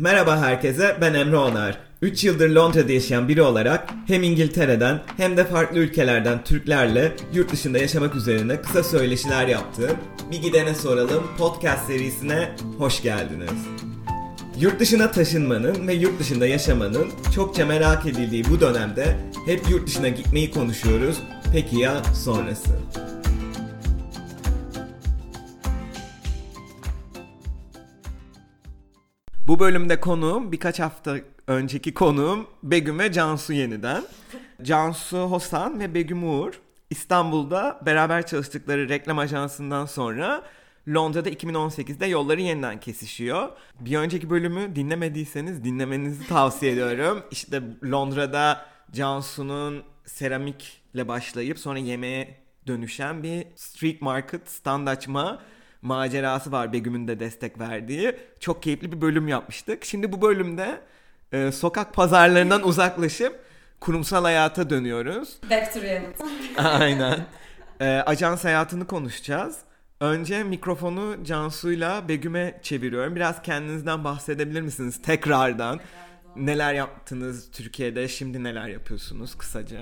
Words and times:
Merhaba 0.00 0.40
herkese, 0.40 0.96
ben 1.00 1.14
Emre 1.14 1.36
Onar. 1.36 1.78
3 2.02 2.24
yıldır 2.24 2.50
Londra'da 2.50 2.92
yaşayan 2.92 3.28
biri 3.28 3.42
olarak 3.42 3.88
hem 4.06 4.22
İngiltere'den 4.22 5.00
hem 5.16 5.36
de 5.36 5.44
farklı 5.44 5.78
ülkelerden 5.78 6.44
Türklerle 6.44 7.12
yurt 7.34 7.52
dışında 7.52 7.78
yaşamak 7.78 8.14
üzerine 8.14 8.60
kısa 8.60 8.82
söyleşiler 8.82 9.46
yaptığım 9.46 9.96
Bir 10.30 10.42
Gidene 10.42 10.74
Soralım 10.74 11.24
podcast 11.38 11.86
serisine 11.86 12.48
hoş 12.78 13.02
geldiniz. 13.02 13.50
Yurt 14.60 14.80
dışına 14.80 15.10
taşınmanın 15.10 15.88
ve 15.88 15.94
yurt 15.94 16.20
dışında 16.20 16.46
yaşamanın 16.46 17.08
çokça 17.34 17.66
merak 17.66 18.06
edildiği 18.06 18.44
bu 18.50 18.60
dönemde 18.60 19.16
hep 19.46 19.70
yurt 19.70 19.86
dışına 19.86 20.08
gitmeyi 20.08 20.50
konuşuyoruz. 20.50 21.16
Peki 21.52 21.78
ya 21.78 22.02
sonrası? 22.14 22.78
Bu 29.48 29.58
bölümde 29.58 30.00
konuğum 30.00 30.52
birkaç 30.52 30.80
hafta 30.80 31.16
önceki 31.46 31.94
konuğum 31.94 32.46
Begüm 32.62 32.98
ve 32.98 33.12
Cansu 33.12 33.52
yeniden. 33.52 34.04
Cansu 34.62 35.18
Hosan 35.18 35.80
ve 35.80 35.94
Begüm 35.94 36.30
Uğur 36.30 36.60
İstanbul'da 36.90 37.80
beraber 37.86 38.26
çalıştıkları 38.26 38.88
reklam 38.88 39.18
ajansından 39.18 39.86
sonra 39.86 40.42
Londra'da 40.88 41.30
2018'de 41.30 42.06
yolları 42.06 42.40
yeniden 42.40 42.80
kesişiyor. 42.80 43.48
Bir 43.80 43.98
önceki 43.98 44.30
bölümü 44.30 44.76
dinlemediyseniz 44.76 45.64
dinlemenizi 45.64 46.26
tavsiye 46.26 46.72
ediyorum. 46.72 47.22
İşte 47.30 47.62
Londra'da 47.84 48.66
Cansu'nun 48.92 49.82
seramikle 50.04 51.08
başlayıp 51.08 51.58
sonra 51.58 51.78
yemeğe 51.78 52.40
dönüşen 52.66 53.22
bir 53.22 53.46
street 53.56 54.02
market 54.02 54.48
stand 54.48 54.86
açma 54.86 55.40
macerası 55.82 56.52
var 56.52 56.72
Begüm'ün 56.72 57.08
de 57.08 57.20
destek 57.20 57.60
verdiği. 57.60 58.16
Çok 58.40 58.62
keyifli 58.62 58.92
bir 58.92 59.00
bölüm 59.00 59.28
yapmıştık. 59.28 59.84
Şimdi 59.84 60.12
bu 60.12 60.22
bölümde 60.22 60.80
e, 61.32 61.52
sokak 61.52 61.94
pazarlarından 61.94 62.66
uzaklaşıp 62.66 63.40
kurumsal 63.80 64.22
hayata 64.22 64.70
dönüyoruz. 64.70 65.38
Back 65.50 65.74
to 65.74 65.80
reality. 65.80 66.22
Aynen. 66.56 67.26
E, 67.80 67.86
ajans 67.86 68.44
hayatını 68.44 68.86
konuşacağız. 68.86 69.58
Önce 70.00 70.44
mikrofonu 70.44 71.24
Cansu'yla 71.24 72.08
Begüm'e 72.08 72.60
çeviriyorum. 72.62 73.16
Biraz 73.16 73.42
kendinizden 73.42 74.04
bahsedebilir 74.04 74.60
misiniz 74.60 75.02
tekrardan? 75.02 75.80
Neler 76.36 76.74
yaptınız 76.74 77.50
Türkiye'de, 77.50 78.08
şimdi 78.08 78.44
neler 78.44 78.68
yapıyorsunuz 78.68 79.38
kısaca? 79.38 79.78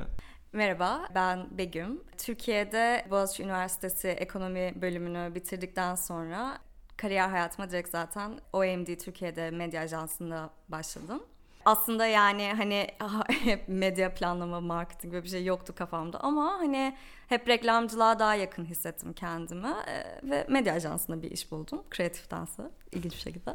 Merhaba, 0.56 1.08
ben 1.14 1.58
Begüm. 1.58 2.00
Türkiye'de 2.18 3.06
Boğaziçi 3.10 3.42
Üniversitesi 3.42 4.08
Ekonomi 4.08 4.72
bölümünü 4.82 5.34
bitirdikten 5.34 5.94
sonra 5.94 6.58
kariyer 6.96 7.28
hayatıma 7.28 7.70
direkt 7.70 7.88
zaten 7.88 8.40
OMD 8.52 8.98
Türkiye'de 8.98 9.50
medya 9.50 9.82
ajansında 9.82 10.50
başladım. 10.68 11.22
Aslında 11.64 12.06
yani 12.06 12.52
hani 12.56 12.86
hep 13.44 13.68
medya 13.68 14.14
planlama, 14.14 14.60
marketing 14.60 15.12
böyle 15.12 15.24
bir 15.24 15.28
şey 15.28 15.44
yoktu 15.44 15.74
kafamda 15.74 16.20
ama 16.20 16.58
hani 16.58 16.96
hep 17.28 17.48
reklamcılığa 17.48 18.18
daha 18.18 18.34
yakın 18.34 18.64
hissettim 18.64 19.12
kendimi 19.12 19.74
ve 20.22 20.46
medya 20.48 20.74
ajansında 20.74 21.22
bir 21.22 21.30
iş 21.30 21.50
buldum. 21.50 21.82
Kreatif 21.91 22.30
dansı, 22.30 22.70
ilginç 22.92 23.12
bir 23.12 23.20
şekilde. 23.20 23.54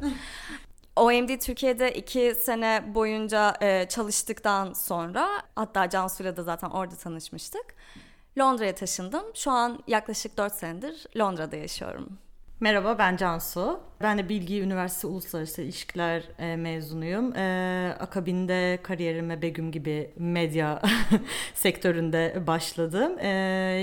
OMD 0.95 1.39
Türkiye'de 1.39 1.93
iki 1.93 2.35
sene 2.35 2.83
boyunca 2.95 3.53
e, 3.61 3.87
çalıştıktan 3.89 4.73
sonra 4.73 5.27
hatta 5.55 5.89
Cansu'yla 5.89 6.37
da 6.37 6.43
zaten 6.43 6.69
orada 6.69 6.95
tanışmıştık. 6.95 7.65
Londra'ya 8.39 8.75
taşındım. 8.75 9.23
Şu 9.35 9.51
an 9.51 9.83
yaklaşık 9.87 10.37
4 10.37 10.53
senedir 10.53 11.05
Londra'da 11.17 11.55
yaşıyorum. 11.55 12.17
Merhaba 12.59 12.97
ben 12.97 13.17
Cansu. 13.17 13.79
Ben 14.01 14.17
de 14.17 14.29
Bilgi 14.29 14.61
Üniversitesi 14.61 15.07
Uluslararası 15.07 15.61
İlişkiler 15.61 16.23
e, 16.39 16.55
mezunuyum. 16.55 17.35
E, 17.35 17.95
akabinde 17.99 18.79
kariyerime 18.83 19.41
Begüm 19.41 19.71
gibi 19.71 20.13
medya 20.17 20.81
sektöründe 21.53 22.43
başladım. 22.47 23.19
E, 23.19 23.27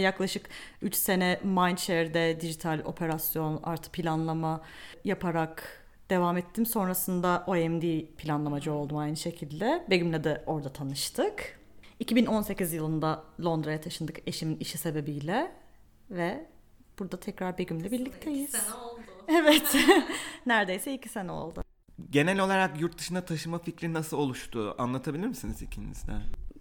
yaklaşık 0.02 0.46
3 0.82 0.94
sene 0.94 1.40
Mindshare'de 1.44 2.40
dijital 2.40 2.80
operasyon 2.84 3.60
artı 3.62 3.90
planlama 3.90 4.60
yaparak 5.04 5.77
devam 6.10 6.36
ettim. 6.36 6.66
Sonrasında 6.66 7.44
OMD 7.46 8.06
planlamacı 8.16 8.72
oldum 8.72 8.96
aynı 8.96 9.16
şekilde. 9.16 9.86
Begüm'le 9.90 10.24
de 10.24 10.42
orada 10.46 10.72
tanıştık. 10.72 11.58
2018 12.00 12.72
yılında 12.72 13.24
Londra'ya 13.44 13.80
taşındık 13.80 14.28
eşimin 14.28 14.56
işi 14.56 14.78
sebebiyle 14.78 15.52
ve 16.10 16.46
burada 16.98 17.20
tekrar 17.20 17.58
Begüm'le 17.58 17.84
birlikteyiz. 17.84 18.54
İki 18.54 18.58
sene 18.58 18.74
oldu. 18.74 19.00
Evet. 19.30 19.76
Neredeyse 20.46 20.94
iki 20.94 21.08
sene 21.08 21.32
oldu. 21.32 21.62
Genel 22.10 22.40
olarak 22.40 22.80
yurt 22.80 22.98
dışına 22.98 23.24
taşıma 23.24 23.58
fikri 23.58 23.92
nasıl 23.92 24.18
oluştu? 24.18 24.74
Anlatabilir 24.78 25.26
misiniz 25.26 25.62
ikiniz 25.62 26.06
de? 26.06 26.12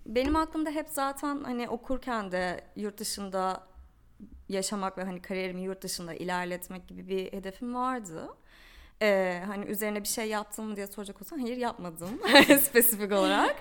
Benim 0.06 0.36
aklımda 0.36 0.70
hep 0.70 0.90
zaten 0.90 1.44
hani 1.44 1.70
okurken 1.70 2.32
de 2.32 2.62
yurt 2.76 2.98
dışında 2.98 3.68
yaşamak 4.50 4.98
ve 4.98 5.04
hani 5.04 5.22
kariyerimi 5.22 5.62
yurt 5.62 5.82
dışında 5.82 6.14
ilerletmek 6.14 6.88
gibi 6.88 7.08
bir 7.08 7.34
hedefim 7.34 7.76
vardı. 7.76 8.30
Ee, 9.02 9.44
hani 9.48 9.66
üzerine 9.66 10.04
bir 10.04 10.08
şey 10.08 10.28
yaptım 10.28 10.66
mı 10.66 10.76
diye 10.76 10.88
soracak 10.88 11.22
olsan 11.22 11.40
hayır 11.40 11.58
yapmadım 11.58 12.10
spesifik 12.62 13.12
olarak. 13.12 13.56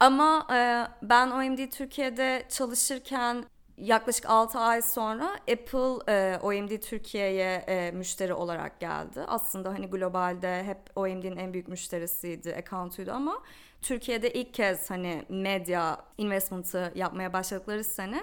Ama 0.00 0.46
e, 0.52 0.58
ben 1.02 1.30
OMD 1.30 1.70
Türkiye'de 1.70 2.46
çalışırken 2.48 3.44
yaklaşık 3.80 4.30
6 4.30 4.58
ay 4.58 4.82
sonra 4.82 5.34
Apple 5.34 6.12
e, 6.12 6.38
OMD 6.42 6.80
Türkiye'ye 6.80 7.54
e, 7.54 7.90
müşteri 7.90 8.34
olarak 8.34 8.80
geldi. 8.80 9.20
Aslında 9.26 9.70
hani 9.70 9.86
globalde 9.86 10.64
hep 10.64 10.78
OMD'nin 10.96 11.36
en 11.36 11.52
büyük 11.52 11.68
müşterisiydi, 11.68 12.54
account'uydu 12.54 13.12
ama 13.12 13.42
Türkiye'de 13.82 14.32
ilk 14.32 14.54
kez 14.54 14.90
hani 14.90 15.24
medya 15.28 16.04
investment'ı 16.18 16.92
yapmaya 16.94 17.32
başladıkları 17.32 17.84
sene 17.84 18.22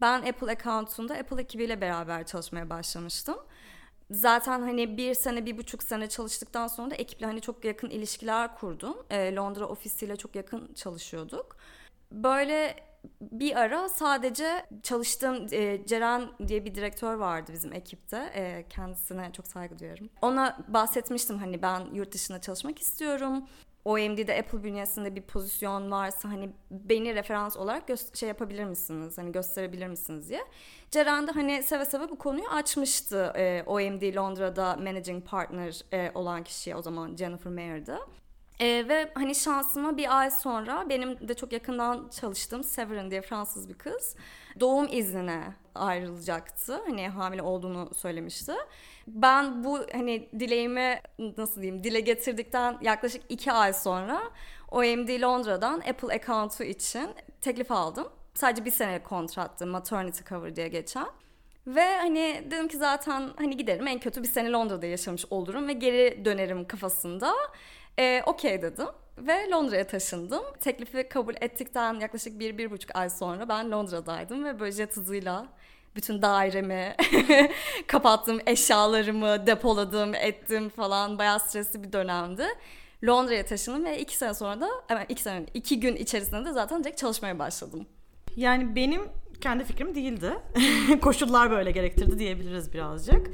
ben 0.00 0.22
Apple 0.22 0.52
account'unda 0.52 1.14
Apple 1.14 1.42
ekibiyle 1.42 1.80
beraber 1.80 2.26
çalışmaya 2.26 2.70
başlamıştım 2.70 3.36
zaten 4.12 4.60
hani 4.60 4.96
bir 4.96 5.14
sene 5.14 5.46
bir 5.46 5.58
buçuk 5.58 5.82
sene 5.82 6.08
çalıştıktan 6.08 6.66
sonra 6.66 6.90
da 6.90 6.94
ekiple 6.94 7.26
hani 7.26 7.40
çok 7.40 7.64
yakın 7.64 7.90
ilişkiler 7.90 8.54
kurdum. 8.54 8.96
E, 9.10 9.34
Londra 9.34 9.66
ofisiyle 9.66 10.16
çok 10.16 10.36
yakın 10.36 10.74
çalışıyorduk. 10.74 11.56
Böyle 12.12 12.76
bir 13.20 13.56
ara 13.56 13.88
sadece 13.88 14.66
çalıştığım 14.82 15.46
e, 15.52 15.86
Ceren 15.86 16.28
diye 16.48 16.64
bir 16.64 16.74
direktör 16.74 17.14
vardı 17.14 17.52
bizim 17.52 17.72
ekipte. 17.72 18.32
E, 18.34 18.64
kendisine 18.68 19.32
çok 19.32 19.46
saygı 19.46 19.78
duyuyorum. 19.78 20.08
Ona 20.22 20.58
bahsetmiştim 20.68 21.38
hani 21.38 21.62
ben 21.62 21.80
yurt 21.94 22.12
dışında 22.12 22.40
çalışmak 22.40 22.78
istiyorum. 22.78 23.48
OMD'de 23.84 24.38
Apple 24.38 24.64
bünyesinde 24.64 25.14
bir 25.14 25.22
pozisyon 25.22 25.90
varsa 25.90 26.28
hani 26.28 26.50
beni 26.70 27.14
referans 27.14 27.56
olarak 27.56 27.88
gö- 27.88 28.16
şey 28.16 28.28
yapabilir 28.28 28.64
misiniz? 28.64 29.18
Hani 29.18 29.32
gösterebilir 29.32 29.86
misiniz 29.86 30.28
diye. 30.28 30.40
Ceren 30.90 31.26
de 31.26 31.32
hani 31.32 31.62
seve 31.62 31.84
seve 31.84 32.08
bu 32.10 32.18
konuyu 32.18 32.48
açmıştı. 32.48 33.32
E, 33.36 33.62
OMD 33.66 34.16
Londra'da 34.16 34.76
managing 34.76 35.26
partner 35.26 35.80
e, 35.92 36.10
olan 36.14 36.44
kişiye 36.44 36.76
o 36.76 36.82
zaman 36.82 37.16
Jennifer 37.16 37.52
Mayer'dı. 37.52 37.98
E, 38.60 38.88
ve 38.88 39.12
hani 39.14 39.34
şansıma 39.34 39.96
bir 39.96 40.18
ay 40.18 40.30
sonra 40.30 40.86
benim 40.88 41.28
de 41.28 41.34
çok 41.34 41.52
yakından 41.52 42.08
çalıştığım 42.08 42.64
Severin 42.64 43.10
diye 43.10 43.22
Fransız 43.22 43.68
bir 43.68 43.74
kız 43.74 44.16
doğum 44.60 44.88
iznine 44.90 45.54
ayrılacaktı. 45.74 46.80
Hani 46.86 47.08
hamile 47.08 47.42
olduğunu 47.42 47.94
söylemişti. 47.94 48.52
Ben 49.06 49.64
bu 49.64 49.80
hani 49.92 50.28
dileğimi 50.38 51.00
nasıl 51.36 51.62
diyeyim 51.62 51.84
dile 51.84 52.00
getirdikten 52.00 52.78
yaklaşık 52.82 53.22
iki 53.28 53.52
ay 53.52 53.72
sonra 53.72 54.22
OMD 54.70 55.22
Londra'dan 55.22 55.80
Apple 55.80 56.14
account'u 56.14 56.64
için 56.64 57.10
teklif 57.40 57.72
aldım. 57.72 58.08
Sadece 58.34 58.64
bir 58.64 58.70
sene 58.70 59.02
kontrattı 59.02 59.66
maternity 59.66 60.24
cover 60.28 60.56
diye 60.56 60.68
geçen. 60.68 61.06
Ve 61.66 61.96
hani 61.96 62.44
dedim 62.46 62.68
ki 62.68 62.76
zaten 62.76 63.30
hani 63.36 63.56
giderim 63.56 63.86
en 63.86 63.98
kötü 63.98 64.22
bir 64.22 64.28
sene 64.28 64.50
Londra'da 64.50 64.86
yaşamış 64.86 65.24
olurum 65.30 65.68
ve 65.68 65.72
geri 65.72 66.24
dönerim 66.24 66.66
kafasında. 66.66 67.34
E, 67.98 68.22
Okey 68.26 68.62
dedim 68.62 68.88
ve 69.18 69.50
Londra'ya 69.50 69.86
taşındım. 69.86 70.42
Teklifi 70.60 71.08
kabul 71.08 71.34
ettikten 71.40 72.00
yaklaşık 72.00 72.38
bir, 72.38 72.58
bir 72.58 72.70
buçuk 72.70 72.96
ay 72.96 73.10
sonra 73.10 73.48
ben 73.48 73.70
Londra'daydım 73.70 74.44
ve 74.44 74.60
böyle 74.60 74.72
jet 74.72 74.96
hızıyla 74.96 75.46
bütün 75.96 76.22
dairemi 76.22 76.96
kapattım, 77.86 78.38
eşyalarımı 78.46 79.46
depoladım, 79.46 80.14
ettim 80.14 80.68
falan. 80.68 81.18
Bayağı 81.18 81.40
stresli 81.40 81.82
bir 81.82 81.92
dönemdi. 81.92 82.44
Londra'ya 83.06 83.46
taşındım 83.46 83.84
ve 83.84 84.00
iki 84.00 84.16
sene 84.16 84.34
sonra 84.34 84.60
da, 84.60 84.68
hemen 84.88 85.06
iki 85.08 85.22
sene, 85.22 85.46
iki 85.54 85.80
gün 85.80 85.96
içerisinde 85.96 86.44
de 86.44 86.52
zaten 86.52 86.84
direkt 86.84 86.98
çalışmaya 86.98 87.38
başladım. 87.38 87.86
Yani 88.36 88.76
benim 88.76 89.02
kendi 89.40 89.64
fikrim 89.64 89.94
değildi. 89.94 90.32
Koşullar 91.02 91.50
böyle 91.50 91.70
gerektirdi 91.70 92.18
diyebiliriz 92.18 92.72
birazcık. 92.72 93.30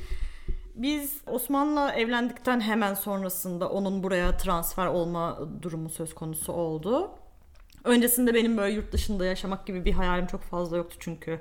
Biz 0.74 1.20
Osman'la 1.26 1.92
evlendikten 1.92 2.60
hemen 2.60 2.94
sonrasında 2.94 3.68
onun 3.70 4.02
buraya 4.02 4.36
transfer 4.36 4.86
olma 4.86 5.38
durumu 5.62 5.90
söz 5.90 6.14
konusu 6.14 6.52
oldu. 6.52 7.10
Öncesinde 7.84 8.34
benim 8.34 8.56
böyle 8.56 8.74
yurt 8.74 8.92
dışında 8.92 9.26
yaşamak 9.26 9.66
gibi 9.66 9.84
bir 9.84 9.92
hayalim 9.92 10.26
çok 10.26 10.42
fazla 10.42 10.76
yoktu 10.76 10.96
çünkü 11.00 11.40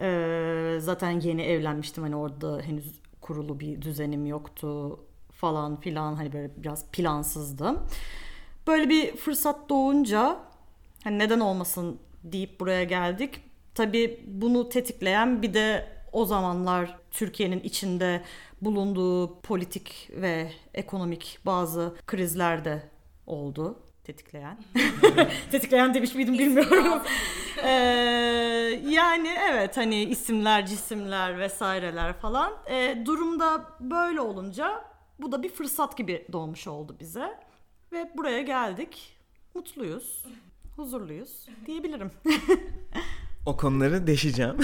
e, 0.00 0.76
zaten 0.80 1.20
yeni 1.20 1.42
evlenmiştim 1.42 2.02
hani 2.02 2.16
orada 2.16 2.60
henüz 2.60 3.00
kurulu 3.20 3.60
bir 3.60 3.82
düzenim 3.82 4.26
yoktu 4.26 5.00
falan 5.32 5.80
filan 5.80 6.14
hani 6.14 6.32
böyle 6.32 6.50
biraz 6.56 6.86
plansızdım. 6.90 7.86
Böyle 8.66 8.88
bir 8.88 9.16
fırsat 9.16 9.68
doğunca 9.68 10.36
hani 11.04 11.18
neden 11.18 11.40
olmasın 11.40 11.98
deyip 12.22 12.60
buraya 12.60 12.84
geldik. 12.84 13.40
Tabii 13.74 14.24
bunu 14.26 14.68
tetikleyen 14.68 15.42
bir 15.42 15.54
de 15.54 15.88
o 16.12 16.24
zamanlar 16.24 16.98
Türkiye'nin 17.10 17.60
içinde 17.60 18.22
bulunduğu 18.60 19.40
politik 19.40 20.10
ve 20.10 20.52
ekonomik 20.74 21.38
bazı 21.46 21.94
krizler 22.06 22.64
de 22.64 22.82
oldu 23.26 23.83
tetikleyen. 24.04 24.58
tetikleyen 25.50 25.94
demiş 25.94 26.14
miydim 26.14 26.38
bilmiyorum. 26.38 27.02
ee, 27.64 27.68
yani 28.88 29.36
evet 29.50 29.76
hani 29.76 30.02
isimler, 30.04 30.66
cisimler 30.66 31.38
vesaireler 31.38 32.12
falan. 32.12 32.52
Ee, 32.70 33.02
durumda 33.06 33.66
böyle 33.80 34.20
olunca 34.20 34.84
bu 35.18 35.32
da 35.32 35.42
bir 35.42 35.48
fırsat 35.48 35.96
gibi 35.96 36.26
doğmuş 36.32 36.66
oldu 36.66 36.96
bize. 37.00 37.38
Ve 37.92 38.10
buraya 38.16 38.42
geldik. 38.42 39.16
Mutluyuz, 39.54 40.24
huzurluyuz 40.76 41.46
diyebilirim. 41.66 42.10
O 43.46 43.56
konuları 43.56 44.06
deşeceğim. 44.06 44.56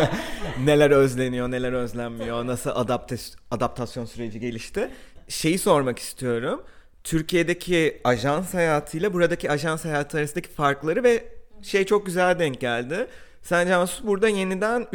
neler 0.64 0.90
özleniyor, 0.90 1.50
neler 1.50 1.72
özlenmiyor, 1.72 2.46
nasıl 2.46 2.70
adapte, 2.74 3.16
adaptasyon 3.50 4.04
süreci 4.04 4.40
gelişti. 4.40 4.90
Şeyi 5.28 5.58
sormak 5.58 5.98
istiyorum. 5.98 6.62
Türkiye'deki 7.06 8.00
ajans 8.04 8.54
hayatıyla 8.54 9.12
buradaki 9.12 9.50
ajans 9.50 9.84
hayatı 9.84 10.18
arasındaki 10.18 10.48
farkları 10.48 11.02
ve 11.04 11.24
şey 11.62 11.84
çok 11.84 12.06
güzel 12.06 12.38
denk 12.38 12.60
geldi. 12.60 13.06
Sen 13.42 13.66
Cansu 13.68 14.06
burada 14.06 14.28
yeniden 14.28 14.86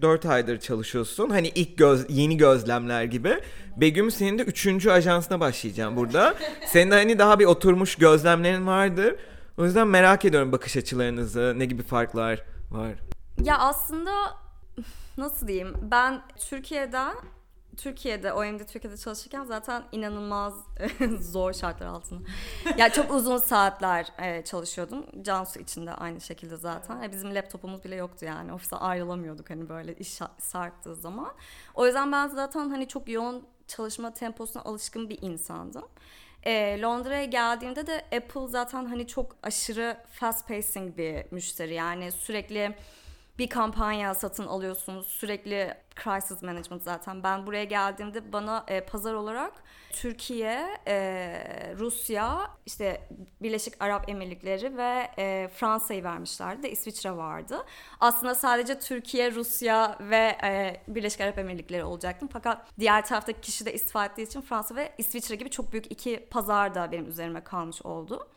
3-4 0.00 0.28
aydır 0.28 0.60
çalışıyorsun. 0.60 1.30
Hani 1.30 1.48
ilk 1.48 1.78
göz, 1.78 2.06
yeni 2.08 2.36
gözlemler 2.36 3.04
gibi. 3.04 3.40
Begüm 3.76 4.10
senin 4.10 4.38
de 4.38 4.42
3. 4.42 4.86
ajansına 4.86 5.40
başlayacağım 5.40 5.96
burada. 5.96 6.34
Senin 6.66 6.90
de 6.90 6.94
hani 6.94 7.18
daha 7.18 7.38
bir 7.38 7.44
oturmuş 7.44 7.94
gözlemlerin 7.94 8.66
vardır. 8.66 9.16
O 9.58 9.64
yüzden 9.64 9.88
merak 9.88 10.24
ediyorum 10.24 10.52
bakış 10.52 10.76
açılarınızı, 10.76 11.54
ne 11.56 11.64
gibi 11.66 11.82
farklar 11.82 12.44
var. 12.70 12.92
Ya 13.42 13.58
aslında 13.58 14.12
nasıl 15.18 15.48
diyeyim 15.48 15.74
ben 15.82 16.22
Türkiye'den 16.50 17.14
Türkiye'de 17.78 18.32
OMD 18.32 18.60
Türkiye'de 18.60 18.96
çalışırken 18.96 19.44
zaten 19.44 19.82
inanılmaz 19.92 20.54
zor 21.20 21.52
şartlar 21.52 21.86
altında. 21.86 22.20
ya 22.76 22.92
çok 22.92 23.12
uzun 23.12 23.36
saatler 23.36 24.06
e, 24.18 24.44
çalışıyordum. 24.44 25.06
Cansu 25.22 25.60
için 25.60 25.86
de 25.86 25.92
aynı 25.92 26.20
şekilde 26.20 26.56
zaten. 26.56 27.02
E, 27.02 27.12
bizim 27.12 27.34
laptopumuz 27.34 27.84
bile 27.84 27.96
yoktu 27.96 28.24
yani. 28.24 28.52
Ofise 28.52 28.76
ayrılamıyorduk 28.76 29.50
hani 29.50 29.68
böyle 29.68 29.94
iş 29.94 30.18
sarktığı 30.38 30.94
zaman. 30.94 31.34
O 31.74 31.86
yüzden 31.86 32.12
ben 32.12 32.28
zaten 32.28 32.70
hani 32.70 32.88
çok 32.88 33.08
yoğun 33.08 33.46
çalışma 33.68 34.14
temposuna 34.14 34.62
alışkın 34.62 35.08
bir 35.08 35.18
insandım. 35.22 35.84
E, 36.42 36.80
Londra'ya 36.82 37.24
geldiğimde 37.24 37.86
de 37.86 38.04
Apple 38.16 38.48
zaten 38.48 38.84
hani 38.84 39.06
çok 39.06 39.36
aşırı 39.42 39.96
fast 40.10 40.48
pacing 40.48 40.96
bir 40.96 41.24
müşteri. 41.30 41.74
Yani 41.74 42.12
sürekli 42.12 42.74
bir 43.38 43.48
kampanya 43.48 44.14
satın 44.14 44.46
alıyorsunuz. 44.46 45.06
Sürekli 45.06 45.74
crisis 46.04 46.42
management 46.42 46.82
zaten. 46.82 47.22
Ben 47.22 47.46
buraya 47.46 47.64
geldiğimde 47.64 48.32
bana 48.32 48.64
e, 48.68 48.80
pazar 48.80 49.14
olarak 49.14 49.52
Türkiye, 49.92 50.78
e, 50.86 51.74
Rusya, 51.78 52.50
işte 52.66 53.08
Birleşik 53.42 53.74
Arap 53.82 54.08
Emirlikleri 54.08 54.76
ve 54.76 55.10
e, 55.18 55.48
Fransa'yı 55.54 56.04
vermişlerdi 56.04 56.62
de 56.62 56.70
İsviçre 56.70 57.16
vardı. 57.16 57.64
Aslında 58.00 58.34
sadece 58.34 58.78
Türkiye, 58.78 59.32
Rusya 59.34 59.98
ve 60.00 60.36
e, 60.44 60.82
Birleşik 60.88 61.20
Arap 61.20 61.38
Emirlikleri 61.38 61.84
olacaktım. 61.84 62.28
Fakat 62.32 62.78
diğer 62.78 63.06
taraftaki 63.06 63.40
kişi 63.40 63.66
de 63.66 63.74
istifa 63.74 64.06
ettiği 64.06 64.22
için 64.22 64.40
Fransa 64.40 64.76
ve 64.76 64.92
İsviçre 64.98 65.36
gibi 65.36 65.50
çok 65.50 65.72
büyük 65.72 65.92
iki 65.92 66.26
pazar 66.30 66.74
da 66.74 66.92
benim 66.92 67.08
üzerime 67.08 67.44
kalmış 67.44 67.82
oldu. 67.82 68.28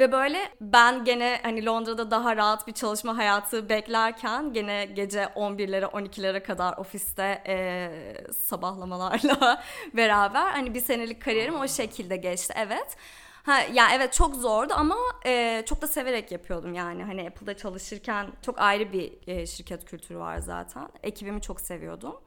Ve 0.00 0.12
böyle 0.12 0.52
ben 0.60 1.04
gene 1.04 1.40
hani 1.42 1.66
Londra'da 1.66 2.10
daha 2.10 2.36
rahat 2.36 2.66
bir 2.66 2.72
çalışma 2.72 3.16
hayatı 3.16 3.68
beklerken 3.68 4.52
gene 4.52 4.84
gece 4.84 5.22
11'lere 5.22 5.84
12'lere 5.84 6.42
kadar 6.42 6.78
ofiste 6.78 7.42
e, 7.46 7.90
sabahlamalarla 8.32 9.62
beraber 9.96 10.50
hani 10.50 10.74
bir 10.74 10.80
senelik 10.80 11.22
kariyerim 11.22 11.54
o 11.54 11.68
şekilde 11.68 12.16
geçti 12.16 12.54
evet. 12.56 12.96
Ha, 13.42 13.58
yani 13.72 13.92
evet 13.96 14.12
çok 14.12 14.34
zordu 14.36 14.74
ama 14.76 14.96
e, 15.26 15.62
çok 15.66 15.82
da 15.82 15.86
severek 15.86 16.32
yapıyordum 16.32 16.74
yani 16.74 17.04
hani 17.04 17.28
Apple'da 17.28 17.56
çalışırken 17.56 18.32
çok 18.42 18.60
ayrı 18.60 18.92
bir 18.92 19.12
e, 19.26 19.46
şirket 19.46 19.84
kültürü 19.84 20.18
var 20.18 20.38
zaten. 20.38 20.88
Ekibimi 21.02 21.40
çok 21.40 21.60
seviyordum. 21.60 22.20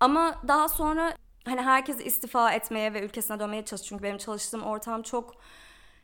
Ama 0.00 0.34
daha 0.48 0.68
sonra 0.68 1.12
hani 1.44 1.60
herkes 1.60 2.06
istifa 2.06 2.52
etmeye 2.52 2.94
ve 2.94 3.00
ülkesine 3.00 3.40
dönmeye 3.40 3.64
çalıştı. 3.64 3.88
Çünkü 3.88 4.02
benim 4.02 4.18
çalıştığım 4.18 4.62
ortam 4.62 5.02
çok 5.02 5.34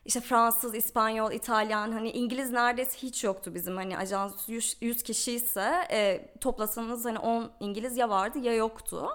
işte 0.09 0.21
Fransız, 0.21 0.75
İspanyol, 0.75 1.33
İtalyan 1.33 1.93
hani 1.93 2.11
İngiliz 2.11 2.51
neredeyse 2.51 2.99
hiç 2.99 3.25
yoktu 3.25 3.55
bizim 3.55 3.77
hani 3.77 3.99
ajans 3.99 4.49
100, 4.49 4.77
100 4.81 5.03
kişi 5.03 5.33
ise 5.33 5.87
e, 5.91 6.31
toplasanız 6.41 7.05
hani 7.05 7.19
10 7.19 7.51
İngiliz 7.61 7.97
ya 7.97 8.09
vardı 8.09 8.39
ya 8.39 8.55
yoktu. 8.55 9.09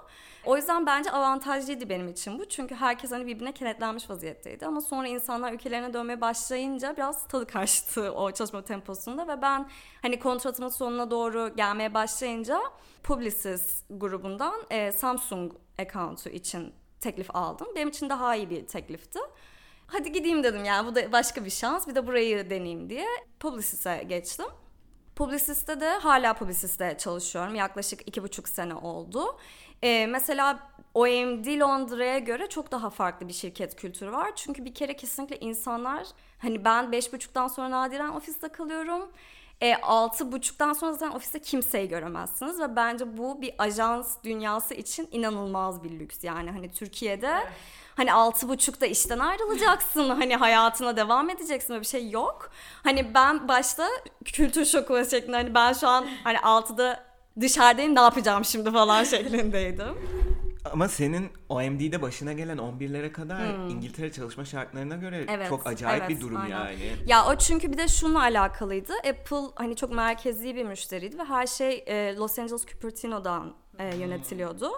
O 0.44 0.56
yüzden 0.56 0.86
bence 0.86 1.10
avantajlıydı 1.10 1.88
benim 1.88 2.08
için 2.08 2.38
bu. 2.38 2.48
Çünkü 2.48 2.74
herkes 2.74 3.10
hani 3.10 3.26
birbirine 3.26 3.52
kenetlenmiş 3.52 4.10
vaziyetteydi. 4.10 4.66
Ama 4.66 4.80
sonra 4.80 5.08
insanlar 5.08 5.52
ülkelerine 5.52 5.94
dönmeye 5.94 6.20
başlayınca 6.20 6.96
biraz 6.96 7.28
tadı 7.28 7.46
kaçtı 7.46 8.12
o 8.14 8.30
çalışma 8.30 8.62
temposunda. 8.62 9.28
Ve 9.28 9.42
ben 9.42 9.68
hani 10.02 10.18
kontratımın 10.18 10.68
sonuna 10.70 11.10
doğru 11.10 11.56
gelmeye 11.56 11.94
başlayınca 11.94 12.60
Publicis 13.02 13.82
grubundan 13.90 14.54
e, 14.70 14.92
Samsung 14.92 15.52
account'u 15.78 16.28
için 16.28 16.72
teklif 17.00 17.36
aldım. 17.36 17.66
Benim 17.76 17.88
için 17.88 18.08
daha 18.08 18.36
iyi 18.36 18.50
bir 18.50 18.66
teklifti. 18.66 19.18
Hadi 19.86 20.12
gideyim 20.12 20.44
dedim 20.44 20.64
yani 20.64 20.86
bu 20.86 20.94
da 20.94 21.12
başka 21.12 21.44
bir 21.44 21.50
şans. 21.50 21.88
Bir 21.88 21.94
de 21.94 22.06
burayı 22.06 22.50
deneyeyim 22.50 22.90
diye 22.90 23.06
Publicis'e 23.40 24.04
geçtim. 24.08 24.46
Publicis'te 25.16 25.80
de 25.80 25.88
hala 25.90 26.34
Publicis'te 26.34 26.96
çalışıyorum. 26.98 27.54
Yaklaşık 27.54 28.08
iki 28.08 28.22
buçuk 28.22 28.48
sene 28.48 28.74
oldu. 28.74 29.38
Ee, 29.82 30.06
mesela 30.06 30.70
OMD 30.94 31.60
Londra'ya 31.60 32.18
göre 32.18 32.48
çok 32.48 32.72
daha 32.72 32.90
farklı 32.90 33.28
bir 33.28 33.32
şirket 33.32 33.76
kültürü 33.76 34.12
var. 34.12 34.32
Çünkü 34.36 34.64
bir 34.64 34.74
kere 34.74 34.96
kesinlikle 34.96 35.40
insanlar 35.40 36.06
hani 36.38 36.64
ben 36.64 36.92
beş 36.92 37.12
buçuktan 37.12 37.48
sonra 37.48 37.70
nadiren 37.70 38.08
ofiste 38.08 38.48
kalıyorum. 38.48 39.10
E, 39.60 39.74
altı 39.74 40.32
buçuktan 40.32 40.72
sonra 40.72 40.92
zaten 40.92 41.16
ofiste 41.16 41.38
kimseyi 41.38 41.88
göremezsiniz 41.88 42.60
ve 42.60 42.76
bence 42.76 43.16
bu 43.16 43.42
bir 43.42 43.54
ajans 43.58 44.16
dünyası 44.24 44.74
için 44.74 45.08
inanılmaz 45.12 45.84
bir 45.84 45.90
lüks 45.90 46.24
yani 46.24 46.50
hani 46.50 46.70
Türkiye'de 46.70 47.26
evet 47.42 47.52
hani 47.96 48.12
altı 48.12 48.48
buçukta 48.48 48.86
işten 48.86 49.18
ayrılacaksın 49.18 50.08
hani 50.08 50.36
hayatına 50.36 50.96
devam 50.96 51.30
edeceksin 51.30 51.70
böyle 51.70 51.80
bir 51.80 51.86
şey 51.86 52.10
yok. 52.10 52.50
Hani 52.82 53.14
ben 53.14 53.48
başta 53.48 53.88
kültür 54.24 54.64
şoku 54.64 55.04
şeklinde 55.10 55.36
hani 55.36 55.54
ben 55.54 55.72
şu 55.72 55.88
an 55.88 56.06
hani 56.24 56.40
altıda 56.40 57.04
dışarıdayım 57.40 57.94
ne 57.94 58.00
yapacağım 58.00 58.44
şimdi 58.44 58.72
falan 58.72 59.04
şeklindeydim. 59.14 59.94
Ama 60.72 60.88
senin 60.88 61.30
OMD'de 61.48 62.02
başına 62.02 62.32
gelen 62.32 62.58
11'lere 62.58 63.12
kadar 63.12 63.56
hmm. 63.56 63.68
İngiltere 63.68 64.12
çalışma 64.12 64.44
şartlarına 64.44 64.96
göre 64.96 65.24
evet, 65.28 65.48
çok 65.48 65.66
acayip 65.66 66.02
evet, 66.02 66.16
bir 66.16 66.20
durum 66.20 66.36
aynen. 66.36 66.58
yani. 66.58 66.92
Ya 67.06 67.26
o 67.26 67.38
çünkü 67.38 67.72
bir 67.72 67.78
de 67.78 67.88
şununla 67.88 68.22
alakalıydı. 68.22 68.92
Apple 68.92 69.52
hani 69.54 69.76
çok 69.76 69.92
merkezi 69.92 70.54
bir 70.54 70.64
müşteriydi 70.64 71.18
ve 71.18 71.24
her 71.24 71.46
şey 71.46 71.84
e, 71.86 72.16
Los 72.16 72.38
Angeles 72.38 72.66
Cupertino'dan 72.66 73.54
e, 73.78 73.96
yönetiliyordu. 73.96 74.70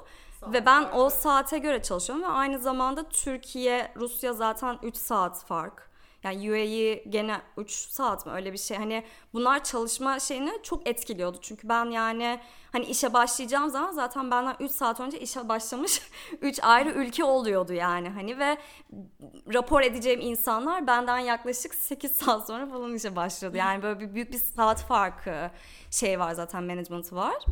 Ve 0.53 0.67
ben 0.67 0.89
o 0.93 1.11
saate 1.11 1.59
göre 1.59 1.83
çalışıyorum 1.83 2.25
ve 2.25 2.29
aynı 2.29 2.59
zamanda 2.59 3.09
Türkiye, 3.09 3.93
Rusya 3.97 4.33
zaten 4.33 4.79
3 4.83 4.97
saat 4.97 5.45
fark. 5.45 5.86
Yani 6.27 6.51
UAE 6.51 6.95
gene 7.09 7.41
3 7.57 7.71
saat 7.71 8.27
mi 8.27 8.33
öyle 8.33 8.53
bir 8.53 8.59
şey. 8.59 8.77
Hani 8.77 9.05
bunlar 9.35 9.65
çalışma 9.65 10.21
şeyini 10.21 10.53
çok 10.63 10.89
etkiliyordu. 10.89 11.39
Çünkü 11.41 11.69
ben 11.69 11.85
yani 11.91 12.41
hani 12.73 12.85
işe 12.85 13.13
başlayacağım 13.13 13.71
zaman 13.71 13.93
zaten 13.93 14.31
benden 14.31 14.57
3 14.61 14.71
saat 14.71 15.01
önce 15.01 15.21
işe 15.21 15.49
başlamış 15.49 16.03
3 16.41 16.61
ayrı 16.63 16.91
ülke 16.91 17.25
oluyordu 17.25 17.73
yani. 17.73 18.09
Hani 18.09 18.39
ve 18.39 18.59
rapor 19.55 19.83
edeceğim 19.83 20.21
insanlar 20.21 20.87
benden 20.87 21.19
yaklaşık 21.19 21.75
8 21.75 22.13
saat 22.13 22.47
sonra 22.47 22.67
falan 22.67 22.95
işe 22.95 23.17
başlıyordu. 23.17 23.57
Yani 23.57 23.83
böyle 23.83 24.01
bir 24.01 24.15
büyük 24.15 24.33
bir 24.33 24.39
saat 24.39 24.83
farkı 24.83 25.51
şey 25.91 26.21
var 26.21 26.33
zaten 26.33 26.65
management 26.65 27.13
var. 27.13 27.45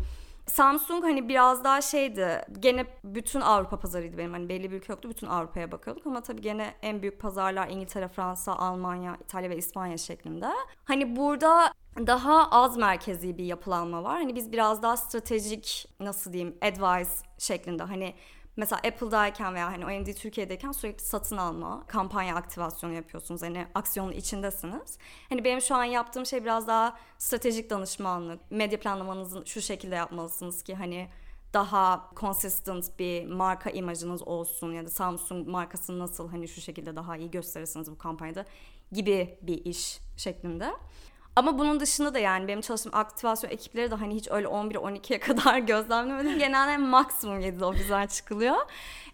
Samsung 0.46 1.04
hani 1.04 1.28
biraz 1.28 1.64
daha 1.64 1.80
şeydi. 1.80 2.42
Gene 2.60 2.86
bütün 3.04 3.40
Avrupa 3.40 3.78
pazarıydı 3.78 4.18
benim. 4.18 4.32
Hani 4.32 4.48
belli 4.48 4.70
bir 4.70 4.76
ülke 4.76 4.92
yoktu. 4.92 5.10
Bütün 5.10 5.26
Avrupa'ya 5.26 5.72
bakıyorduk 5.72 6.06
ama 6.06 6.20
tabii 6.20 6.40
gene 6.40 6.74
en 6.82 7.02
büyük 7.02 7.20
pazarlar 7.20 7.68
İngiltere, 7.68 8.08
Fransa, 8.08 8.52
Almanya, 8.52 9.16
İtalya 9.24 9.50
ve 9.50 9.56
İspanya 9.56 9.98
şeklinde. 9.98 10.48
Hani 10.84 11.16
burada 11.16 11.72
daha 11.96 12.50
az 12.50 12.76
merkezi 12.76 13.38
bir 13.38 13.44
yapılanma 13.44 14.02
var. 14.02 14.16
Hani 14.16 14.34
biz 14.34 14.52
biraz 14.52 14.82
daha 14.82 14.96
stratejik 14.96 15.88
nasıl 16.00 16.32
diyeyim 16.32 16.56
advice 16.62 17.10
şeklinde 17.38 17.82
hani 17.82 18.14
mesela 18.56 18.80
Apple'dayken 18.87 19.54
veya 19.54 19.66
hani 19.66 19.87
OMD 19.87 20.14
Türkiye'deyken 20.14 20.73
sürekli 20.73 21.04
satın 21.04 21.37
alma, 21.37 21.87
kampanya 21.87 22.37
aktivasyonu 22.37 22.92
yapıyorsunuz. 22.92 23.42
Hani 23.42 23.66
aksiyonun 23.75 24.12
içindesiniz. 24.12 24.99
Hani 25.28 25.44
benim 25.44 25.61
şu 25.61 25.75
an 25.75 25.84
yaptığım 25.84 26.26
şey 26.26 26.42
biraz 26.42 26.68
daha 26.68 26.99
stratejik 27.18 27.70
danışmanlık. 27.70 28.50
Medya 28.50 28.80
planlamanızı 28.80 29.42
şu 29.46 29.61
şekilde 29.61 29.94
yapmalısınız 29.94 30.62
ki 30.62 30.75
hani 30.75 31.08
daha 31.54 32.11
consistent 32.16 32.99
bir 32.99 33.26
marka 33.26 33.70
imajınız 33.70 34.23
olsun 34.23 34.73
ya 34.73 34.84
da 34.84 34.90
Samsung 34.90 35.49
markasını 35.49 35.99
nasıl 35.99 36.28
hani 36.28 36.49
şu 36.49 36.61
şekilde 36.61 36.96
daha 36.96 37.16
iyi 37.16 37.30
gösterirsiniz 37.30 37.90
bu 37.90 37.99
kampanyada 37.99 38.44
gibi 38.92 39.38
bir 39.42 39.64
iş 39.64 39.99
şeklinde. 40.16 40.73
Ama 41.37 41.59
bunun 41.59 41.81
dışında 41.81 42.14
da 42.14 42.19
yani 42.19 42.49
benim 42.49 42.61
çalıştığım 42.61 42.95
aktivasyon 42.95 43.50
ekipleri 43.50 43.91
de 43.91 43.95
hani 43.95 44.14
hiç 44.14 44.31
öyle 44.31 44.47
11-12'ye 44.47 45.21
kadar 45.21 45.59
gözlemlemedim. 45.59 46.38
Genelde 46.38 46.76
maksimum 46.76 47.41
7'de 47.41 47.64
ofisten 47.64 48.07
çıkılıyor. 48.07 48.57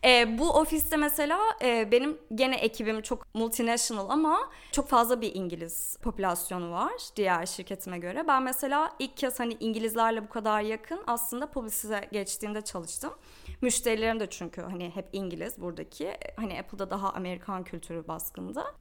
E, 0.05 0.39
bu 0.39 0.51
ofiste 0.51 0.97
mesela 0.97 1.39
e, 1.63 1.93
benim 1.93 2.19
gene 2.35 2.57
ekibim 2.57 3.03
çok 3.03 3.35
multinational 3.35 4.11
ama 4.11 4.51
çok 4.73 4.89
fazla 4.89 5.21
bir 5.21 5.35
İngiliz 5.35 5.97
popülasyonu 6.03 6.73
var 6.73 6.93
diğer 7.17 7.47
şirketime 7.47 7.99
göre. 7.99 8.25
Ben 8.29 8.43
mesela 8.43 8.93
ilk 8.99 9.17
kez 9.17 9.41
hani 9.41 9.57
İngilizlerle 9.61 10.25
bu 10.25 10.29
kadar 10.29 10.61
yakın 10.61 11.01
aslında 11.07 11.51
publicite 11.51 12.09
geçtiğimde 12.13 12.63
çalıştım. 12.63 13.13
Müşterilerim 13.61 14.21
de 14.21 14.31
çünkü 14.31 14.63
hani 14.63 14.91
hep 14.91 15.09
İngiliz 15.13 15.61
buradaki. 15.61 16.17
Hani 16.37 16.61
Apple'da 16.61 16.91
daha 16.91 17.13
Amerikan 17.13 17.65
kültürü 17.65 18.09
baskında 18.09 18.75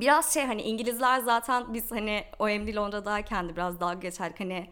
biraz 0.00 0.34
şey 0.34 0.44
hani 0.46 0.62
İngilizler 0.62 1.20
zaten 1.20 1.74
biz 1.74 1.90
hani 1.90 2.24
OMD 2.38 2.74
Londra'dayken 2.74 3.48
de 3.48 3.56
biraz 3.56 3.80
dalga 3.80 4.00
geçerdik 4.00 4.40
hani 4.40 4.70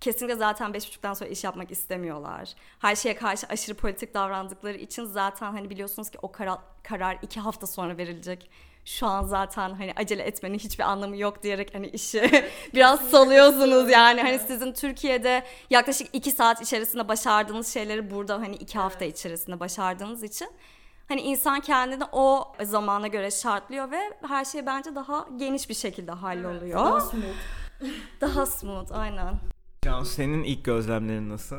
kesinlikle 0.00 0.36
zaten 0.36 0.74
beş 0.74 0.86
buçuktan 0.88 1.14
sonra 1.14 1.30
iş 1.30 1.44
yapmak 1.44 1.70
istemiyorlar. 1.70 2.54
Her 2.78 2.96
şeye 2.96 3.14
karşı 3.16 3.46
aşırı 3.46 3.74
politik 3.76 4.14
davrandıkları 4.14 4.78
için 4.78 5.04
zaten 5.04 5.52
hani 5.52 5.70
biliyorsunuz 5.70 6.10
ki 6.10 6.18
o 6.22 6.32
karar, 6.32 6.58
karar 6.82 7.18
iki 7.22 7.40
hafta 7.40 7.66
sonra 7.66 7.96
verilecek. 7.98 8.50
Şu 8.84 9.06
an 9.06 9.24
zaten 9.24 9.70
hani 9.70 9.92
acele 9.96 10.22
etmenin 10.22 10.58
hiçbir 10.58 10.84
anlamı 10.84 11.16
yok 11.16 11.42
diyerek 11.42 11.74
hani 11.74 11.86
işi 11.86 12.44
biraz 12.74 13.10
salıyorsunuz 13.10 13.90
yani. 13.90 14.22
Hani 14.22 14.38
sizin 14.38 14.72
Türkiye'de 14.72 15.42
yaklaşık 15.70 16.08
iki 16.12 16.30
saat 16.30 16.62
içerisinde 16.62 17.08
başardığınız 17.08 17.74
şeyleri 17.74 18.10
burada 18.10 18.34
hani 18.34 18.56
iki 18.56 18.78
hafta 18.78 19.04
içerisinde 19.04 19.60
başardığınız 19.60 20.22
için 20.22 20.48
Hani 21.08 21.20
insan 21.20 21.60
kendini 21.60 22.04
o 22.12 22.52
zamana 22.62 23.06
göre 23.06 23.30
şartlıyor 23.30 23.90
ve 23.90 24.00
her 24.28 24.44
şey 24.44 24.66
bence 24.66 24.94
daha 24.94 25.28
geniş 25.36 25.68
bir 25.68 25.74
şekilde 25.74 26.12
halloluyor. 26.12 26.62
Evet, 26.62 26.74
daha 26.74 27.00
smooth. 27.00 27.36
daha 28.20 28.46
smooth 28.46 28.92
aynen. 28.98 29.34
Can 29.82 30.02
senin 30.02 30.44
ilk 30.44 30.64
gözlemlerin 30.64 31.28
nasıl? 31.28 31.56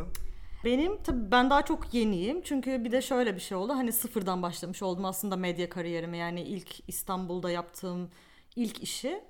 Benim 0.65 1.03
tabii 1.03 1.31
ben 1.31 1.49
daha 1.49 1.65
çok 1.65 1.93
yeniyim. 1.93 2.41
Çünkü 2.41 2.83
bir 2.83 2.91
de 2.91 3.01
şöyle 3.01 3.35
bir 3.35 3.39
şey 3.39 3.57
oldu. 3.57 3.73
Hani 3.73 3.91
sıfırdan 3.91 4.41
başlamış 4.41 4.83
oldum 4.83 5.05
aslında 5.05 5.35
medya 5.35 5.69
kariyerimi. 5.69 6.17
Yani 6.17 6.41
ilk 6.41 6.89
İstanbul'da 6.89 7.51
yaptığım 7.51 8.09
ilk 8.55 8.83
işi 8.83 9.23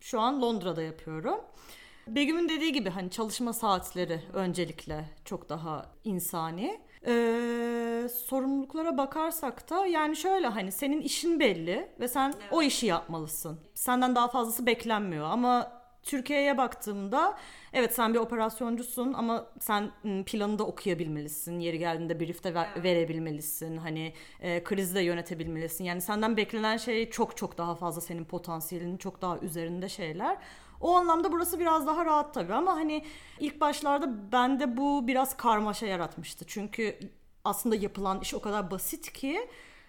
şu 0.00 0.20
an 0.20 0.42
Londra'da 0.42 0.82
yapıyorum. 0.82 1.40
Begüm'ün 2.06 2.48
dediği 2.48 2.72
gibi 2.72 2.90
hani 2.90 3.10
çalışma 3.10 3.52
saatleri 3.52 4.20
öncelikle 4.32 5.10
çok 5.24 5.48
daha 5.48 5.86
insani. 6.04 6.80
Ee, 7.06 8.08
sorumluluklara 8.26 8.98
bakarsak 8.98 9.70
da 9.70 9.86
yani 9.86 10.16
şöyle 10.16 10.46
hani 10.46 10.72
senin 10.72 11.00
işin 11.00 11.40
belli 11.40 11.88
ve 12.00 12.08
sen 12.08 12.28
evet. 12.28 12.52
o 12.52 12.62
işi 12.62 12.86
yapmalısın. 12.86 13.60
Senden 13.74 14.14
daha 14.14 14.28
fazlası 14.28 14.66
beklenmiyor 14.66 15.24
ama 15.24 15.80
Türkiye'ye 16.02 16.58
baktığımda 16.58 17.36
evet 17.72 17.94
sen 17.94 18.14
bir 18.14 18.18
operasyoncusun 18.18 19.12
ama 19.12 19.46
sen 19.60 19.90
planı 20.26 20.58
da 20.58 20.64
okuyabilmelisin. 20.64 21.60
Yeri 21.60 21.78
geldiğinde 21.78 22.20
brief 22.20 22.44
de 22.44 22.54
ver, 22.54 22.68
evet. 22.74 22.84
verebilmelisin. 22.84 23.76
Hani 23.76 24.12
e, 24.40 24.64
krizi 24.64 24.94
de 24.94 25.00
yönetebilmelisin. 25.00 25.84
Yani 25.84 26.00
senden 26.00 26.36
beklenen 26.36 26.76
şey 26.76 27.10
çok 27.10 27.36
çok 27.36 27.58
daha 27.58 27.74
fazla 27.74 28.00
senin 28.00 28.24
potansiyelinin 28.24 28.96
çok 28.96 29.22
daha 29.22 29.38
üzerinde 29.38 29.88
şeyler. 29.88 30.36
O 30.80 30.96
anlamda 30.96 31.32
burası 31.32 31.60
biraz 31.60 31.86
daha 31.86 32.04
rahat 32.04 32.34
tabii 32.34 32.54
ama 32.54 32.72
hani 32.72 33.04
ilk 33.40 33.60
başlarda 33.60 34.32
bende 34.32 34.76
bu 34.76 35.06
biraz 35.06 35.36
karmaşa 35.36 35.86
yaratmıştı. 35.86 36.44
Çünkü 36.48 36.98
aslında 37.44 37.76
yapılan 37.76 38.20
iş 38.20 38.34
o 38.34 38.40
kadar 38.40 38.70
basit 38.70 39.12
ki 39.12 39.48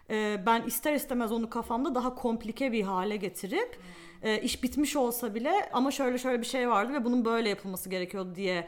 e, 0.10 0.44
ben 0.46 0.62
ister 0.62 0.94
istemez 0.94 1.32
onu 1.32 1.50
kafamda 1.50 1.96
daha 1.96 2.16
komplike 2.16 2.72
bir 2.72 2.84
hale 2.84 3.16
getirip 3.16 3.80
e, 4.22 4.42
iş 4.42 4.64
bitmiş 4.64 4.96
olsa 4.96 5.36
bile 5.36 5.70
ama 5.74 5.92
şöyle 5.92 6.18
şöyle 6.18 6.42
bir 6.42 6.46
şey 6.46 6.70
vardı 6.70 6.94
ve 6.94 7.06
bunun 7.06 7.26
böyle 7.26 7.50
yapılması 7.50 7.90
gerekiyordu 7.90 8.36
diye 8.36 8.68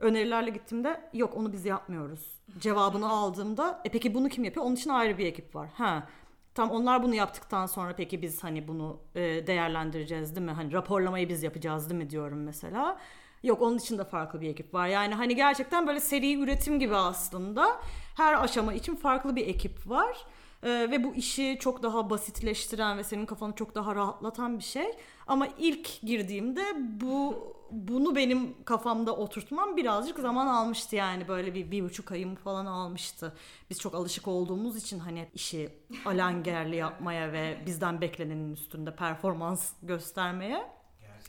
önerilerle 0.00 0.50
gittiğimde 0.50 1.00
yok 1.12 1.36
onu 1.36 1.52
biz 1.52 1.64
yapmıyoruz. 1.64 2.34
Cevabını 2.58 3.08
aldığımda 3.08 3.80
e 3.84 3.88
peki 3.88 4.14
bunu 4.14 4.28
kim 4.28 4.44
yapıyor? 4.44 4.66
Onun 4.66 4.74
için 4.74 4.90
ayrı 4.90 5.18
bir 5.18 5.26
ekip 5.26 5.54
var. 5.54 5.68
Ha 5.74 6.08
Tam 6.54 6.70
onlar 6.70 7.02
bunu 7.02 7.14
yaptıktan 7.14 7.66
sonra 7.66 7.94
peki 7.96 8.22
biz 8.22 8.44
hani 8.44 8.68
bunu 8.68 9.00
e, 9.14 9.20
değerlendireceğiz 9.46 10.36
değil 10.36 10.46
mi? 10.46 10.52
Hani 10.52 10.72
raporlamayı 10.72 11.28
biz 11.28 11.42
yapacağız 11.42 11.90
değil 11.90 12.02
mi 12.02 12.10
diyorum 12.10 12.42
mesela. 12.42 12.98
Yok 13.42 13.62
onun 13.62 13.78
için 13.78 13.98
de 13.98 14.04
farklı 14.04 14.40
bir 14.40 14.48
ekip 14.48 14.74
var. 14.74 14.86
Yani 14.86 15.14
hani 15.14 15.36
gerçekten 15.36 15.86
böyle 15.86 16.00
seri 16.00 16.34
üretim 16.42 16.78
gibi 16.80 16.96
aslında. 16.96 17.80
Her 18.16 18.42
aşama 18.44 18.74
için 18.74 18.96
farklı 18.96 19.36
bir 19.36 19.46
ekip 19.46 19.90
var. 19.90 20.16
Ee, 20.64 20.88
ve 20.90 21.04
bu 21.04 21.14
işi 21.14 21.56
çok 21.60 21.82
daha 21.82 22.10
basitleştiren 22.10 22.98
ve 22.98 23.04
senin 23.04 23.26
kafanı 23.26 23.54
çok 23.54 23.74
daha 23.74 23.94
rahatlatan 23.94 24.58
bir 24.58 24.64
şey. 24.64 24.86
Ama 25.26 25.48
ilk 25.58 26.00
girdiğimde 26.02 26.62
bu 27.00 27.34
bunu 27.70 28.16
benim 28.16 28.64
kafamda 28.64 29.16
oturtmam 29.16 29.76
birazcık 29.76 30.18
zaman 30.18 30.46
almıştı 30.46 30.96
yani 30.96 31.28
böyle 31.28 31.54
bir 31.54 31.70
bir 31.70 31.84
buçuk 31.84 32.12
ayım 32.12 32.34
falan 32.34 32.66
almıştı. 32.66 33.32
Biz 33.70 33.80
çok 33.80 33.94
alışık 33.94 34.28
olduğumuz 34.28 34.76
için 34.76 34.98
hani 34.98 35.28
işi 35.34 35.68
alangerli 36.06 36.76
yapmaya 36.76 37.32
ve 37.32 37.62
bizden 37.66 38.00
beklenenin 38.00 38.52
üstünde 38.52 38.96
performans 38.96 39.72
göstermeye. 39.82 40.66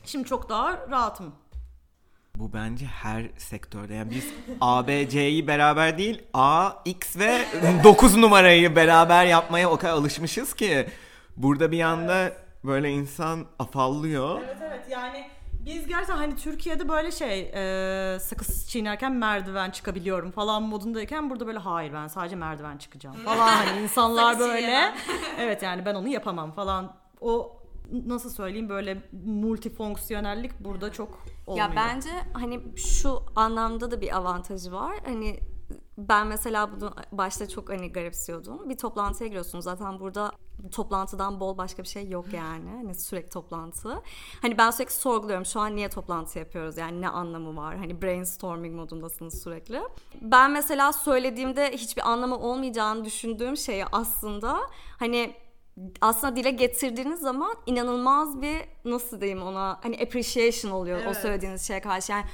Şimdi 0.04 0.28
çok 0.28 0.48
daha 0.48 0.88
rahatım. 0.90 1.34
Bu 2.38 2.52
bence 2.52 2.86
her 2.86 3.30
sektörde. 3.38 3.94
Yani 3.94 4.10
biz 4.10 4.24
A, 4.60 4.86
B, 4.86 5.08
C'yi 5.08 5.46
beraber 5.46 5.98
değil 5.98 6.22
A, 6.34 6.70
X 6.84 7.16
ve 7.16 7.44
9 7.84 8.16
numarayı 8.16 8.76
beraber 8.76 9.26
yapmaya 9.26 9.70
o 9.70 9.76
kadar 9.76 9.92
alışmışız 9.92 10.54
ki 10.54 10.86
burada 11.36 11.72
bir 11.72 11.80
anda 11.80 12.22
evet. 12.22 12.36
böyle 12.64 12.90
insan 12.90 13.46
afallıyor. 13.58 14.40
Evet 14.44 14.56
evet 14.62 14.86
yani 14.90 15.26
biz 15.66 15.86
gerçekten 15.86 16.16
hani 16.16 16.36
Türkiye'de 16.36 16.88
böyle 16.88 17.10
şey 17.12 17.40
e, 17.54 18.18
sakız 18.20 18.68
çiğnerken 18.68 19.12
merdiven 19.12 19.70
çıkabiliyorum 19.70 20.30
falan 20.30 20.62
modundayken 20.62 21.30
burada 21.30 21.46
böyle 21.46 21.58
hayır 21.58 21.92
ben 21.92 22.06
sadece 22.06 22.36
merdiven 22.36 22.78
çıkacağım 22.78 23.16
falan 23.16 23.48
hani 23.48 23.80
insanlar 23.80 24.38
böyle 24.38 24.94
evet 25.38 25.62
yani 25.62 25.84
ben 25.84 25.94
onu 25.94 26.08
yapamam 26.08 26.52
falan 26.52 26.96
o 27.20 27.56
nasıl 28.06 28.30
söyleyeyim 28.30 28.68
böyle 28.68 29.02
multifonksiyonellik 29.26 30.60
burada 30.60 30.92
çok 30.92 31.18
olmuyor. 31.46 31.68
Ya 31.68 31.76
bence 31.76 32.10
hani 32.32 32.60
şu 32.76 33.20
anlamda 33.36 33.90
da 33.90 34.00
bir 34.00 34.16
avantajı 34.16 34.72
var. 34.72 34.96
Hani 35.04 35.40
ben 35.98 36.26
mesela 36.26 36.72
bunu 36.72 36.94
başta 37.12 37.48
çok 37.48 37.68
hani 37.68 37.92
garipsiyordum. 37.92 38.70
Bir 38.70 38.78
toplantıya 38.78 39.28
giriyorsun 39.28 39.60
zaten 39.60 40.00
burada 40.00 40.32
toplantıdan 40.72 41.40
bol 41.40 41.58
başka 41.58 41.82
bir 41.82 41.88
şey 41.88 42.08
yok 42.08 42.32
yani. 42.32 42.70
Hani 42.70 42.94
sürekli 42.94 43.30
toplantı. 43.30 44.02
Hani 44.42 44.58
ben 44.58 44.70
sürekli 44.70 44.94
sorguluyorum 44.94 45.46
şu 45.46 45.60
an 45.60 45.76
niye 45.76 45.88
toplantı 45.88 46.38
yapıyoruz? 46.38 46.76
Yani 46.78 47.00
ne 47.00 47.08
anlamı 47.08 47.56
var? 47.56 47.76
Hani 47.76 48.02
brainstorming 48.02 48.74
modundasınız 48.76 49.42
sürekli. 49.42 49.82
Ben 50.20 50.50
mesela 50.50 50.92
söylediğimde 50.92 51.72
hiçbir 51.72 52.10
anlamı 52.10 52.38
olmayacağını 52.38 53.04
düşündüğüm 53.04 53.56
şeyi 53.56 53.84
aslında 53.86 54.60
hani 54.98 55.34
aslında 56.00 56.36
dile 56.36 56.50
getirdiğiniz 56.50 57.20
zaman 57.20 57.54
inanılmaz 57.66 58.42
bir 58.42 58.56
nasıl 58.84 59.20
diyeyim 59.20 59.42
ona 59.42 59.78
hani 59.82 59.96
appreciation 59.96 60.72
oluyor 60.72 60.98
evet. 60.98 61.08
o 61.08 61.14
söylediğiniz 61.14 61.66
şeye 61.66 61.80
karşı. 61.80 62.12
Yani 62.12 62.24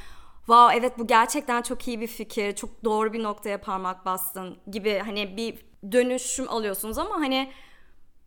wow 0.47 0.79
evet 0.79 0.99
bu 0.99 1.07
gerçekten 1.07 1.63
çok 1.63 1.89
iyi 1.89 2.01
bir 2.01 2.07
fikir, 2.07 2.55
çok 2.55 2.85
doğru 2.85 3.13
bir 3.13 3.23
noktaya 3.23 3.61
parmak 3.61 4.05
bastın 4.05 4.57
gibi 4.71 4.99
hani 4.99 5.37
bir 5.37 5.67
dönüşüm 5.93 6.49
alıyorsunuz 6.49 6.99
ama 6.99 7.15
hani 7.15 7.53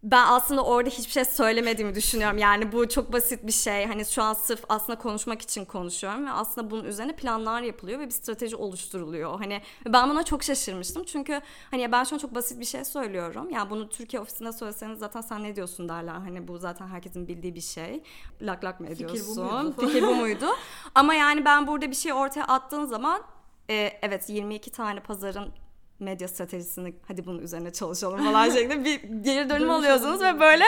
ben 0.05 0.27
aslında 0.27 0.63
orada 0.63 0.89
hiçbir 0.89 1.11
şey 1.11 1.25
söylemediğimi 1.25 1.95
düşünüyorum. 1.95 2.37
Yani 2.37 2.71
bu 2.71 2.89
çok 2.89 3.13
basit 3.13 3.47
bir 3.47 3.51
şey. 3.51 3.85
Hani 3.85 4.05
şu 4.05 4.23
an 4.23 4.33
sırf 4.33 4.63
aslında 4.69 4.99
konuşmak 4.99 5.41
için 5.41 5.65
konuşuyorum 5.65 6.25
ve 6.25 6.31
aslında 6.31 6.71
bunun 6.71 6.83
üzerine 6.83 7.15
planlar 7.15 7.61
yapılıyor 7.61 7.99
ve 7.99 8.05
bir 8.05 8.11
strateji 8.11 8.55
oluşturuluyor. 8.55 9.39
Hani 9.39 9.61
ben 9.85 10.09
buna 10.09 10.23
çok 10.23 10.43
şaşırmıştım. 10.43 11.03
Çünkü 11.03 11.41
hani 11.71 11.91
ben 11.91 12.03
şu 12.03 12.15
an 12.15 12.19
çok 12.19 12.35
basit 12.35 12.59
bir 12.59 12.65
şey 12.65 12.85
söylüyorum. 12.85 13.49
Yani 13.49 13.69
bunu 13.69 13.89
Türkiye 13.89 14.21
ofisinde 14.21 14.51
söyleseniz 14.51 14.99
zaten 14.99 15.21
sen 15.21 15.43
ne 15.43 15.55
diyorsun 15.55 15.89
derler. 15.89 16.13
Hani 16.13 16.47
bu 16.47 16.57
zaten 16.57 16.87
herkesin 16.87 17.27
bildiği 17.27 17.55
bir 17.55 17.61
şey. 17.61 18.03
Lak 18.41 18.63
lak 18.63 18.79
mı 18.79 18.87
ediyorsun? 18.87 19.17
Fikir 19.17 19.27
bu 19.27 19.43
muydu? 19.43 19.75
Fikir 19.87 20.01
bu 20.01 20.15
muydu? 20.15 20.45
Ama 20.95 21.13
yani 21.13 21.45
ben 21.45 21.67
burada 21.67 21.91
bir 21.91 21.95
şey 21.95 22.13
ortaya 22.13 22.43
attığın 22.43 22.85
zaman 22.85 23.21
e, 23.69 23.99
evet 24.01 24.29
22 24.29 24.71
tane 24.71 24.99
pazarın 24.99 25.53
medya 25.99 26.27
stratejisini 26.27 26.95
hadi 27.07 27.25
bunun 27.25 27.39
üzerine 27.39 27.73
çalışalım 27.73 28.23
falan 28.25 28.49
şeklinde 28.49 28.85
bir 28.85 29.01
geri 29.01 29.49
dönüm 29.49 29.69
alıyorsunuz 29.69 30.21
ve 30.21 30.39
böyle 30.39 30.63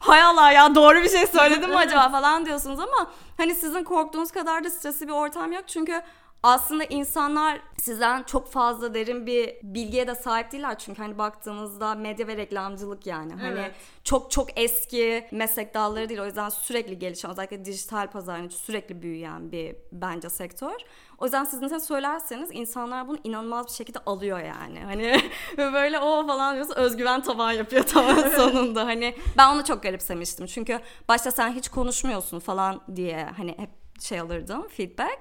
hay 0.00 0.22
Allah 0.22 0.52
ya 0.52 0.74
doğru 0.74 1.02
bir 1.02 1.08
şey 1.08 1.26
söyledim 1.26 1.70
mi 1.70 1.76
acaba? 1.76 2.08
falan 2.08 2.46
diyorsunuz 2.46 2.80
ama 2.80 3.10
hani 3.36 3.54
sizin 3.54 3.84
korktuğunuz 3.84 4.30
kadar 4.30 4.64
da 4.64 4.70
stresli 4.70 5.08
bir 5.08 5.12
ortam 5.12 5.52
yok. 5.52 5.64
Çünkü 5.66 6.02
aslında 6.42 6.84
insanlar 6.84 7.60
sizden 7.80 8.22
çok 8.22 8.52
fazla 8.52 8.94
derin 8.94 9.26
bir 9.26 9.56
bilgiye 9.62 10.06
de 10.06 10.14
sahip 10.14 10.52
değiller 10.52 10.78
çünkü 10.78 11.02
hani 11.02 11.18
baktığınızda 11.18 11.94
medya 11.94 12.26
ve 12.26 12.36
reklamcılık 12.36 13.06
yani 13.06 13.32
hani 13.32 13.58
Evet. 13.60 13.74
çok 14.04 14.30
çok 14.30 14.60
eski 14.60 15.28
meslek 15.32 15.74
dalları 15.74 16.08
değil 16.08 16.20
o 16.20 16.26
yüzden 16.26 16.48
sürekli 16.48 16.98
gelişen 16.98 17.30
özellikle 17.30 17.64
dijital 17.64 18.10
pazarın 18.10 18.48
sürekli 18.48 19.02
büyüyen 19.02 19.52
bir 19.52 19.76
bence 19.92 20.30
sektör. 20.30 20.76
O 21.18 21.24
yüzden 21.24 21.44
siz 21.44 21.60
ne 21.60 21.80
söylerseniz 21.80 22.48
insanlar 22.52 23.08
bunu 23.08 23.18
inanılmaz 23.24 23.66
bir 23.66 23.72
şekilde 23.72 23.98
alıyor 23.98 24.38
yani. 24.38 24.80
Hani 24.80 25.16
böyle 25.72 25.98
o 25.98 26.26
falan 26.26 26.54
diyorsun 26.54 26.74
özgüven 26.76 27.22
tavan 27.22 27.52
yapıyor 27.52 27.82
tavan 27.86 28.28
sonunda. 28.28 28.86
Hani 28.86 29.16
ben 29.38 29.54
onu 29.54 29.64
çok 29.64 29.82
garipsemiştim. 29.82 30.46
Çünkü 30.46 30.80
başta 31.08 31.30
sen 31.30 31.52
hiç 31.52 31.68
konuşmuyorsun 31.68 32.40
falan 32.40 32.80
diye 32.96 33.24
hani 33.36 33.54
hep 33.58 33.70
şey 34.00 34.20
alırdım 34.20 34.68
feedback. 34.68 35.18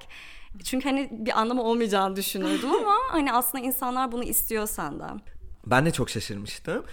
Çünkü 0.63 0.89
hani 0.89 1.09
bir 1.11 1.39
anlamı 1.39 1.63
olmayacağını 1.63 2.15
düşünürdüm 2.15 2.71
ama 2.71 2.95
hani 3.11 3.33
aslında 3.33 3.63
insanlar 3.63 4.11
bunu 4.11 4.23
istiyor 4.23 4.67
senden. 4.67 5.21
Ben 5.65 5.85
de 5.85 5.91
çok 5.91 6.09
şaşırmıştım. 6.09 6.85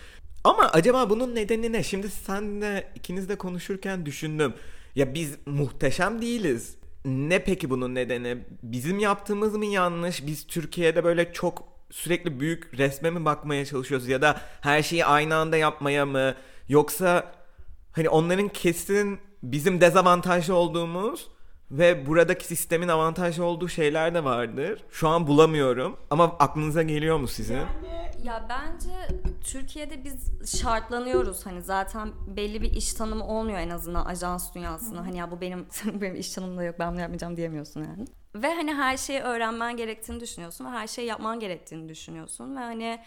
Ama 0.45 0.63
acaba 0.63 1.11
bunun 1.11 1.35
nedeni 1.35 1.73
ne? 1.73 1.83
Şimdi 1.83 2.11
senle 2.11 2.93
ikiniz 2.95 3.29
de 3.29 3.37
konuşurken 3.37 4.07
düşündüm. 4.07 4.55
Ya 4.95 5.15
biz 5.15 5.37
muhteşem 5.47 6.23
değiliz. 6.23 6.77
Ne 7.05 7.45
peki 7.45 7.71
bunun 7.71 7.95
nedeni? 7.95 8.39
Bizim 8.63 8.99
yaptığımız 8.99 9.55
mı 9.57 9.67
yanlış? 9.67 10.27
Biz 10.27 10.47
Türkiye'de 10.47 11.05
böyle 11.05 11.33
çok 11.33 11.69
sürekli 11.91 12.41
büyük 12.41 12.79
resme 12.79 13.11
mi 13.11 13.25
bakmaya 13.25 13.65
çalışıyoruz 13.65 14.09
ya 14.09 14.23
da 14.23 14.41
her 14.61 14.83
şeyi 14.83 15.05
aynı 15.05 15.37
anda 15.37 15.57
yapmaya 15.57 16.07
mı? 16.07 16.35
Yoksa 16.69 17.33
hani 17.93 18.09
onların 18.09 18.49
kesin 18.49 19.19
bizim 19.43 19.81
dezavantajlı 19.81 20.55
olduğumuz 20.55 21.29
ve 21.71 22.07
buradaki 22.07 22.45
sistemin 22.47 22.89
avantajlı 22.89 23.45
olduğu 23.45 23.69
şeyler 23.69 24.15
de 24.15 24.25
vardır. 24.25 24.85
Şu 24.91 25.09
an 25.09 25.27
bulamıyorum 25.27 25.97
ama 26.11 26.25
aklınıza 26.25 26.83
geliyor 26.83 27.19
mu 27.19 27.29
sizin? 27.29 27.59
Ya 28.25 28.47
bence 28.49 29.21
Türkiye'de 29.45 30.05
biz 30.05 30.51
şartlanıyoruz 30.61 31.47
hani 31.47 31.63
zaten 31.63 32.13
belli 32.37 32.63
bir 32.63 32.71
iş 32.71 32.95
tanımı 32.95 33.27
olmuyor 33.27 33.59
en 33.59 33.71
azından 33.71 34.07
ajans 34.07 34.55
dünyasında. 34.55 35.01
Hani 35.01 35.17
ya 35.19 35.31
bu 35.31 35.41
benim 35.41 35.67
benim 36.01 36.17
iş 36.17 36.31
tanımım 36.31 36.59
da 36.59 36.65
yok 36.65 36.77
ben 36.79 36.93
bunu 36.93 37.01
yapmayacağım 37.01 37.37
diyemiyorsun 37.37 37.85
yani. 37.85 38.05
Ve 38.35 38.55
hani 38.55 38.75
her 38.75 38.97
şeyi 38.97 39.21
öğrenmen 39.21 39.77
gerektiğini 39.77 40.21
düşünüyorsun 40.21 40.65
ve 40.65 40.69
her 40.69 40.87
şeyi 40.87 41.09
yapman 41.09 41.41
gerektiğini 41.41 41.89
düşünüyorsun 41.89 42.57
ve 42.57 42.61
hani 42.61 43.01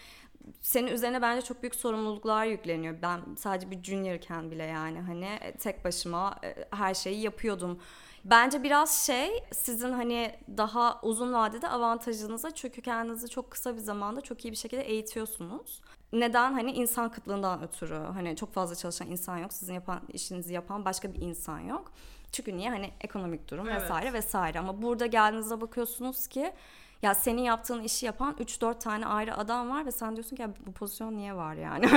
senin 0.62 0.88
üzerine 0.88 1.22
bence 1.22 1.42
çok 1.42 1.64
büyük 1.64 1.76
sorumluluklar 1.76 2.46
yükleniyor. 2.46 2.96
Ben 3.02 3.22
sadece 3.38 3.72
bir 3.72 3.84
juniorken 3.84 4.52
bile 4.52 4.64
yani 4.64 5.00
hani 5.00 5.40
tek 5.60 5.86
başıma 5.86 6.36
e, 6.44 6.56
her 6.72 6.94
şeyi 6.94 7.22
yapıyordum. 7.22 7.80
Bence 8.26 8.64
biraz 8.64 9.06
şey 9.06 9.44
sizin 9.52 9.92
hani 9.94 10.36
daha 10.58 11.00
uzun 11.02 11.34
vadede 11.34 11.68
avantajınıza 11.68 12.52
çünkü 12.52 12.82
kendinizi 12.82 13.30
çok 13.30 13.52
kısa 13.52 13.74
bir 13.76 13.80
zamanda 13.82 14.22
çok 14.22 14.46
iyi 14.46 14.52
bir 14.52 14.58
şekilde 14.58 14.82
eğitiyorsunuz. 14.82 15.82
Neden? 16.14 16.54
Hani 16.54 16.72
insan 16.72 17.12
kıtlığından 17.12 17.64
ötürü. 17.64 17.96
Hani 17.96 18.36
çok 18.36 18.54
fazla 18.54 18.76
çalışan 18.76 19.08
insan 19.08 19.38
yok. 19.38 19.54
Sizin 19.54 19.74
yapan 19.74 20.02
işinizi 20.14 20.54
yapan 20.54 20.86
başka 20.86 21.14
bir 21.14 21.22
insan 21.22 21.60
yok. 21.60 21.92
Çünkü 22.32 22.58
niye? 22.58 22.70
Hani 22.70 22.92
ekonomik 23.02 23.50
durum 23.50 23.70
Evet. 23.70 23.82
vesaire 23.82 24.14
vesaire. 24.14 24.60
Ama 24.60 24.82
burada 24.82 25.06
geldiğinizde 25.06 25.62
bakıyorsunuz 25.62 26.28
ki 26.28 26.54
ya 27.02 27.16
senin 27.16 27.42
yaptığın 27.42 27.84
işi 27.84 28.06
yapan 28.06 28.36
3-4 28.40 28.80
tane 28.80 29.06
ayrı 29.06 29.38
adam 29.38 29.70
var 29.70 29.86
ve 29.86 29.92
sen 29.92 30.16
diyorsun 30.16 30.36
ki 30.36 30.42
ya 30.42 30.50
bu 30.68 30.72
pozisyon 30.72 31.18
niye 31.18 31.36
var 31.36 31.54
yani? 31.56 31.88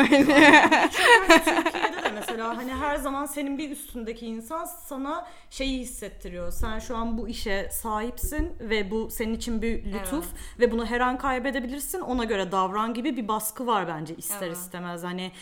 Türkiye'de 1.45 2.03
de 2.05 2.11
mesela 2.15 2.57
hani 2.57 2.73
her 2.75 2.97
zaman 2.97 3.27
senin 3.27 3.59
bir 3.59 3.71
üstündeki 3.71 4.27
insan 4.27 4.65
sana 4.65 5.27
şeyi 5.51 5.79
hissettiriyor. 5.81 6.51
Sen 6.53 6.79
şu 6.79 6.97
an 6.97 7.19
bu 7.19 7.29
işe 7.29 7.69
sahipsin 7.73 8.53
ve 8.61 8.91
bu 8.91 9.11
senin 9.11 9.35
için 9.35 9.63
bir 9.63 9.85
lütuf 9.93 10.27
ve 10.61 10.73
bunu 10.73 10.87
her 10.87 11.01
an 11.01 11.19
kaybedebilirsin. 11.19 12.01
Ona 12.01 12.25
göre 12.25 12.53
davran 12.53 12.95
gibi 12.95 13.17
bir 13.17 13.29
baskı 13.29 13.67
var 13.67 13.89
bence 13.89 14.15
ister 14.17 14.47
Evet. 14.47 14.57
istemez. 14.57 15.05
Hani 15.05 15.33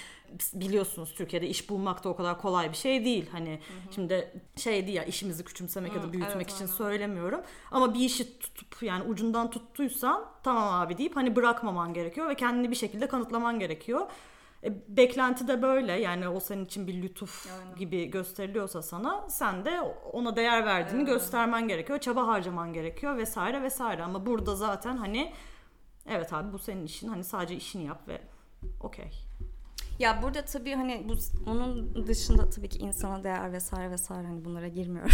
biliyorsunuz 0.54 1.14
Türkiye'de 1.14 1.48
iş 1.48 1.70
bulmak 1.70 2.04
da 2.04 2.08
o 2.08 2.16
kadar 2.16 2.40
kolay 2.40 2.70
bir 2.70 2.76
şey 2.76 3.04
değil. 3.04 3.30
Hani 3.32 3.60
şimdi 3.94 4.32
şey 4.56 4.86
değil 4.86 4.96
ya 4.96 5.04
işimizi 5.04 5.44
küçümsemek 5.44 5.96
ya 5.96 6.02
da 6.02 6.12
büyütmek 6.12 6.36
evet, 6.36 6.50
için 6.50 6.64
aynen. 6.64 6.76
söylemiyorum. 6.76 7.40
Ama 7.70 7.94
bir 7.94 8.00
işi 8.00 8.38
tutup 8.38 8.82
yani 8.82 9.04
ucundan 9.04 9.50
tuttuysan 9.50 10.24
tamam 10.42 10.80
abi 10.80 10.98
deyip 10.98 11.16
hani 11.16 11.36
bırakmaman 11.36 11.94
gerekiyor 11.94 12.28
ve 12.28 12.34
kendini 12.34 12.70
bir 12.70 12.76
şekilde 12.76 13.08
kanıtlaman 13.08 13.58
gerekiyor. 13.58 14.06
E, 14.64 14.96
beklenti 14.96 15.48
de 15.48 15.62
böyle 15.62 15.92
yani 15.92 16.28
o 16.28 16.40
senin 16.40 16.64
için 16.64 16.86
bir 16.86 17.02
lütuf 17.02 17.46
Aynen. 17.52 17.76
gibi 17.76 18.04
gösteriliyorsa 18.04 18.82
sana 18.82 19.28
sen 19.28 19.64
de 19.64 19.80
ona 20.12 20.36
değer 20.36 20.66
verdiğini 20.66 21.04
göstermen 21.04 21.68
gerekiyor. 21.68 21.98
Çaba 21.98 22.26
harcaman 22.26 22.72
gerekiyor 22.72 23.16
vesaire 23.16 23.62
vesaire 23.62 24.02
ama 24.02 24.26
burada 24.26 24.56
zaten 24.56 24.96
hani 24.96 25.32
evet 26.06 26.32
abi 26.32 26.52
bu 26.52 26.58
senin 26.58 26.84
işin 26.84 27.08
hani 27.08 27.24
sadece 27.24 27.56
işini 27.56 27.84
yap 27.84 28.08
ve 28.08 28.20
okey. 28.80 29.29
Ya 30.00 30.22
burada 30.22 30.44
tabii 30.44 30.74
hani 30.74 31.08
bu 31.08 31.14
onun 31.50 31.94
dışında 32.06 32.50
tabii 32.50 32.68
ki 32.68 32.78
insana 32.78 33.24
değer 33.24 33.52
vesaire 33.52 33.90
vesaire 33.90 34.26
hani 34.26 34.44
bunlara 34.44 34.68
girmiyorum. 34.68 35.12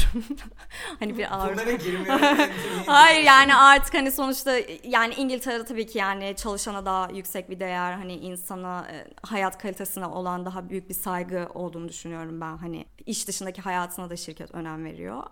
hani 0.99 1.19
bir 1.19 1.35
ağır. 1.35 1.57
Hayır 2.87 3.25
yani 3.25 3.55
artık 3.55 3.95
hani 3.95 4.13
sonuçta 4.13 4.59
yani 4.85 5.15
İngiltere'de 5.15 5.65
tabii 5.65 5.87
ki 5.87 5.99
yani 5.99 6.35
çalışana 6.37 6.87
daha 6.87 7.11
yüksek 7.11 7.51
bir 7.51 7.61
değer 7.61 7.93
hani 7.93 8.15
insana 8.15 8.87
e, 8.91 9.07
hayat 9.23 9.59
kalitesine 9.59 10.07
olan 10.07 10.47
daha 10.47 10.71
büyük 10.71 10.89
bir 10.89 10.95
saygı 10.95 11.49
olduğunu 11.55 11.89
düşünüyorum 11.89 12.41
ben 12.41 12.57
hani 12.57 12.87
iş 13.07 13.29
dışındaki 13.29 13.63
hayatına 13.63 14.11
da 14.11 14.17
şirket 14.17 14.55
önem 14.55 14.85
veriyor. 14.85 15.23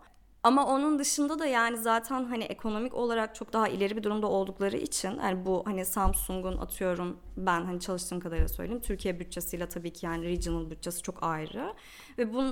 Ama 0.44 0.66
onun 0.66 0.98
dışında 0.98 1.38
da 1.38 1.46
yani 1.46 1.76
zaten 1.78 2.24
hani 2.24 2.44
ekonomik 2.44 2.94
olarak 2.94 3.34
çok 3.34 3.52
daha 3.52 3.68
ileri 3.68 3.96
bir 3.96 4.02
durumda 4.02 4.26
oldukları 4.26 4.76
için 4.76 5.08
yani 5.22 5.46
bu 5.46 5.62
hani 5.66 5.84
Samsung'un 5.84 6.56
atıyorum 6.58 7.16
ben 7.36 7.64
hani 7.64 7.80
çalıştığım 7.80 8.20
kadarıyla 8.20 8.48
söyleyeyim 8.48 8.82
Türkiye 8.82 9.20
bütçesiyle 9.20 9.68
tabii 9.68 9.92
ki 9.92 10.06
yani 10.06 10.24
regional 10.24 10.70
bütçesi 10.70 11.02
çok 11.02 11.22
ayrı 11.22 11.74
ve 12.18 12.34
bu, 12.34 12.44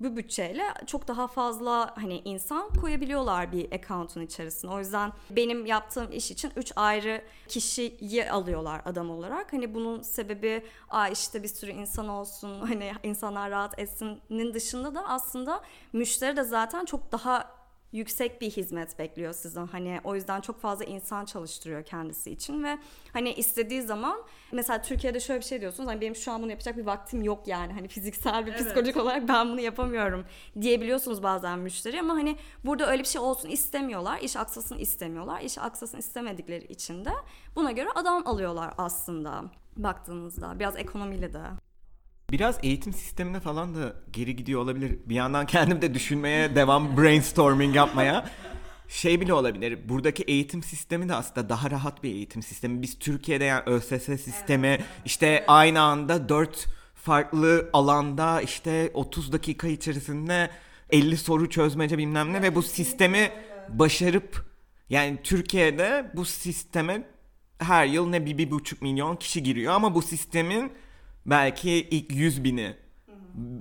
bu 0.00 0.16
bütçeyle 0.16 0.62
çok 0.86 1.08
daha 1.08 1.26
fazla 1.26 1.96
hani 1.96 2.22
insan 2.24 2.68
koyabiliyorlar 2.68 3.52
bir 3.52 3.72
account'un 3.72 4.20
içerisine. 4.20 4.70
O 4.70 4.78
yüzden 4.78 5.12
benim 5.30 5.66
yaptığım 5.66 6.12
iş 6.12 6.30
için 6.30 6.52
3 6.56 6.72
ayrı 6.76 7.22
kişiyi 7.48 8.30
alıyorlar 8.30 8.82
adam 8.84 9.10
olarak. 9.10 9.52
Hani 9.52 9.74
bunun 9.74 10.02
sebebi 10.02 10.62
Aa 10.90 11.08
işte 11.08 11.42
bir 11.42 11.48
sürü 11.48 11.70
insan 11.70 12.08
olsun 12.08 12.60
hani 12.60 12.92
insanlar 13.02 13.50
rahat 13.50 13.78
etsinin 13.78 14.54
dışında 14.54 14.94
da 14.94 15.08
aslında 15.08 15.60
müşteri 15.92 16.36
de 16.36 16.42
zaten 16.44 16.84
çok 16.84 17.12
daha 17.12 17.63
yüksek 17.94 18.40
bir 18.40 18.50
hizmet 18.50 18.98
bekliyor 18.98 19.32
sizden. 19.32 19.66
Hani 19.66 20.00
o 20.04 20.14
yüzden 20.14 20.40
çok 20.40 20.60
fazla 20.60 20.84
insan 20.84 21.24
çalıştırıyor 21.24 21.84
kendisi 21.84 22.30
için 22.30 22.64
ve 22.64 22.78
hani 23.12 23.32
istediği 23.32 23.82
zaman 23.82 24.22
mesela 24.52 24.82
Türkiye'de 24.82 25.20
şöyle 25.20 25.40
bir 25.40 25.44
şey 25.44 25.60
diyorsunuz. 25.60 25.88
Hani 25.88 26.00
benim 26.00 26.16
şu 26.16 26.32
an 26.32 26.42
bunu 26.42 26.50
yapacak 26.50 26.76
bir 26.76 26.86
vaktim 26.86 27.22
yok 27.22 27.48
yani. 27.48 27.72
Hani 27.72 27.88
fiziksel 27.88 28.46
bir 28.46 28.52
Evet. 28.52 28.60
psikolojik 28.64 28.96
olarak 28.96 29.28
ben 29.28 29.48
bunu 29.48 29.60
yapamıyorum 29.60 30.24
diyebiliyorsunuz 30.60 31.22
bazen 31.22 31.58
müşteri 31.58 32.00
ama 32.00 32.14
hani 32.14 32.36
burada 32.64 32.90
öyle 32.90 33.02
bir 33.02 33.08
şey 33.08 33.20
olsun 33.20 33.48
istemiyorlar. 33.48 34.18
İş 34.20 34.36
aksasın 34.36 34.78
istemiyorlar. 34.78 35.40
İş 35.40 35.58
aksasın 35.58 35.98
istemedikleri 35.98 36.64
için 36.64 37.04
de 37.04 37.12
buna 37.56 37.72
göre 37.72 37.88
adam 37.94 38.26
alıyorlar 38.26 38.74
aslında 38.78 39.44
baktığınızda. 39.76 40.58
Biraz 40.58 40.76
ekonomiyle 40.76 41.32
de. 41.32 41.40
Biraz 42.30 42.58
eğitim 42.62 42.92
sistemine 42.92 43.40
falan 43.40 43.74
da 43.74 43.94
geri 44.12 44.36
gidiyor 44.36 44.60
olabilir. 44.60 44.98
Bir 45.06 45.14
yandan 45.14 45.46
kendim 45.46 45.82
de 45.82 45.94
düşünmeye 45.94 46.56
devam 46.56 46.96
brainstorming 47.02 47.76
yapmaya. 47.76 48.30
Şey 48.88 49.20
bile 49.20 49.34
olabilir. 49.34 49.88
Buradaki 49.88 50.22
eğitim 50.22 50.62
sistemi 50.62 51.08
de 51.08 51.14
aslında 51.14 51.48
daha 51.48 51.70
rahat 51.70 52.02
bir 52.02 52.10
eğitim 52.10 52.42
sistemi. 52.42 52.82
Biz 52.82 52.98
Türkiye'de 52.98 53.44
yani 53.44 53.62
ÖSS 53.66 54.04
sistemi 54.04 54.78
işte 55.04 55.44
aynı 55.48 55.80
anda 55.80 56.28
4 56.28 56.66
farklı 56.94 57.70
alanda 57.72 58.40
işte 58.40 58.90
30 58.94 59.32
dakika 59.32 59.68
içerisinde 59.68 60.50
50 60.90 61.16
soru 61.16 61.50
çözmece 61.50 61.98
bilmem 61.98 62.32
ne 62.32 62.42
ve 62.42 62.54
bu 62.54 62.62
sistemi 62.62 63.30
başarıp 63.68 64.44
yani 64.88 65.18
Türkiye'de 65.22 66.10
bu 66.14 66.24
sisteme 66.24 67.06
her 67.58 67.86
yıl 67.86 68.08
ne 68.08 68.26
bir, 68.26 68.38
bir 68.38 68.50
buçuk 68.50 68.82
milyon 68.82 69.16
kişi 69.16 69.42
giriyor 69.42 69.72
ama 69.72 69.94
bu 69.94 70.02
sistemin 70.02 70.72
belki 71.26 71.70
ilk 71.70 72.12
100 72.12 72.44
bini 72.44 72.76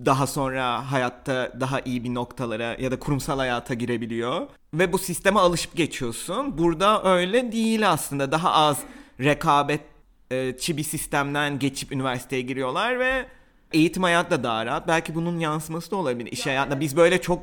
daha 0.06 0.28
sonra 0.28 0.91
hayatta 0.91 1.52
daha 1.60 1.80
iyi 1.80 2.04
bir 2.04 2.13
noktalara 2.13 2.76
ya 2.80 2.91
da 2.91 2.99
kurumsal 2.99 3.38
hayata 3.38 3.73
girebiliyor. 3.73 4.47
Ve 4.73 4.93
bu 4.93 4.97
sisteme 4.97 5.39
alışıp 5.39 5.76
geçiyorsun. 5.76 6.58
Burada 6.58 7.04
öyle 7.04 7.52
değil 7.52 7.89
aslında. 7.89 8.32
Daha 8.32 8.52
az 8.52 8.80
rekabetçi 9.19 10.78
bir 10.78 10.84
sistemden 10.84 11.60
geçip 11.60 11.91
üniversiteye 11.91 12.41
giriyorlar 12.41 12.99
ve 12.99 13.26
eğitim 13.71 14.04
hayatı 14.04 14.32
da 14.32 14.43
daha 14.43 14.65
rahat. 14.65 14.88
Belki 14.88 15.15
bunun 15.15 15.39
yansıması 15.39 15.91
da 15.91 15.95
olabilir 15.95 16.32
iş 16.32 16.45
hayatında. 16.45 16.80
Biz 16.80 16.97
böyle 16.97 17.21
çok 17.21 17.41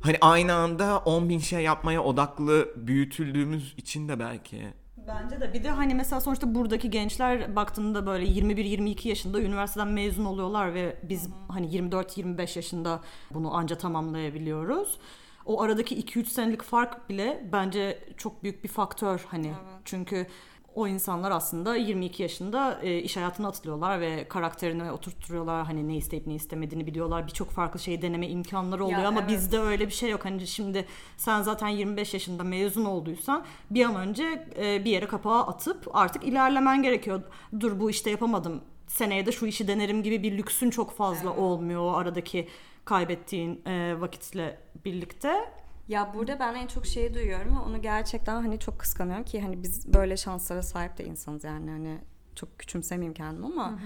hani 0.00 0.18
aynı 0.20 0.54
anda 0.54 0.98
10 0.98 1.28
bin 1.28 1.38
şey 1.38 1.60
yapmaya 1.60 2.02
odaklı 2.02 2.68
büyütüldüğümüz 2.76 3.74
için 3.76 4.08
de 4.08 4.18
belki. 4.18 4.81
Bence 4.96 5.40
de 5.40 5.52
bir 5.54 5.64
de 5.64 5.70
hani 5.70 5.94
mesela 5.94 6.20
sonuçta 6.20 6.54
buradaki 6.54 6.90
gençler 6.90 7.56
baktığında 7.56 8.06
böyle 8.06 8.24
21-22 8.24 9.08
yaşında 9.08 9.40
üniversiteden 9.40 9.88
mezun 9.88 10.24
oluyorlar 10.24 10.74
ve 10.74 10.96
biz 11.02 11.28
hani 11.48 11.66
24-25 11.66 12.58
yaşında 12.58 13.00
bunu 13.30 13.54
anca 13.54 13.78
tamamlayabiliyoruz. 13.78 14.98
o 15.46 15.62
aradaki 15.62 16.02
2-3 16.02 16.24
senelik 16.24 16.62
fark 16.62 17.08
bile 17.08 17.48
bence 17.52 18.04
çok 18.16 18.42
büyük 18.42 18.64
bir 18.64 18.68
faktör 18.68 19.24
hani. 19.28 19.46
Evet. 19.46 19.80
Çünkü 19.84 20.26
o 20.74 20.86
insanlar 20.88 21.30
aslında 21.30 21.76
22 21.76 22.22
yaşında 22.22 22.78
e, 22.82 22.98
iş 22.98 23.16
hayatına 23.16 23.48
atılıyorlar 23.48 24.00
ve 24.00 24.28
karakterini 24.28 24.92
oturtturuyorlar. 24.92 25.66
Hani 25.66 25.88
ne 25.88 25.96
isteyip 25.96 26.26
ne 26.26 26.34
istemediğini 26.34 26.86
biliyorlar. 26.86 27.26
Birçok 27.26 27.50
farklı 27.50 27.80
şeyi 27.80 28.02
deneme 28.02 28.28
imkanları 28.28 28.84
oluyor 28.84 29.00
Ya, 29.00 29.08
ama 29.08 29.20
evet. 29.20 29.30
bizde 29.30 29.58
öyle 29.58 29.86
bir 29.86 29.92
şey 29.92 30.10
yok. 30.10 30.24
Hani 30.24 30.46
şimdi 30.46 30.86
sen 31.16 31.42
zaten 31.42 31.68
25 31.68 32.14
yaşında 32.14 32.42
mezun 32.44 32.84
olduysan 32.84 33.44
bir 33.70 33.84
an 33.84 33.96
önce 33.96 34.46
e, 34.56 34.84
bir 34.84 34.90
yere 34.90 35.06
kapağı 35.06 35.42
atıp 35.42 35.88
artık 35.96 36.24
ilerlemen 36.24 36.82
gerekiyor. 36.82 37.22
Dur 37.60 37.80
bu 37.80 37.90
işte 37.90 38.10
yapamadım. 38.10 38.60
Seneye 38.86 39.26
de 39.26 39.32
şu 39.32 39.46
işi 39.46 39.68
denerim 39.68 40.02
gibi 40.02 40.22
bir 40.22 40.38
lüksün 40.38 40.70
çok 40.70 40.96
fazla 40.96 41.30
Evet. 41.30 41.38
olmuyor 41.38 41.80
o 41.82 41.92
aradaki 41.96 42.48
kaybettiğin 42.84 43.62
e, 43.66 44.00
vakitle 44.00 44.58
birlikte. 44.84 45.52
Ya 45.88 46.14
burada 46.14 46.38
ben 46.38 46.54
en 46.54 46.66
çok 46.66 46.86
şeyi 46.86 47.14
duyuyorum 47.14 47.56
ve 47.56 47.60
onu 47.60 47.82
gerçekten 47.82 48.34
hani 48.42 48.58
çok 48.58 48.78
kıskanıyorum 48.78 49.24
ki 49.24 49.40
hani 49.40 49.62
biz 49.62 49.94
böyle 49.94 50.16
şanslara 50.16 50.62
sahip 50.62 50.98
de 50.98 51.04
insanız 51.04 51.44
yani 51.44 51.70
hani 51.70 51.98
çok 52.34 52.58
küçümsemeyeyim 52.58 53.14
kendimi 53.14 53.46
ama 53.46 53.78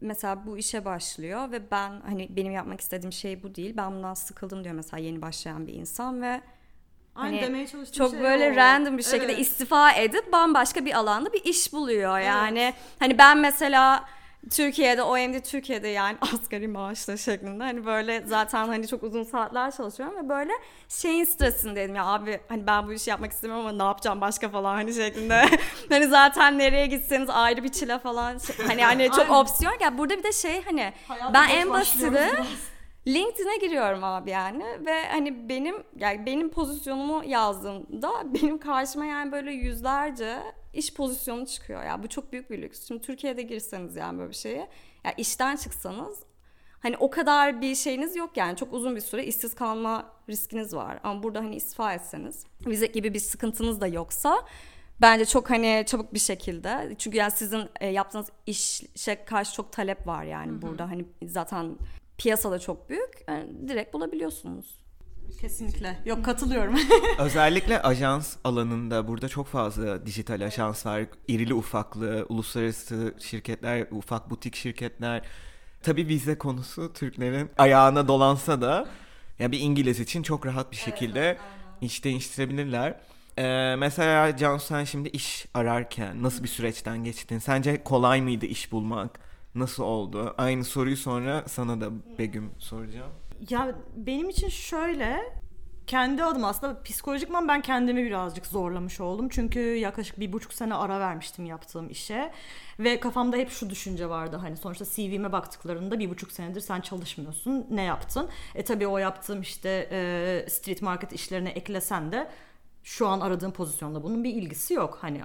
mesela 0.00 0.46
bu 0.46 0.58
işe 0.58 0.84
başlıyor 0.84 1.50
ve 1.52 1.70
ben 1.70 2.00
hani 2.06 2.28
benim 2.36 2.52
yapmak 2.52 2.80
istediğim 2.80 3.12
şey 3.12 3.42
bu 3.42 3.54
değil. 3.54 3.74
Ben 3.76 3.92
bundan 3.92 4.14
sıkıldım 4.14 4.64
diyor 4.64 4.74
mesela 4.74 5.00
yeni 5.00 5.22
başlayan 5.22 5.66
bir 5.66 5.74
insan 5.74 6.22
ve 6.22 6.40
Hani 7.14 7.40
demeye 7.40 7.66
çalıştığım 7.66 7.98
çok 8.06 8.10
şey 8.10 8.20
böyle 8.20 8.52
o. 8.52 8.56
random 8.56 8.98
bir 8.98 9.02
şekilde 9.02 9.32
Evet. 9.32 9.38
istifa 9.38 9.92
edip 9.92 10.32
bambaşka 10.32 10.84
bir 10.84 10.94
alanda 10.98 11.32
bir 11.32 11.44
iş 11.44 11.72
buluyor 11.72 12.18
yani. 12.18 12.74
Hani 12.98 13.18
ben 13.18 13.38
mesela 13.38 14.04
Türkiye'de 14.50 15.02
OMD 15.02 15.40
Türkiye'de 15.40 15.88
yani 15.88 16.18
asgari 16.34 16.68
maaşla 16.68 17.16
şeklinde. 17.16 17.64
Hani 17.64 17.86
böyle 17.86 18.22
zaten 18.26 18.68
hani 18.68 18.88
çok 18.88 19.02
uzun 19.02 19.22
saatler 19.22 19.70
çalışıyorum 19.70 20.16
ve 20.16 20.28
böyle 20.28 20.52
şeyin 20.88 21.24
stresindeydim. 21.24 21.94
Ya 21.94 22.06
abi 22.06 22.40
hani 22.48 22.66
ben 22.66 22.86
bu 22.88 22.92
işi 22.92 23.10
yapmak 23.10 23.32
istemiyorum 23.32 23.66
ama 23.66 23.76
ne 23.76 23.82
yapacağım 23.82 24.20
başka 24.20 24.48
falan 24.48 24.74
hani 24.74 24.94
şeklinde. 24.94 25.44
hani 25.88 26.06
zaten 26.06 26.58
nereye 26.58 26.86
gitseniz 26.86 27.30
ayrı 27.30 27.64
bir 27.64 27.68
çile 27.68 27.98
falan. 27.98 28.38
Şey- 28.38 28.66
hani 28.66 28.84
hani 28.84 29.10
çok 29.10 29.30
opsiyon 29.30 29.74
ya 29.80 29.98
burada 29.98 30.18
bir 30.18 30.22
de 30.22 30.32
şey 30.32 30.62
hani 30.64 30.92
Hayata 31.08 31.34
ben 31.34 31.48
en 31.48 31.70
basiti. 31.70 32.10
LinkedIn'e 33.06 33.56
giriyorum 33.56 34.04
abi 34.04 34.30
yani 34.30 34.64
ve 34.86 35.08
hani 35.08 35.48
benim 35.48 35.82
yani 35.96 36.26
benim 36.26 36.50
pozisyonumu 36.50 37.22
yazdığımda 37.24 38.10
benim 38.24 38.58
karşıma 38.58 39.06
yani 39.06 39.32
böyle 39.32 39.52
yüzlerce 39.52 40.38
iş 40.72 40.94
pozisyonu 40.94 41.46
çıkıyor 41.46 41.82
ya 41.84 42.02
bu 42.02 42.08
çok 42.08 42.32
büyük 42.32 42.50
bir 42.50 42.62
lüks. 42.62 42.88
Şimdi 42.88 43.02
Türkiye'de 43.02 43.42
girseniz 43.42 43.96
yani 43.96 44.18
böyle 44.18 44.30
bir 44.30 44.36
şeye 44.36 44.68
ya 45.04 45.12
işten 45.16 45.56
çıksanız 45.56 46.18
hani 46.80 46.96
o 46.96 47.10
kadar 47.10 47.60
bir 47.60 47.74
şeyiniz 47.74 48.16
yok 48.16 48.36
yani 48.36 48.56
çok 48.56 48.72
uzun 48.72 48.96
bir 48.96 49.00
süre 49.00 49.24
işsiz 49.24 49.54
kalma 49.54 50.12
riskiniz 50.28 50.74
var. 50.74 51.00
Ama 51.02 51.22
burada 51.22 51.38
hani 51.38 51.56
istifa 51.56 51.94
etseniz 51.94 52.44
vize 52.66 52.86
gibi 52.86 53.14
bir 53.14 53.20
sıkıntınız 53.20 53.80
da 53.80 53.86
yoksa 53.86 54.46
bence 55.00 55.24
çok 55.24 55.50
hani 55.50 55.84
çabuk 55.86 56.14
bir 56.14 56.18
şekilde 56.18 56.94
çünkü 56.98 57.16
yani 57.16 57.30
sizin 57.30 57.68
e, 57.80 57.86
yaptığınız 57.86 58.28
işe 58.46 59.24
karşı 59.24 59.54
çok 59.54 59.72
talep 59.72 60.06
var 60.06 60.24
yani 60.24 60.62
burada 60.62 60.90
hani 60.90 61.04
zaten 61.22 61.76
piyasada 62.18 62.58
çok 62.58 62.88
büyük 62.90 63.24
yani 63.28 63.68
direkt 63.68 63.94
bulabiliyorsunuz. 63.94 64.78
Kesinlikle. 65.40 65.98
Yok 66.04 66.24
katılıyorum. 66.24 66.74
Özellikle 67.18 67.82
ajans 67.82 68.36
alanında 68.44 69.08
burada 69.08 69.28
çok 69.28 69.46
fazla 69.46 70.06
dijital 70.06 70.40
ajans 70.40 70.86
var. 70.86 71.02
İrili 71.28 71.54
ufaklı, 71.54 72.26
uluslararası 72.28 73.14
şirketler, 73.18 73.86
ufak 73.90 74.30
butik 74.30 74.56
şirketler. 74.56 75.22
Tabii 75.82 76.08
vize 76.08 76.38
konusu 76.38 76.92
Türklerin 76.92 77.50
ayağına 77.58 78.08
dolansa 78.08 78.60
da 78.60 78.88
ya 79.38 79.52
bir 79.52 79.60
İngiliz 79.60 80.00
için 80.00 80.22
çok 80.22 80.46
rahat 80.46 80.72
bir 80.72 80.76
şekilde 80.76 81.38
iş 81.80 82.04
değiştirebilirler. 82.04 83.00
Ee, 83.38 83.76
mesela 83.78 84.36
Cansu 84.36 84.66
sen 84.66 84.84
şimdi 84.84 85.08
iş 85.08 85.46
ararken 85.54 86.22
nasıl 86.22 86.42
bir 86.42 86.48
süreçten 86.48 87.04
geçtin? 87.04 87.38
Sence 87.38 87.84
kolay 87.84 88.20
mıydı 88.22 88.46
iş 88.46 88.72
bulmak? 88.72 89.20
Nasıl 89.54 89.82
oldu? 89.82 90.34
Aynı 90.38 90.64
soruyu 90.64 90.96
sonra 90.96 91.44
sana 91.48 91.80
da 91.80 91.90
Begüm 92.18 92.50
soracağım. 92.58 93.10
Ya 93.50 93.74
benim 93.96 94.28
için 94.28 94.48
şöyle 94.48 95.38
kendi 95.86 96.24
adım 96.24 96.44
aslında 96.44 96.82
psikolojikman 96.82 97.48
ben 97.48 97.62
kendimi 97.62 98.04
birazcık 98.04 98.46
zorlamış 98.46 99.00
oldum. 99.00 99.28
Çünkü 99.28 99.60
yaklaşık 99.60 100.20
bir 100.20 100.32
buçuk 100.32 100.52
sene 100.52 100.74
ara 100.74 101.00
vermiştim 101.00 101.46
yaptığım 101.46 101.90
işe. 101.90 102.32
Ve 102.78 103.00
kafamda 103.00 103.36
hep 103.36 103.50
şu 103.50 103.70
düşünce 103.70 104.08
vardı 104.08 104.36
hani 104.36 104.56
sonuçta 104.56 104.84
CV'me 104.84 105.32
baktıklarında 105.32 105.98
bir 105.98 106.10
buçuk 106.10 106.32
senedir 106.32 106.60
sen 106.60 106.80
çalışmıyorsun. 106.80 107.66
Ne 107.70 107.82
yaptın? 107.82 108.28
E 108.54 108.64
tabii 108.64 108.86
o 108.86 108.98
yaptığım 108.98 109.40
işte 109.40 109.88
e, 109.92 110.50
street 110.50 110.82
market 110.82 111.12
işlerine 111.12 111.50
eklesen 111.50 112.12
de 112.12 112.30
şu 112.82 113.08
an 113.08 113.20
aradığım 113.20 113.52
pozisyonda 113.52 114.02
bunun 114.02 114.24
bir 114.24 114.34
ilgisi 114.34 114.74
yok. 114.74 114.98
Hani 115.00 115.20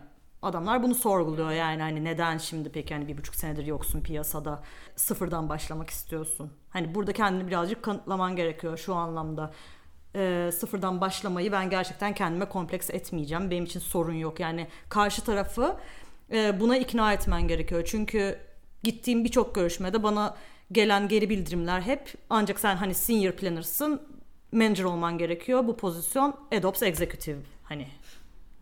adamlar 0.45 0.83
bunu 0.83 0.95
sorguluyor 0.95 1.51
yani 1.51 1.81
hani 1.81 2.03
neden 2.03 2.37
şimdi 2.37 2.69
peki 2.69 2.93
hani 2.93 3.07
bir 3.07 3.17
buçuk 3.17 3.35
senedir 3.35 3.65
yoksun 3.65 4.01
piyasada 4.01 4.63
sıfırdan 4.95 5.49
başlamak 5.49 5.89
istiyorsun. 5.89 6.51
Hani 6.69 6.95
burada 6.95 7.13
kendini 7.13 7.47
birazcık 7.47 7.83
kanıtlaman 7.83 8.35
gerekiyor 8.35 8.77
şu 8.77 8.95
anlamda. 8.95 9.53
Ee, 10.15 10.49
sıfırdan 10.53 11.01
başlamayı 11.01 11.51
ben 11.51 11.69
gerçekten 11.69 12.13
kendime 12.13 12.45
kompleks 12.45 12.89
etmeyeceğim. 12.89 13.51
Benim 13.51 13.63
için 13.63 13.79
sorun 13.79 14.13
yok. 14.13 14.39
Yani 14.39 14.67
karşı 14.89 15.23
tarafı 15.23 15.77
e, 16.31 16.59
buna 16.59 16.77
ikna 16.77 17.13
etmen 17.13 17.47
gerekiyor. 17.47 17.83
Çünkü 17.85 18.39
gittiğim 18.83 19.23
birçok 19.23 19.55
görüşmede 19.55 20.03
bana 20.03 20.35
gelen 20.71 21.07
geri 21.07 21.29
bildirimler 21.29 21.81
hep 21.81 22.13
ancak 22.29 22.59
sen 22.59 22.75
hani 22.75 22.93
senior 22.93 23.31
planner'sın 23.31 24.01
manager 24.51 24.83
olman 24.83 25.17
gerekiyor. 25.17 25.67
Bu 25.67 25.77
pozisyon 25.77 26.35
AdOps 26.51 26.83
Executive 26.83 27.39
hani 27.63 27.87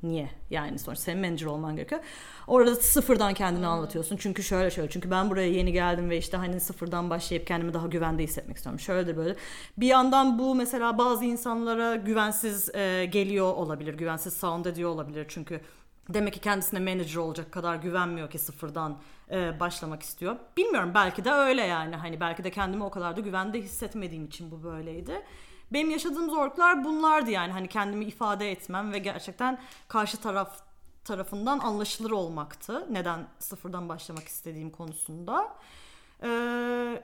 Niye? 0.03 0.29
Yani 0.49 0.79
sonuçta 0.79 1.03
senin 1.03 1.21
manager 1.21 1.45
olman 1.45 1.75
gerekiyor. 1.75 2.01
Orada 2.47 2.75
sıfırdan 2.75 3.33
kendini 3.33 3.67
anlatıyorsun. 3.67 4.17
Çünkü 4.17 4.43
şöyle 4.43 4.71
şöyle. 4.71 4.89
Çünkü 4.89 5.11
ben 5.11 5.29
buraya 5.29 5.47
yeni 5.47 5.71
geldim 5.71 6.09
ve 6.09 6.17
işte 6.17 6.37
hani 6.37 6.59
sıfırdan 6.59 7.09
başlayıp 7.09 7.47
kendimi 7.47 7.73
daha 7.73 7.87
güvende 7.87 8.23
hissetmek 8.23 8.57
istiyorum. 8.57 8.79
Şöyledir 8.79 9.17
böyle. 9.17 9.35
Bir 9.77 9.87
yandan 9.87 10.39
bu 10.39 10.55
mesela 10.55 10.97
bazı 10.97 11.25
insanlara 11.25 11.95
güvensiz 11.95 12.75
e, 12.75 13.05
geliyor 13.05 13.53
olabilir. 13.53 13.93
Güvensiz 13.93 14.33
sound 14.33 14.65
ediyor 14.65 14.89
olabilir. 14.89 15.25
Çünkü 15.29 15.61
demek 16.09 16.33
ki 16.33 16.39
kendisine 16.39 16.79
manager 16.79 17.15
olacak 17.15 17.51
kadar 17.51 17.75
güvenmiyor 17.75 18.29
ki 18.29 18.39
sıfırdan 18.39 18.97
e, 19.31 19.59
başlamak 19.59 20.03
istiyor. 20.03 20.35
Bilmiyorum 20.57 20.91
belki 20.95 21.25
de 21.25 21.31
öyle 21.31 21.61
yani. 21.61 21.95
Hani 21.95 22.19
belki 22.19 22.43
de 22.43 22.51
kendimi 22.51 22.83
o 22.83 22.91
kadar 22.91 23.17
da 23.17 23.21
güvende 23.21 23.61
hissetmediğim 23.61 24.25
için 24.25 24.51
bu 24.51 24.63
böyleydi. 24.63 25.21
Benim 25.73 25.89
yaşadığım 25.91 26.29
zorluklar 26.29 26.83
bunlardı 26.83 27.31
yani 27.31 27.51
hani 27.51 27.67
kendimi 27.67 28.05
ifade 28.05 28.51
etmem 28.51 28.91
ve 28.93 28.99
gerçekten 28.99 29.59
karşı 29.87 30.17
taraf 30.17 30.59
tarafından 31.03 31.59
anlaşılır 31.59 32.11
olmaktı. 32.11 32.87
Neden 32.89 33.27
sıfırdan 33.39 33.89
başlamak 33.89 34.27
istediğim 34.27 34.69
konusunda. 34.69 35.55
Ee, 36.23 37.03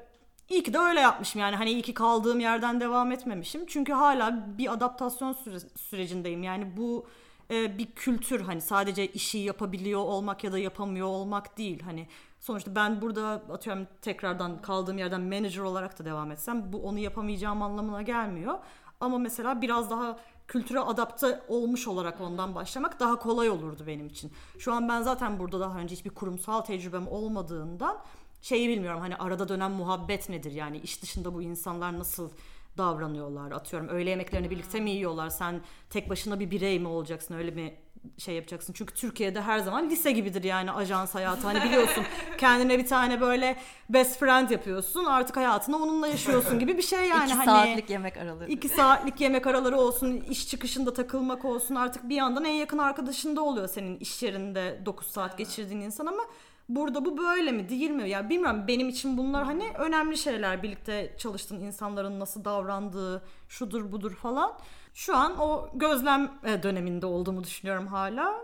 iyi 0.50 0.64
ki 0.64 0.74
de 0.74 0.78
öyle 0.78 1.00
yapmışım 1.00 1.42
yani 1.42 1.56
hani 1.56 1.72
iyi 1.72 1.82
ki 1.82 1.94
kaldığım 1.94 2.40
yerden 2.40 2.80
devam 2.82 3.12
etmemişim. 3.12 3.66
Çünkü 3.66 3.94
hala 3.94 4.58
bir 4.58 4.74
adaptasyon 4.74 5.34
süre- 5.34 5.78
sürecindeyim. 5.78 6.44
Yani 6.44 6.78
bu 6.78 7.08
e, 7.52 7.78
bir 7.78 7.86
kültür 7.86 8.42
hani 8.42 8.62
sadece 8.62 9.08
işi 9.08 9.38
yapabiliyor 9.38 10.00
olmak 10.00 10.44
ya 10.44 10.52
da 10.52 10.60
yapamıyor 10.60 11.08
olmak 11.08 11.58
değil. 11.58 11.82
Hani 11.84 12.08
sonuçta 12.48 12.76
ben 12.76 13.02
burada 13.02 13.42
atıyorum 13.52 13.88
tekrardan 14.02 14.62
kaldığım 14.62 14.98
yerden 14.98 15.22
manager 15.22 15.62
olarak 15.62 16.00
da 16.00 16.06
devam 16.06 16.32
etsem 16.32 16.74
bu 16.74 16.78
onu 16.84 17.00
yapamayacağım 17.00 17.62
anlamına 17.62 18.02
gelmiyor. 18.02 18.60
Ama 19.00 19.18
mesela 19.18 19.62
biraz 19.62 19.90
daha 19.90 20.20
kültüre 20.48 20.80
adapte 20.80 21.42
olmuş 21.48 21.88
olarak 21.88 22.22
ondan 22.22 22.56
başlamak 22.56 23.00
daha 23.00 23.20
kolay 23.20 23.50
olurdu 23.50 23.84
benim 23.88 24.08
için. 24.08 24.32
Şu 24.60 24.74
an 24.74 24.90
ben 24.90 25.02
zaten 25.02 25.40
burada 25.40 25.60
daha 25.60 25.80
önce 25.80 25.96
hiçbir 25.96 26.10
kurumsal 26.10 26.62
tecrübem 26.62 27.08
olmadığından 27.08 27.98
şeyi 28.42 28.70
bilmiyorum 28.70 29.00
hani 29.00 29.16
arada 29.16 29.50
dönen 29.50 29.72
muhabbet 29.72 30.30
nedir 30.30 30.52
yani 30.52 30.78
iş 30.78 31.02
dışında 31.02 31.34
bu 31.34 31.42
insanlar 31.42 32.00
nasıl 32.00 32.30
davranıyorlar 32.78 33.52
atıyorum 33.52 33.88
öğle 33.90 34.10
yemeklerini 34.10 34.50
birlikte 34.50 34.80
mi 34.80 34.92
yiyorlar 34.92 35.30
sen 35.30 35.62
tek 35.90 36.10
başına 36.10 36.40
bir 36.40 36.52
birey 36.52 36.80
mi 36.80 36.88
olacaksın 36.88 37.34
öyle 37.34 37.52
mi 37.52 37.76
şey 38.18 38.36
yapacaksın. 38.36 38.74
Çünkü 38.74 38.94
Türkiye'de 38.94 39.42
her 39.42 39.60
zaman 39.60 39.90
lise 39.90 40.12
gibidir 40.12 40.44
yani 40.44 40.72
ajans 40.72 41.16
hayatı. 41.16 41.48
Hani 41.48 41.64
biliyorsun 41.64 42.04
kendine 42.38 42.80
bir 42.80 42.88
tane 42.88 43.22
böyle 43.22 43.56
best 43.90 44.20
friend 44.20 44.50
yapıyorsun 44.50 45.06
artık 45.06 45.38
hayatını 45.38 45.78
onunla 45.78 46.08
yaşıyorsun 46.08 46.60
gibi 46.60 46.78
bir 46.78 46.82
şey 46.82 47.08
yani. 47.08 47.26
İki 47.26 47.34
hani 47.34 47.46
saatlik 47.46 47.90
yemek 47.90 48.18
araları. 48.18 48.52
İki 48.52 48.70
saatlik 48.70 49.22
yemek 49.22 49.48
araları 49.48 49.78
olsun, 49.78 50.24
iş 50.30 50.48
çıkışında 50.48 50.94
takılmak 50.94 51.46
olsun 51.46 51.76
artık 51.76 52.10
bir 52.10 52.16
yandan 52.16 52.46
en 52.46 52.54
yakın 52.54 52.78
arkadaşında 52.78 53.42
oluyor 53.42 53.68
senin 53.68 54.00
iş 54.00 54.24
yerinde 54.24 54.82
9 54.86 55.08
saat 55.08 55.38
geçirdiğin 55.38 55.82
insan 55.82 56.06
ama 56.06 56.24
burada 56.70 57.06
bu 57.06 57.18
böyle 57.18 57.52
mi 57.52 57.70
değil 57.70 57.90
mi? 57.90 58.10
Ya 58.10 58.30
bilmiyorum 58.30 58.64
benim 58.68 58.90
için 58.90 59.18
bunlar 59.18 59.46
hani 59.46 59.72
önemli 59.78 60.18
şeyler 60.18 60.64
birlikte 60.64 61.16
çalıştığın 61.18 61.60
insanların 61.60 62.20
nasıl 62.20 62.46
davrandığı 62.46 63.24
şudur 63.50 63.92
budur 63.92 64.16
falan. 64.16 64.54
Şu 64.94 65.16
an 65.16 65.40
o 65.40 65.70
gözlem 65.74 66.32
e, 66.46 66.64
döneminde 66.64 67.06
olduğumu 67.06 67.44
düşünüyorum 67.44 67.88
hala 67.88 68.36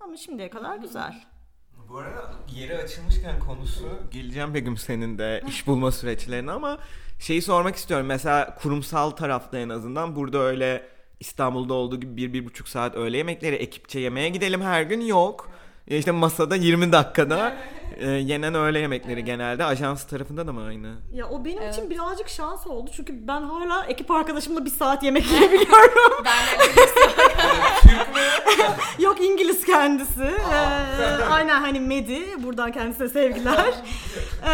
ama 0.00 0.16
şimdiye 0.16 0.50
kadar 0.50 0.76
güzel. 0.76 1.24
Bu 1.88 1.98
arada 1.98 2.32
yeri 2.54 2.78
açılmışken 2.78 3.40
konusu 3.40 3.88
geleceğim 4.10 4.54
Begüm 4.54 4.76
senin 4.76 5.18
de 5.18 5.42
iş 5.48 5.66
bulma 5.66 5.92
süreçlerine 5.92 6.50
ama 6.50 6.78
şeyi 7.18 7.42
sormak 7.42 7.76
istiyorum. 7.76 8.06
Mesela 8.06 8.54
kurumsal 8.54 9.10
tarafta 9.10 9.58
en 9.58 9.68
azından 9.68 10.16
burada 10.16 10.38
öyle 10.38 10.88
İstanbul'da 11.20 11.74
olduğu 11.74 12.00
gibi 12.00 12.16
bir, 12.16 12.32
bir 12.32 12.46
buçuk 12.46 12.68
saat 12.68 12.94
öğle 12.94 13.16
yemekleri 13.16 13.54
ekipçe 13.54 14.00
yemeğe 14.00 14.28
gidelim 14.28 14.62
her 14.62 14.82
gün 14.82 15.00
yok. 15.00 15.50
E 15.50 15.65
İşte 15.86 16.10
masada 16.10 16.56
20 16.56 16.92
dakikada 16.92 17.56
e, 17.96 18.08
yenen 18.10 18.54
öğle 18.54 18.78
yemekleri 18.78 19.24
genelde. 19.24 19.64
Ajans 19.64 20.04
tarafında 20.06 20.46
da 20.46 20.52
mı 20.52 20.64
aynı? 20.66 20.94
Ya 21.12 21.28
o 21.28 21.44
benim 21.44 21.62
Evet. 21.62 21.74
için 21.74 21.90
birazcık 21.90 22.28
şans 22.28 22.66
oldu 22.66 22.90
çünkü 22.96 23.28
ben 23.28 23.42
hala 23.42 23.84
ekip 23.84 24.10
arkadaşımla 24.10 24.64
bir 24.64 24.70
saat 24.70 25.02
yemek 25.02 25.26
yiyebiliyorum. 25.32 26.24
Ben 26.24 26.58
de 26.58 26.80
Yok 29.02 29.20
İngiliz 29.20 29.64
kendisi. 29.66 30.22
Ee, 30.22 31.24
aynen 31.30 31.60
hani 31.60 31.80
Medi. 31.80 32.42
Buradan 32.42 32.72
kendisine 32.72 33.08
sevgiler. 33.08 33.74
Ee, 34.46 34.50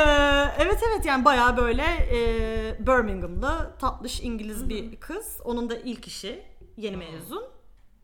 evet 0.59 0.79
evet 0.89 1.05
yani 1.07 1.25
baya 1.25 1.57
böyle 1.57 1.83
e, 1.85 2.87
Birmingham'da 2.87 3.77
tatlış 3.81 4.21
İngiliz 4.21 4.69
bir 4.69 4.97
kız. 4.97 5.39
Onun 5.45 5.71
da 5.71 5.77
ilk 5.77 6.07
işi 6.07 6.43
yeni 6.77 6.97
mezun. 6.97 7.45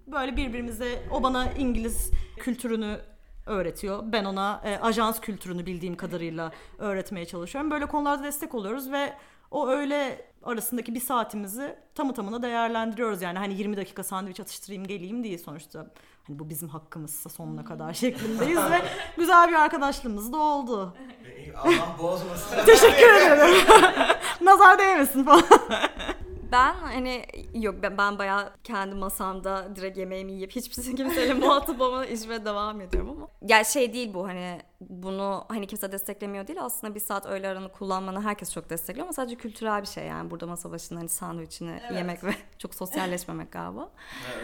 Böyle 0.06 0.36
birbirimize 0.36 1.02
o 1.10 1.22
bana 1.22 1.46
İngiliz 1.58 2.10
kültürünü 2.36 3.00
öğretiyor. 3.48 4.02
Ben 4.04 4.24
ona 4.24 4.60
e, 4.64 4.78
ajans 4.78 5.20
kültürünü 5.20 5.66
bildiğim 5.66 5.96
kadarıyla 5.96 6.52
öğretmeye 6.78 7.26
çalışıyorum. 7.26 7.70
Böyle 7.70 7.86
konularda 7.86 8.24
destek 8.24 8.54
oluyoruz 8.54 8.92
ve 8.92 9.12
o 9.50 9.68
öğle 9.68 10.28
arasındaki 10.42 10.94
bir 10.94 11.00
saatimizi 11.00 11.76
tamı 11.94 12.14
tamına 12.14 12.42
değerlendiriyoruz. 12.42 13.22
Yani 13.22 13.38
hani 13.38 13.54
20 13.54 13.76
dakika 13.76 14.02
sandviç 14.02 14.40
atıştırayım 14.40 14.86
geleyim 14.86 15.24
değil 15.24 15.38
sonuçta. 15.44 15.86
Hani 16.26 16.38
bu 16.38 16.50
bizim 16.50 16.68
hakkımızsa 16.68 17.30
sonuna 17.30 17.64
kadar 17.64 17.92
şeklindeyiz 17.94 18.58
ve 18.70 18.82
güzel 19.16 19.48
bir 19.48 19.54
arkadaşlığımız 19.54 20.32
da 20.32 20.36
oldu. 20.36 20.94
Allah 21.56 21.96
bozmasın. 21.98 22.64
Teşekkür 22.66 23.14
ederim. 23.14 23.66
Nazar 24.40 24.78
değmesin 24.78 25.24
falan. 25.24 25.42
Ben 26.52 26.74
hani 26.74 27.24
yok 27.54 27.74
ben, 27.82 27.98
ben 27.98 28.18
bayağı 28.18 28.52
kendi 28.64 28.94
masamda 28.94 29.76
direkt 29.76 29.98
yemeğimi 29.98 30.32
yiyip 30.32 30.50
hiçbir 30.52 30.96
kimseyle 30.96 31.34
muhatap 31.34 31.80
olmadan 31.80 32.06
işime 32.06 32.44
devam 32.44 32.80
ediyorum 32.80 33.10
ama. 33.10 33.28
Ya 33.42 33.64
şey 33.64 33.92
değil 33.92 34.14
bu 34.14 34.28
hani 34.28 34.60
bunu 34.80 35.44
hani 35.48 35.66
kimse 35.66 35.92
desteklemiyor 35.92 36.46
değil 36.46 36.62
aslında 36.62 36.94
bir 36.94 37.00
saat 37.00 37.26
öğle 37.26 37.48
aranı 37.48 37.72
kullanmanı 37.72 38.22
herkes 38.22 38.52
çok 38.52 38.70
destekliyor 38.70 39.06
ama 39.06 39.12
sadece 39.12 39.36
kültürel 39.36 39.82
bir 39.82 39.86
şey 39.86 40.06
yani 40.06 40.30
burada 40.30 40.46
masa 40.46 40.70
başında 40.70 41.00
hani 41.00 41.08
sandviçini 41.08 41.80
yemek 41.94 42.24
ve 42.24 42.34
çok 42.58 42.74
sosyalleşmemek 42.74 43.52
galiba. 43.52 43.90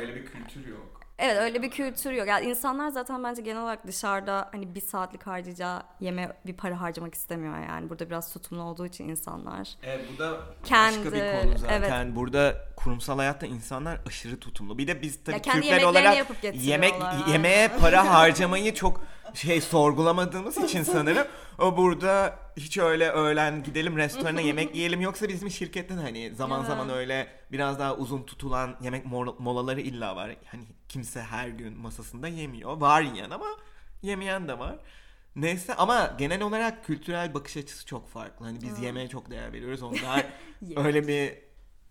öyle 0.01 0.14
bir 0.14 0.27
kültür 0.27 0.67
yok. 0.67 1.04
Evet 1.18 1.37
öyle 1.37 1.62
bir 1.62 1.70
kültür 1.70 2.12
yok. 2.12 2.29
Yani 2.29 2.46
insanlar 2.46 2.88
zaten 2.88 3.24
bence 3.24 3.42
genel 3.42 3.62
olarak 3.62 3.87
dışarıda 3.87 4.48
hani 4.53 4.74
bir 4.74 4.81
saatlik 4.81 5.27
harcayacağı 5.27 5.83
yeme 6.00 6.37
bir 6.46 6.53
para 6.57 6.81
harcamak 6.81 7.14
istemiyor 7.14 7.59
yani. 7.68 7.90
Burada 7.90 8.07
biraz 8.07 8.33
tutumlu 8.33 8.62
olduğu 8.62 8.87
için 8.87 9.09
insanlar. 9.09 9.68
Evet 9.83 10.05
bu 10.14 10.18
da 10.18 10.40
Kendi- 10.64 10.98
başka 10.98 11.12
bir 11.12 11.42
konu 11.42 11.59
zaten. 11.59 11.81
evet. 12.07 12.16
Burada 12.16 12.55
kurumsal 12.77 13.18
hayatta 13.18 13.46
insanlar 13.46 13.98
aşırı 14.07 14.40
tutumlu. 14.40 14.79
Bir 14.79 14.87
de 14.87 15.03
biz 15.03 15.24
tabii 15.24 15.42
Türkler 15.42 15.83
olarak 15.83 16.16
yapıp 16.16 16.37
yemek 16.55 16.94
yemeğe 17.29 17.68
para 17.68 18.11
harcamayı 18.14 18.74
çok 18.74 19.00
şey 19.35 19.61
sorgulamadığımız 19.61 20.57
için 20.59 20.83
sanırım 20.83 21.27
o 21.59 21.77
burada 21.77 22.38
hiç 22.57 22.79
öyle 22.79 23.11
öğlen 23.11 23.62
gidelim 23.62 23.96
restorana 23.96 24.40
yemek 24.40 24.74
yiyelim 24.77 25.00
yoksa 25.00 25.29
bizim 25.29 25.50
şirketten 25.50 25.96
hani 25.96 26.35
zaman 26.35 26.64
zaman 26.64 26.90
öyle 26.90 27.27
biraz 27.53 27.79
daha 27.79 27.96
uzun 27.96 28.22
tutulan 28.22 28.77
yemek 28.81 29.07
mol- 29.07 29.35
molaları 29.38 29.81
illa 29.81 30.16
var. 30.16 30.37
Hani 30.46 30.64
kimse 30.94 31.22
her 31.22 31.48
gün 31.48 31.78
masasında 31.78 32.28
yemiyor. 32.28 32.76
Var 32.76 33.02
yiyen 33.02 33.30
ama 33.30 33.46
yemeyen 34.02 34.48
de 34.48 34.59
var. 34.59 34.78
Neyse 35.37 35.74
ama 35.74 36.14
genel 36.18 36.42
olarak 36.42 36.85
kültürel 36.85 37.35
bakış 37.35 37.57
açısı 37.57 37.87
çok 37.87 38.09
farklı. 38.09 38.46
Hani 38.46 38.62
biz 38.62 38.78
yemeğe 38.78 39.09
çok 39.09 39.30
değer 39.30 39.52
veriyoruz. 39.52 39.83
Onlar 39.83 40.26
öyle 40.76 41.09
bir 41.09 41.38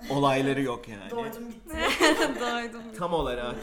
olayları 0.09 0.61
yok 0.61 0.87
yani. 0.89 1.09
Doydum. 1.11 1.43
Tam 2.97 3.13
olarak. 3.13 3.55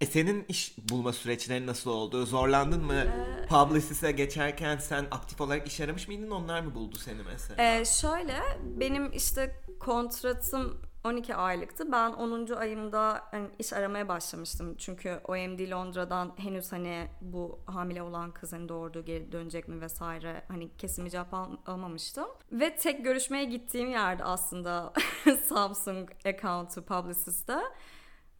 E 0.00 0.06
senin 0.06 0.44
iş 0.48 0.74
bulma 0.78 1.12
süreçleri 1.12 1.66
nasıl 1.66 1.90
oldu? 1.90 2.26
Zorlandın 2.26 2.84
mı? 2.84 3.04
Publicist'e 3.48 4.12
geçerken 4.12 4.76
sen 4.76 5.06
aktif 5.10 5.40
olarak 5.40 5.66
iş 5.66 5.80
aramış 5.80 6.08
mıydın? 6.08 6.30
Onlar 6.30 6.60
mı 6.60 6.74
buldu 6.74 6.98
seni 6.98 7.22
mesela? 7.32 7.62
Ee, 7.62 7.84
şöyle 7.84 8.40
benim 8.62 9.12
işte 9.12 9.62
kontratım 9.80 10.82
12 11.04 11.34
aylıktı. 11.34 11.92
Ben 11.92 12.10
10. 12.12 12.46
ayımda 12.56 13.22
hani 13.30 13.48
iş 13.58 13.72
aramaya 13.72 14.08
başlamıştım. 14.08 14.74
Çünkü 14.78 15.20
OMD 15.24 15.70
Londra'dan 15.70 16.32
henüz 16.36 16.72
hani 16.72 17.08
bu 17.20 17.58
hamile 17.66 18.02
olan 18.02 18.30
kızın 18.30 18.68
doğurduğu 18.68 19.04
geri 19.04 19.32
dönecek 19.32 19.68
mi 19.68 19.80
vesaire 19.80 20.44
hani 20.48 20.76
kesin 20.76 21.04
bir 21.04 21.10
cevap 21.10 21.34
al- 21.34 21.56
almamıştım. 21.66 22.28
Ve 22.52 22.76
tek 22.76 23.04
görüşmeye 23.04 23.44
gittiğim 23.44 23.90
yerde 23.90 24.24
aslında 24.24 24.92
Samsung 25.46 26.10
account'u 26.26 26.82
Publicist'te. 26.82 27.58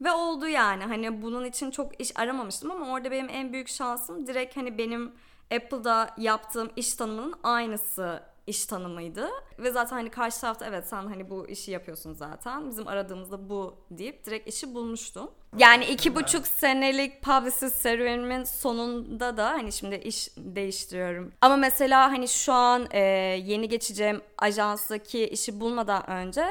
Ve 0.00 0.12
oldu 0.12 0.48
yani 0.48 0.84
hani 0.84 1.22
bunun 1.22 1.44
için 1.44 1.70
çok 1.70 2.00
iş 2.00 2.18
aramamıştım 2.18 2.70
ama 2.70 2.92
orada 2.92 3.10
benim 3.10 3.28
en 3.28 3.52
büyük 3.52 3.68
şansım 3.68 4.26
direkt 4.26 4.56
hani 4.56 4.78
benim 4.78 5.12
Apple'da 5.54 6.14
yaptığım 6.18 6.70
iş 6.76 6.94
tanımının 6.94 7.34
aynısı 7.42 8.22
iş 8.46 8.66
tanımıydı. 8.66 9.28
Ve 9.58 9.70
zaten 9.70 9.96
hani 9.96 10.10
karşı 10.10 10.40
tarafta 10.40 10.66
evet 10.66 10.88
sen 10.88 11.02
hani 11.06 11.30
bu 11.30 11.48
işi 11.48 11.70
yapıyorsun 11.70 12.12
zaten. 12.12 12.68
Bizim 12.70 12.88
aradığımızda 12.88 13.48
bu 13.48 13.76
deyip 13.90 14.24
direkt 14.24 14.48
işi 14.48 14.74
bulmuştum. 14.74 15.30
Yani 15.58 15.84
iki 15.84 16.14
buçuk 16.14 16.46
senelik 16.46 17.22
publicist 17.22 17.76
serüvenimin 17.76 18.44
sonunda 18.44 19.36
da 19.36 19.50
hani 19.50 19.72
şimdi 19.72 19.96
iş 19.96 20.28
değiştiriyorum. 20.36 21.32
Ama 21.40 21.56
mesela 21.56 22.12
hani 22.12 22.28
şu 22.28 22.52
an 22.52 22.86
e, 22.90 23.00
yeni 23.44 23.68
geçeceğim 23.68 24.20
ajanstaki 24.38 25.28
işi 25.28 25.60
bulmadan 25.60 26.10
önce 26.10 26.46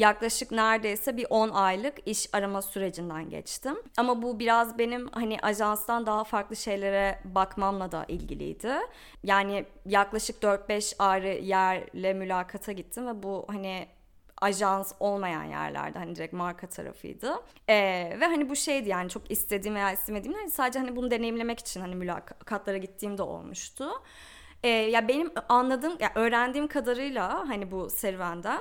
yaklaşık 0.00 0.50
neredeyse 0.50 1.16
bir 1.16 1.26
10 1.30 1.48
aylık 1.48 1.94
iş 2.06 2.34
arama 2.34 2.62
sürecinden 2.62 3.30
geçtim. 3.30 3.76
Ama 3.96 4.22
bu 4.22 4.38
biraz 4.38 4.78
benim 4.78 5.08
hani 5.12 5.38
ajanstan 5.42 6.06
daha 6.06 6.24
farklı 6.24 6.56
şeylere 6.56 7.20
bakmamla 7.24 7.92
da 7.92 8.04
ilgiliydi. 8.08 8.72
Yani 9.24 9.64
yaklaşık 9.86 10.42
4-5 10.42 10.94
ayrı 10.98 11.28
yerle 11.28 12.12
mülakata 12.14 12.72
gittim 12.72 13.06
ve 13.06 13.22
bu 13.22 13.44
hani 13.48 13.88
ajans 14.40 14.92
olmayan 15.00 15.44
yerlerde 15.44 15.98
hani 15.98 16.16
direkt 16.16 16.32
marka 16.32 16.66
tarafıydı. 16.66 17.34
Ee, 17.68 18.16
ve 18.20 18.26
hani 18.26 18.48
bu 18.48 18.56
şeydi 18.56 18.88
yani 18.88 19.08
çok 19.08 19.30
istediğim 19.30 19.74
veya 19.74 19.92
istemediğim 19.92 20.36
değil, 20.36 20.48
sadece 20.48 20.78
hani 20.78 20.96
bunu 20.96 21.10
deneyimlemek 21.10 21.58
için 21.58 21.80
hani 21.80 21.94
mülakatlara 21.94 22.76
gittiğimde 22.76 23.22
olmuştu. 23.22 23.90
Ee, 24.62 24.68
ya 24.68 25.08
benim 25.08 25.30
anladığım, 25.48 25.96
ya 26.00 26.12
öğrendiğim 26.14 26.68
kadarıyla 26.68 27.48
hani 27.48 27.70
bu 27.70 27.90
serüvenden 27.90 28.60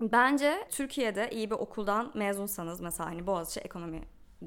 bence 0.00 0.68
Türkiye'de 0.70 1.30
iyi 1.30 1.50
bir 1.50 1.54
okuldan 1.54 2.10
mezunsanız 2.14 2.80
mesela 2.80 3.10
hani 3.10 3.26
Boğaziçi 3.26 3.60
ekonomi 3.60 4.02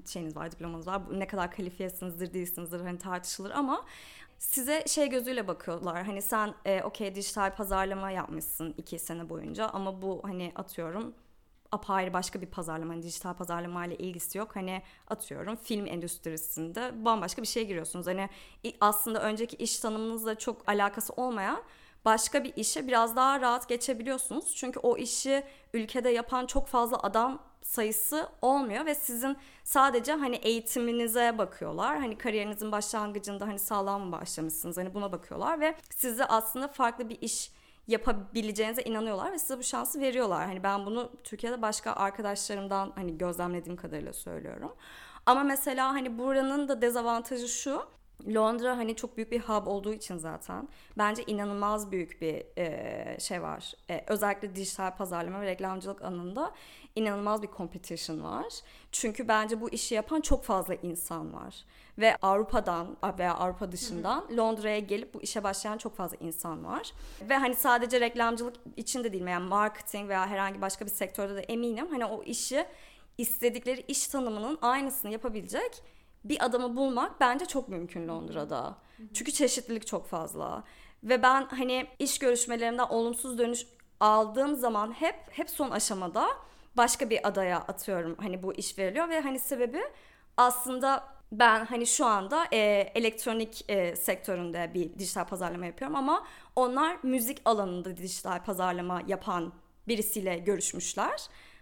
şeyiniz 0.05 0.35
var, 0.35 0.51
diplomanız 0.51 0.87
var. 0.87 1.01
Ne 1.11 1.27
kadar 1.27 1.51
kalifiyesinizdir, 1.51 2.33
değilsinizdir 2.33 2.81
hani 2.81 2.97
tartışılır 2.97 3.51
ama 3.51 3.85
size 4.39 4.83
şey 4.87 5.09
gözüyle 5.09 5.47
bakıyorlar. 5.47 6.03
Hani 6.03 6.21
sen 6.21 6.53
e, 6.65 6.83
okey 6.83 7.15
dijital 7.15 7.55
pazarlama 7.55 8.11
yapmışsın 8.11 8.73
iki 8.77 8.99
sene 8.99 9.29
boyunca 9.29 9.67
ama 9.67 10.01
bu 10.01 10.21
hani 10.23 10.51
atıyorum 10.55 11.13
apayrı 11.71 12.13
başka 12.13 12.41
bir 12.41 12.47
pazarlama, 12.47 12.93
hani 12.93 13.03
dijital 13.03 13.33
pazarlama 13.33 13.85
ile 13.85 13.95
ilgisi 13.97 14.37
yok. 14.37 14.55
Hani 14.55 14.81
atıyorum 15.07 15.55
film 15.55 15.87
endüstrisinde 15.87 17.05
bambaşka 17.05 17.41
bir 17.41 17.47
şeye 17.47 17.63
giriyorsunuz. 17.63 18.07
Hani 18.07 18.29
aslında 18.81 19.21
önceki 19.21 19.55
iş 19.55 19.79
tanımınızla 19.79 20.35
çok 20.35 20.69
alakası 20.69 21.13
olmayan 21.13 21.63
başka 22.07 22.43
bir 22.43 22.53
işe 22.55 22.87
biraz 22.87 23.15
daha 23.15 23.41
rahat 23.41 23.69
geçebiliyorsunuz. 23.69 24.55
Çünkü 24.55 24.79
o 24.79 24.97
işi 24.97 25.43
ülkede 25.73 26.09
yapan 26.09 26.45
çok 26.45 26.67
fazla 26.67 26.97
adam 27.03 27.39
sayısı 27.61 28.29
olmuyor 28.41 28.85
ve 28.85 28.95
sizin 28.95 29.37
sadece 29.63 30.13
hani 30.13 30.35
eğitiminize 30.35 31.37
bakıyorlar. 31.37 31.97
Hani 31.97 32.17
kariyerinizin 32.17 32.71
başlangıcında 32.71 33.47
hani 33.47 33.59
sağlam 33.59 34.01
mı 34.01 34.11
başlamışsınız 34.11 34.77
hani 34.77 34.93
buna 34.93 35.11
bakıyorlar 35.11 35.59
ve 35.59 35.75
sizi 35.89 36.25
aslında 36.25 36.67
farklı 36.67 37.09
bir 37.09 37.21
iş 37.21 37.51
yapabileceğinize 37.87 38.81
inanıyorlar 38.81 39.31
ve 39.31 39.39
size 39.39 39.57
bu 39.57 39.63
şansı 39.63 39.99
veriyorlar. 39.99 40.45
Hani 40.45 40.63
ben 40.63 40.85
bunu 40.85 41.11
Türkiye'de 41.23 41.61
başka 41.61 41.93
arkadaşlarımdan 41.93 42.91
hani 42.95 43.17
gözlemlediğim 43.17 43.77
kadarıyla 43.77 44.13
söylüyorum. 44.13 44.75
Ama 45.25 45.43
mesela 45.43 45.89
hani 45.89 46.17
buranın 46.17 46.67
da 46.67 46.81
dezavantajı 46.81 47.47
şu. 47.47 47.97
Londra 48.25 48.77
hani 48.77 48.95
çok 48.95 49.17
büyük 49.17 49.31
bir 49.31 49.39
hub 49.39 49.67
olduğu 49.67 49.93
için 49.93 50.17
zaten 50.17 50.67
bence 50.97 51.23
inanılmaz 51.23 51.91
büyük 51.91 52.21
bir 52.21 52.43
e, 52.57 53.19
şey 53.19 53.41
var. 53.41 53.73
E, 53.89 54.03
özellikle 54.07 54.55
dijital 54.55 54.95
pazarlama 54.95 55.41
ve 55.41 55.45
reklamcılık 55.45 56.01
alanında 56.01 56.53
inanılmaz 56.95 57.41
bir 57.41 57.49
competition 57.57 58.23
var. 58.23 58.45
Çünkü 58.91 59.27
bence 59.27 59.61
bu 59.61 59.69
işi 59.69 59.95
yapan 59.95 60.21
çok 60.21 60.43
fazla 60.43 60.75
insan 60.75 61.33
var. 61.33 61.65
Ve 61.97 62.15
Avrupa'dan 62.21 62.97
veya 63.19 63.35
Avrupa 63.35 63.71
dışından 63.71 64.37
Londra'ya 64.37 64.79
gelip 64.79 65.13
bu 65.13 65.21
işe 65.21 65.43
başlayan 65.43 65.77
çok 65.77 65.95
fazla 65.95 66.17
insan 66.19 66.65
var. 66.65 66.91
Ve 67.29 67.37
hani 67.37 67.55
sadece 67.55 67.99
reklamcılık 67.99 68.55
için 68.75 69.03
de 69.03 69.13
değil 69.13 69.27
yani 69.27 69.47
marketing 69.47 70.09
veya 70.09 70.27
herhangi 70.27 70.61
başka 70.61 70.85
bir 70.85 70.91
sektörde 70.91 71.35
de 71.35 71.41
eminim 71.41 71.87
hani 71.91 72.05
o 72.05 72.23
işi 72.23 72.65
istedikleri 73.17 73.81
iş 73.87 74.07
tanımının 74.07 74.57
aynısını 74.61 75.11
yapabilecek 75.11 75.83
bir 76.23 76.45
adamı 76.45 76.75
bulmak 76.75 77.19
bence 77.19 77.45
çok 77.45 77.69
mümkün 77.69 78.07
Londra'da. 78.07 78.77
Çünkü 79.13 79.31
çeşitlilik 79.31 79.87
çok 79.87 80.07
fazla. 80.07 80.63
Ve 81.03 81.23
ben 81.23 81.45
hani 81.45 81.87
iş 81.99 82.19
görüşmelerinden 82.19 82.87
olumsuz 82.89 83.37
dönüş 83.37 83.65
aldığım 83.99 84.55
zaman 84.55 84.91
hep 84.91 85.15
hep 85.29 85.49
son 85.49 85.71
aşamada 85.71 86.27
başka 86.77 87.09
bir 87.09 87.27
adaya 87.27 87.57
atıyorum 87.57 88.15
hani 88.21 88.43
bu 88.43 88.53
iş 88.53 88.77
veriliyor 88.77 89.09
ve 89.09 89.19
hani 89.19 89.39
sebebi 89.39 89.81
aslında 90.37 91.03
ben 91.31 91.65
hani 91.65 91.87
şu 91.87 92.05
anda 92.05 92.45
e, 92.53 92.57
elektronik 92.95 93.65
e, 93.67 93.95
sektöründe 93.95 94.71
bir 94.73 94.99
dijital 94.99 95.25
pazarlama 95.25 95.65
yapıyorum 95.65 95.95
ama 95.95 96.27
onlar 96.55 96.97
müzik 97.03 97.41
alanında 97.45 97.97
dijital 97.97 98.43
pazarlama 98.43 99.01
yapan 99.07 99.53
birisiyle 99.87 100.37
görüşmüşler. 100.37 101.21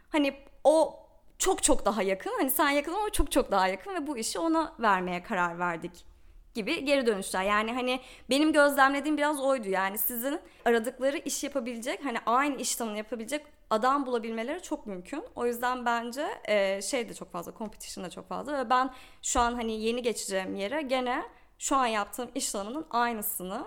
Hani 0.10 0.34
o 0.63 1.05
çok 1.39 1.63
çok 1.63 1.86
daha 1.86 2.04
yakın. 2.04 2.32
Hani 2.38 2.52
sen 2.52 2.69
yakın 2.69 2.93
ama 2.93 3.10
çok 3.10 3.32
çok 3.32 3.52
daha 3.52 3.67
yakın 3.67 3.93
ve 3.93 4.08
bu 4.08 4.17
işi 4.17 4.39
ona 4.39 4.74
vermeye 4.80 5.24
karar 5.24 5.60
verdik 5.60 6.06
gibi 6.54 6.86
geri 6.86 7.06
dönüşler. 7.06 7.43
Yani 7.43 7.74
hani 7.74 8.00
benim 8.30 8.54
gözlemlediğim 8.54 9.17
biraz 9.17 9.41
oydu. 9.41 9.69
Yani 9.69 9.98
sizin 9.98 10.39
aradıkları 10.65 11.17
iş 11.17 11.43
yapabilecek, 11.43 12.06
hani 12.06 12.17
aynı 12.26 12.56
iş 12.56 12.76
tanımını 12.76 12.98
yapabilecek 12.98 13.45
adam 13.69 14.06
bulabilmeleri 14.06 14.62
çok 14.62 14.86
mümkün. 14.88 15.24
O 15.36 15.45
yüzden 15.45 15.86
bence 15.86 16.28
e, 16.45 16.82
şey 16.82 17.10
de 17.10 17.13
çok 17.13 17.32
fazla, 17.32 17.54
competition 17.58 18.06
da 18.06 18.10
çok 18.10 18.30
fazla 18.30 18.58
ve 18.58 18.69
ben 18.69 18.93
şu 19.21 19.39
an 19.39 19.54
hani 19.54 19.82
yeni 19.82 20.02
geçeceğim 20.02 20.56
yere 20.56 20.82
gene 20.82 21.24
şu 21.60 21.76
an 21.76 21.86
yaptığım 21.86 22.30
iş 22.36 22.52
tanımının 22.52 22.86
aynısını 22.91 23.65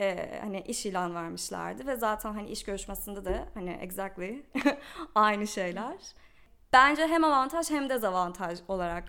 e, 0.00 0.38
hani 0.40 0.60
iş 0.60 0.86
ilan 0.86 1.14
vermişlerdi 1.14 1.86
ve 1.86 1.96
zaten 1.96 2.32
hani 2.32 2.50
iş 2.50 2.64
görüşmesinde 2.64 3.24
de 3.24 3.44
hani 3.54 3.78
exactly 3.80 4.42
aynı 5.14 5.46
şeyler. 5.46 5.94
Bence 6.76 7.06
hem 7.06 7.24
avantaj 7.24 7.70
hem 7.70 7.88
dezavantaj 7.88 8.58
olarak 8.68 9.04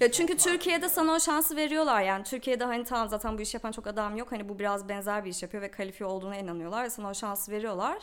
ya 0.00 0.12
çünkü 0.12 0.36
Türkiye'de 0.36 0.88
sana 0.88 1.12
o 1.12 1.20
şansı 1.20 1.56
veriyorlar 1.56 2.02
yani 2.02 2.24
Türkiye'de 2.24 2.64
hani 2.64 2.84
tamam 2.84 3.08
zaten 3.08 3.38
bu 3.38 3.42
iş 3.42 3.54
yapan 3.54 3.72
çok 3.72 3.86
adam 3.86 4.16
yok 4.16 4.32
hani 4.32 4.48
bu 4.48 4.58
biraz 4.58 4.88
benzer 4.88 5.24
bir 5.24 5.30
iş 5.30 5.42
yapıyor 5.42 5.62
ve 5.62 5.70
kalifiye 5.70 6.08
olduğuna 6.08 6.36
inanıyorlar 6.36 6.84
ve 6.84 6.90
sana 6.90 7.10
o 7.10 7.14
şansı 7.14 7.52
veriyorlar. 7.52 7.98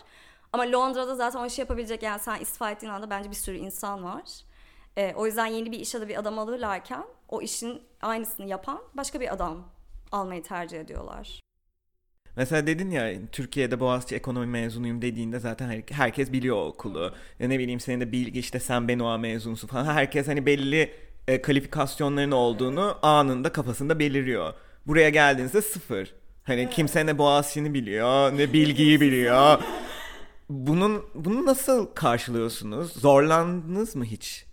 Ama 0.53 0.71
Londra'da 0.71 1.15
zaten 1.15 1.39
o 1.39 1.45
işi 1.45 1.61
yapabilecek 1.61 2.03
yani 2.03 2.19
sen 2.19 2.39
istifa 2.39 2.71
ettiğin 2.71 2.91
anda 2.91 3.09
bence 3.09 3.29
bir 3.29 3.35
sürü 3.35 3.57
insan 3.57 4.03
var. 4.03 4.23
Ee, 4.97 5.13
o 5.15 5.25
yüzden 5.25 5.45
yeni 5.45 5.71
bir 5.71 5.79
işe 5.79 6.01
de 6.01 6.07
bir 6.07 6.19
adam 6.19 6.39
alırlarken 6.39 7.03
o 7.29 7.41
işin 7.41 7.81
aynısını 8.01 8.45
yapan 8.45 8.81
başka 8.93 9.19
bir 9.19 9.33
adam 9.33 9.67
almayı 10.11 10.43
tercih 10.43 10.79
ediyorlar. 10.79 11.40
Mesela 12.35 12.67
dedin 12.67 12.91
ya 12.91 13.13
Türkiye'de 13.31 13.79
Boğaziçi 13.79 14.15
ekonomi 14.15 14.45
mezunuyum 14.45 15.01
dediğinde 15.01 15.39
zaten 15.39 15.83
herkes 15.91 16.31
biliyor 16.31 16.55
o 16.55 16.65
okulu. 16.65 17.13
Ya 17.39 17.47
ne 17.47 17.59
bileyim 17.59 17.79
senin 17.79 18.01
de 18.01 18.11
bilgi 18.11 18.39
işte 18.39 18.59
sen 18.59 18.87
Benoa 18.87 19.17
mezunusun 19.17 19.67
falan. 19.67 19.85
Herkes 19.85 20.27
hani 20.27 20.45
belli 20.45 20.91
e, 21.27 21.41
kalifikasyonların 21.41 22.31
olduğunu 22.31 22.97
anında 23.01 23.51
kafasında 23.51 23.99
beliriyor. 23.99 24.53
Buraya 24.87 25.09
geldiğinizde 25.09 25.61
sıfır. 25.61 26.13
Hani 26.43 26.61
evet. 26.61 26.73
kimse 26.73 27.05
ne 27.05 27.17
Boğaziçi'ni 27.17 27.73
biliyor 27.73 28.37
ne 28.37 28.53
bilgiyi 28.53 29.01
biliyor. 29.01 29.63
Bunun 30.49 31.05
bunu 31.15 31.45
nasıl 31.45 31.85
karşılıyorsunuz? 31.85 32.93
Zorlandınız 32.93 33.95
mı 33.95 34.05
hiç? 34.05 34.45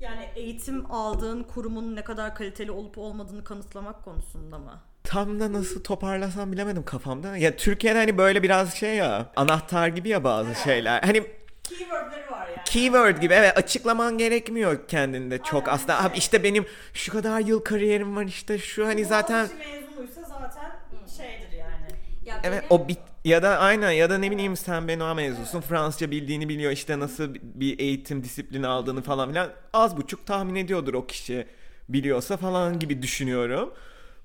Yani 0.00 0.28
eğitim 0.36 0.92
aldığın 0.92 1.42
kurumun 1.42 1.96
ne 1.96 2.04
kadar 2.04 2.34
kaliteli 2.34 2.70
olup 2.70 2.98
olmadığını 2.98 3.44
kanıtlamak 3.44 4.04
konusunda 4.04 4.58
mı? 4.58 4.82
Tam 5.04 5.40
da 5.40 5.52
nasıl 5.52 5.82
toparlasam 5.82 6.52
bilemedim 6.52 6.82
kafamda. 6.82 7.36
Ya 7.36 7.56
Türkiye'de 7.56 7.98
hani 7.98 8.18
böyle 8.18 8.42
biraz 8.42 8.74
şey 8.74 8.96
ya 8.96 9.32
anahtar 9.36 9.88
gibi 9.88 10.08
ya 10.08 10.24
bazı 10.24 10.48
evet. 10.48 10.64
şeyler. 10.64 11.02
Hani 11.02 11.22
keywordleri 11.62 12.30
var 12.30 12.48
yani. 12.48 12.64
Keyword 12.64 13.20
gibi 13.20 13.34
evet 13.34 13.58
açıklaman 13.58 14.18
gerekmiyor 14.18 14.88
kendinde 14.88 15.38
çok 15.38 15.68
Aynen. 15.68 15.74
aslında. 15.74 16.04
Abi 16.04 16.18
işte 16.18 16.42
benim 16.42 16.66
şu 16.94 17.12
kadar 17.12 17.40
yıl 17.40 17.60
kariyerim 17.60 18.16
var 18.16 18.24
işte 18.24 18.58
şu 18.58 18.86
hani 18.86 19.04
zaten. 19.04 19.48
mezunuysa 19.58 20.22
zaten 20.22 20.72
şeydir 21.16 21.58
yani. 21.58 21.88
Ya 22.24 22.40
evet 22.44 22.64
benim... 22.70 22.82
o 22.82 22.88
bit 22.88 22.98
ya 23.24 23.42
da 23.42 23.58
aynen 23.58 23.90
ya 23.90 24.10
da 24.10 24.18
ne 24.18 24.30
bileyim 24.30 24.56
sen 24.56 24.88
Benoa 24.88 25.14
mezunusun 25.14 25.58
evet. 25.58 25.68
Fransızca 25.68 26.10
bildiğini 26.10 26.48
biliyor 26.48 26.72
işte 26.72 26.98
nasıl 26.98 27.34
bir 27.42 27.78
eğitim 27.78 28.24
disiplini 28.24 28.66
aldığını 28.66 29.02
falan 29.02 29.28
filan 29.28 29.50
az 29.72 29.96
buçuk 29.96 30.26
tahmin 30.26 30.54
ediyordur 30.54 30.94
o 30.94 31.06
kişi 31.06 31.46
biliyorsa 31.88 32.36
falan 32.36 32.78
gibi 32.78 33.02
düşünüyorum. 33.02 33.74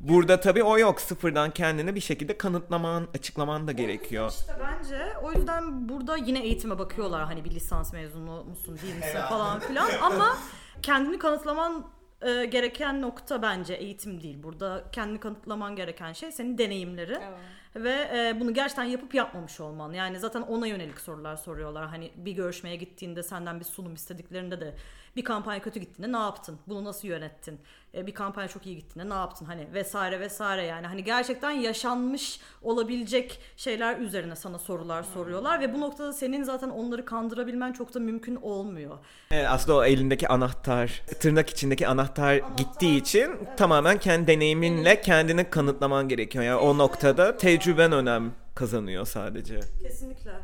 Burada 0.08 0.39
tabii 0.39 0.63
o 0.63 0.78
yok. 0.78 1.02
Sıfırdan 1.02 1.52
kendini 1.52 1.96
bir 1.96 2.00
şekilde 2.00 2.38
kanıtlaman, 2.38 3.08
açıklaman 3.15 3.68
da 3.68 3.72
gerekiyor. 3.72 4.30
İşte 4.30 4.54
bence 4.60 5.18
o 5.24 5.32
yüzden 5.32 5.89
burada 5.89 6.18
yine 6.18 6.39
eğitime 6.39 6.80
bakıyorlar. 6.80 7.24
Hani 7.26 7.46
bir 7.46 7.52
lisans 7.52 7.94
mezunu 7.94 8.44
musun 8.44 8.78
değil 8.84 8.96
misin 8.96 9.20
falan 9.30 9.60
filan. 9.60 9.89
Ama 10.02 10.38
kendini 10.82 11.20
kanıtlaman 11.20 11.88
e, 12.22 12.46
gereken 12.46 13.02
nokta 13.02 13.41
bence 13.41 13.74
eğitim 13.74 14.22
değil. 14.24 14.44
Burada 14.44 14.84
kendini 14.91 15.20
kanıtlaman 15.20 15.76
gereken 15.76 16.13
şey 16.13 16.32
senin 16.32 16.58
deneyimleri. 16.58 17.13
Evet. 17.13 17.39
Ve 17.76 18.10
e, 18.16 18.40
bunu 18.40 18.54
gerçekten 18.54 18.84
yapıp 18.84 19.16
yapmamış 19.16 19.60
olman. 19.60 19.94
Yani 19.94 20.20
zaten 20.20 20.42
ona 20.42 20.68
yönelik 20.68 21.02
sorular 21.02 21.36
soruyorlar. 21.36 21.88
Hani 21.88 22.12
bir 22.16 22.32
görüşmeye 22.32 22.76
gittiğinde 22.76 23.24
senden 23.24 23.60
bir 23.60 23.66
sunum 23.66 23.94
istediklerinde 23.94 24.62
de 24.62 24.76
bir 25.16 25.24
kampanya 25.24 25.62
kötü 25.62 25.80
gittiğinde 25.80 26.18
ne 26.18 26.22
yaptın? 26.22 26.60
Bunu 26.68 26.84
nasıl 26.86 27.08
yönettin? 27.08 27.60
E, 27.94 28.08
bir 28.08 28.14
kampanya 28.14 28.48
çok 28.48 28.66
iyi 28.66 28.76
gittiğinde 28.76 29.10
ne 29.10 29.14
yaptın? 29.14 29.46
Hani 29.46 29.74
vesaire 29.74 30.20
vesaire 30.20 30.66
yani. 30.66 30.88
Hani 30.88 31.04
gerçekten 31.04 31.52
yaşanmış 31.52 32.40
olabilecek 32.62 33.40
şeyler 33.58 33.98
üzerine 33.98 34.36
sana 34.36 34.60
sorular 34.60 35.04
soruyorlar 35.04 35.60
ve 35.60 35.74
bu 35.74 35.82
noktada 35.82 36.14
senin 36.14 36.44
zaten 36.44 36.70
onları 36.70 37.06
kandırabilmen 37.06 37.74
çok 37.74 37.94
da 37.94 38.00
mümkün 38.00 38.36
olmuyor. 38.36 38.98
Evet, 39.32 39.48
aslında 39.50 39.78
o 39.78 39.84
elindeki 39.84 40.28
anahtar, 40.28 41.02
tırnak 41.20 41.50
içindeki 41.50 41.88
anahtar, 41.88 42.06
anahtar 42.06 42.58
gittiği 42.58 42.98
için 42.98 43.20
evet. 43.20 43.58
tamamen 43.58 43.98
kendi 43.98 44.28
deneyiminle 44.28 45.02
kendini 45.02 45.50
kanıtlaman 45.50 46.10
gerekiyor. 46.10 46.44
Yani 46.44 46.60
o 46.60 46.78
noktada 46.78 47.38
tecrüben 47.65 47.91
önem 47.91 48.34
kazanıyor 48.56 49.06
sadece. 49.06 49.60
Kesinlikle. 49.82 50.39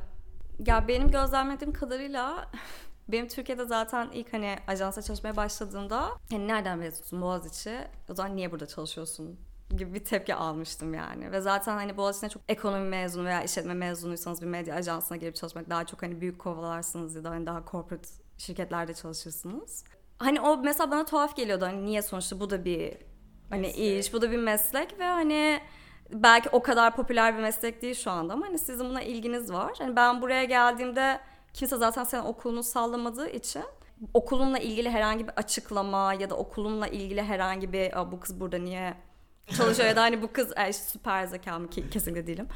Ya 0.66 0.88
benim 0.88 1.12
gözlemlediğim 1.12 1.74
kadarıyla 1.74 2.52
benim 3.08 3.28
Türkiye'de 3.28 3.66
zaten 3.66 4.10
ilk 4.14 4.34
hani 4.34 4.56
ajansa 4.68 5.02
çalışmaya 5.02 5.36
başladığımda 5.36 6.10
hani 6.32 6.48
nereden 6.48 6.80
mezunsun 6.80 7.22
Boğaziçi? 7.22 7.78
O 8.10 8.14
zaman 8.16 8.36
niye 8.36 8.52
burada 8.52 8.66
çalışıyorsun? 8.66 9.40
gibi 9.78 9.94
bir 9.94 10.06
tepki 10.06 10.36
almıştım 10.36 10.94
yani. 10.94 11.32
Ve 11.32 11.42
zaten 11.42 11.74
hani 11.74 11.98
Boğaziçi'ne 11.98 12.30
çok 12.30 12.42
ekonomi 12.48 12.90
mezunu 12.90 13.26
veya 13.26 13.44
işletme 13.44 13.74
mezunuysanız 13.74 14.42
bir 14.42 14.48
medya 14.48 14.76
ajansına 14.76 15.18
gelip 15.18 15.36
çalışmak 15.36 15.70
daha 15.70 15.86
çok 15.86 16.04
hani 16.04 16.22
büyük 16.22 16.40
kovalarsınız 16.40 17.16
ya 17.16 17.24
da 17.24 17.30
hani 17.30 17.46
daha 17.46 17.64
corporate 17.72 18.10
şirketlerde 18.38 18.94
çalışırsınız. 18.94 19.84
Hani 20.18 20.42
o 20.42 20.58
mesela 20.58 20.92
bana 20.92 21.06
tuhaf 21.06 21.36
geliyordu 21.36 21.66
hani 21.66 21.86
niye 21.86 22.02
sonuçta 22.02 22.40
bu 22.40 22.50
da 22.50 22.66
bir 22.66 22.98
hani 23.50 23.62
meslek. 23.62 24.06
iş, 24.06 24.14
bu 24.14 24.22
da 24.22 24.32
bir 24.32 24.38
meslek 24.38 25.00
ve 25.00 25.06
hani 25.06 25.62
belki 26.14 26.50
o 26.50 26.64
kadar 26.64 26.96
popüler 26.96 27.38
bir 27.38 27.42
meslek 27.42 27.82
değil 27.82 27.96
şu 27.96 28.12
anda 28.12 28.34
ama 28.34 28.48
hani 28.48 28.60
sizin 28.60 28.90
buna 28.90 29.02
ilginiz 29.02 29.54
var. 29.54 29.76
Hani 29.78 29.96
ben 29.96 30.22
buraya 30.22 30.44
geldiğimde 30.44 31.20
kimse 31.54 31.78
zaten 31.78 32.04
senin 32.04 32.24
okulunu 32.24 32.64
sallamadığı 32.64 33.30
için 33.30 33.64
okulunla 34.14 34.60
ilgili 34.60 34.90
herhangi 34.90 35.28
bir 35.28 35.34
açıklama 35.34 36.14
ya 36.14 36.30
da 36.30 36.36
okulunla 36.36 36.88
ilgili 36.88 37.24
herhangi 37.24 37.74
bir 37.74 38.12
bu 38.12 38.20
kız 38.20 38.40
burada 38.40 38.58
niye 38.58 38.94
çalışıyor 39.58 39.90
ya 39.90 39.96
da 39.96 40.02
hani 40.02 40.22
bu 40.22 40.34
kız 40.34 40.58
e, 40.58 40.74
süper 40.74 41.26
zeka 41.26 41.60
mı 41.60 41.70
ki 41.70 41.90
kesinlikle 41.90 42.28
değilim. 42.28 42.48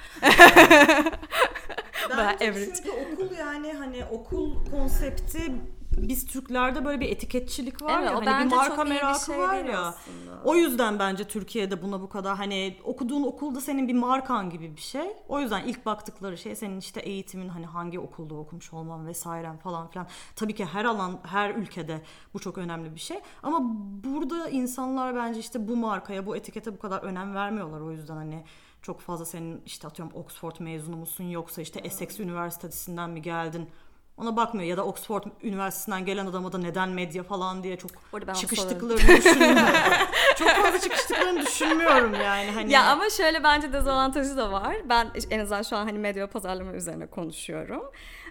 Bence 2.17 2.69
çünkü 2.75 2.91
okul 2.91 3.35
yani 3.37 3.73
hani 3.73 4.05
okul 4.05 4.65
konsepti 4.71 5.51
biz 5.97 6.25
Türklerde 6.25 6.85
böyle 6.85 6.99
bir 6.99 7.09
etiketçilik 7.09 7.81
var 7.81 7.99
evet, 7.99 8.11
ya 8.11 8.15
hani 8.15 8.51
bir 8.51 8.55
marka 8.55 8.83
merakı 8.83 9.25
şey 9.25 9.37
var 9.37 9.55
ya. 9.55 9.79
Aslında. 9.79 10.41
O 10.43 10.55
yüzden 10.55 10.99
bence 10.99 11.23
Türkiye'de 11.23 11.81
buna 11.81 12.01
bu 12.01 12.09
kadar 12.09 12.37
hani 12.37 12.77
okuduğun 12.83 13.23
okulda 13.23 13.61
senin 13.61 13.87
bir 13.87 13.93
markan 13.93 14.49
gibi 14.49 14.75
bir 14.75 14.81
şey. 14.81 15.07
O 15.27 15.39
yüzden 15.39 15.63
ilk 15.63 15.85
baktıkları 15.85 16.37
şey 16.37 16.55
senin 16.55 16.79
işte 16.79 16.99
eğitimin 16.99 17.49
hani 17.49 17.65
hangi 17.65 17.99
okulda 17.99 18.35
okumuş 18.35 18.73
olman 18.73 19.07
vesairen 19.07 19.57
falan 19.57 19.87
filan. 19.87 20.07
Tabii 20.35 20.55
ki 20.55 20.65
her 20.65 20.85
alan 20.85 21.19
her 21.23 21.55
ülkede 21.55 22.01
bu 22.33 22.39
çok 22.39 22.57
önemli 22.57 22.95
bir 22.95 22.99
şey. 22.99 23.19
Ama 23.43 23.59
burada 24.03 24.49
insanlar 24.49 25.15
bence 25.15 25.39
işte 25.39 25.67
bu 25.67 25.75
markaya 25.75 26.25
bu 26.25 26.35
etikete 26.35 26.73
bu 26.73 26.79
kadar 26.79 27.03
önem 27.03 27.35
vermiyorlar. 27.35 27.81
O 27.81 27.91
yüzden 27.91 28.15
hani 28.15 28.43
çok 28.81 29.01
fazla 29.01 29.25
senin 29.25 29.61
işte 29.65 29.87
atıyorum 29.87 30.15
Oxford 30.15 30.55
mezunu 30.59 30.97
musun 30.97 31.23
yoksa 31.23 31.61
işte 31.61 31.79
Essex 31.79 32.19
Üniversitesi'nden 32.19 33.09
mi 33.09 33.21
geldin 33.21 33.69
ona 34.17 34.35
bakmıyor 34.35 34.69
ya 34.69 34.77
da 34.77 34.85
Oxford 34.85 35.23
Üniversitesi'nden 35.43 36.05
gelen 36.05 36.25
adama 36.25 36.51
da 36.51 36.57
neden 36.57 36.89
medya 36.89 37.23
falan 37.23 37.63
diye 37.63 37.77
çok 37.77 37.91
çıkıştıklarını 38.35 38.97
düşünmüyorum. 38.97 39.57
çok 40.37 40.49
fazla 40.49 40.79
çıkıştıklarını 40.79 41.41
düşünmüyorum 41.45 42.13
yani. 42.13 42.51
Hani... 42.51 42.71
Ya 42.71 42.83
ama 42.85 43.09
şöyle 43.09 43.43
bence 43.43 43.73
dezavantajı 43.73 44.37
da 44.37 44.51
var. 44.51 44.75
Ben 44.89 45.11
en 45.29 45.39
azından 45.39 45.61
şu 45.61 45.77
an 45.77 45.85
hani 45.85 45.99
medya 45.99 46.29
pazarlama 46.29 46.73
üzerine 46.73 47.07
konuşuyorum. 47.07 47.83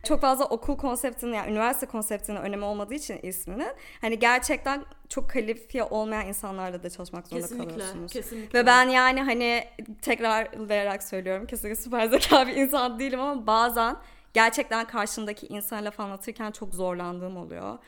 Çok 0.05 0.21
fazla 0.21 0.45
okul 0.45 0.77
konseptinin 0.77 1.35
yani 1.35 1.51
üniversite 1.51 1.87
konseptinin 1.87 2.37
önemi 2.37 2.65
olmadığı 2.65 2.95
için 2.95 3.19
isminin 3.23 3.73
hani 4.01 4.19
gerçekten 4.19 4.85
çok 5.09 5.31
kalifiye 5.31 5.85
olmayan 5.85 6.27
insanlarla 6.27 6.83
da 6.83 6.91
çalışmak 6.91 7.27
zorunda 7.27 7.47
kesinlikle, 7.47 7.71
kalıyorsunuz. 7.71 8.13
Kesinlikle. 8.13 8.59
Ve 8.59 8.67
ben 8.67 8.89
yani 8.89 9.23
hani 9.23 9.65
tekrar 10.03 10.69
vererek 10.69 11.03
söylüyorum 11.03 11.47
kesinlikle 11.47 11.83
süper 11.83 12.07
zeka 12.07 12.47
bir 12.47 12.57
insan 12.57 12.99
değilim 12.99 13.21
ama 13.21 13.47
bazen 13.47 13.97
gerçekten 14.35 14.85
karşımdaki 14.85 15.47
insan 15.47 15.85
laf 15.85 16.01
anlatırken 16.01 16.51
çok 16.51 16.75
zorlandığım 16.75 17.37
oluyor. 17.37 17.79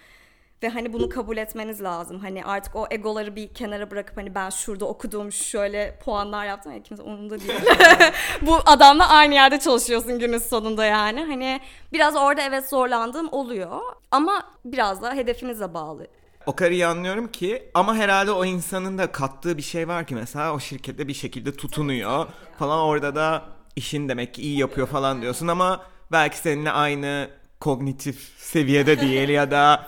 Ve 0.63 0.69
hani 0.69 0.93
bunu 0.93 1.09
kabul 1.09 1.37
etmeniz 1.37 1.83
lazım. 1.83 2.19
Hani 2.19 2.45
artık 2.45 2.77
o 2.77 2.87
egoları 2.91 3.37
bir 3.37 3.55
kenara 3.55 3.91
bırakıp 3.91 4.17
hani 4.17 4.35
ben 4.35 4.51
şurada 4.51 4.85
okudum 4.85 5.33
şöyle 5.33 5.99
puanlar 6.05 6.47
yaptım. 6.47 6.73
Ya 6.73 6.83
kimse 6.83 7.03
umurunda 7.03 7.41
değil. 7.41 7.61
Bu 8.43 8.59
adamla 8.67 9.09
aynı 9.09 9.35
yerde 9.35 9.61
çalışıyorsun 9.61 10.19
günün 10.19 10.39
sonunda 10.39 10.85
yani. 10.85 11.25
Hani 11.25 11.61
biraz 11.93 12.17
orada 12.17 12.43
evet 12.43 12.69
zorlandığım 12.69 13.33
oluyor. 13.33 13.81
Ama 14.11 14.43
biraz 14.65 15.03
da 15.03 15.15
hedefinize 15.15 15.75
bağlı. 15.75 16.07
O 16.47 16.57
kadar 16.57 16.71
iyi 16.71 16.87
anlıyorum 16.87 17.29
ki 17.29 17.71
ama 17.75 17.97
herhalde 17.97 18.31
o 18.33 18.45
insanın 18.45 18.99
da 18.99 19.13
kattığı 19.13 19.57
bir 19.57 19.63
şey 19.63 19.89
var 19.89 20.07
ki 20.07 20.15
mesela 20.15 20.55
o 20.55 20.61
şirkette 20.61 21.09
bir 21.09 21.15
şekilde 21.15 21.57
tutunuyor 21.57 22.27
falan 22.59 22.81
orada 22.81 23.15
da 23.15 23.43
işin 23.77 24.09
demek 24.09 24.35
ki 24.35 24.43
iyi 24.43 24.59
yapıyor 24.59 24.87
falan 24.87 25.23
diyorsun 25.23 25.49
ama 25.49 25.83
belki 26.13 26.39
seninle 26.39 26.71
aynı 26.71 27.31
kognitif 27.61 28.33
seviyede 28.39 29.01
değil 29.01 29.29
ya 29.29 29.51
da 29.51 29.87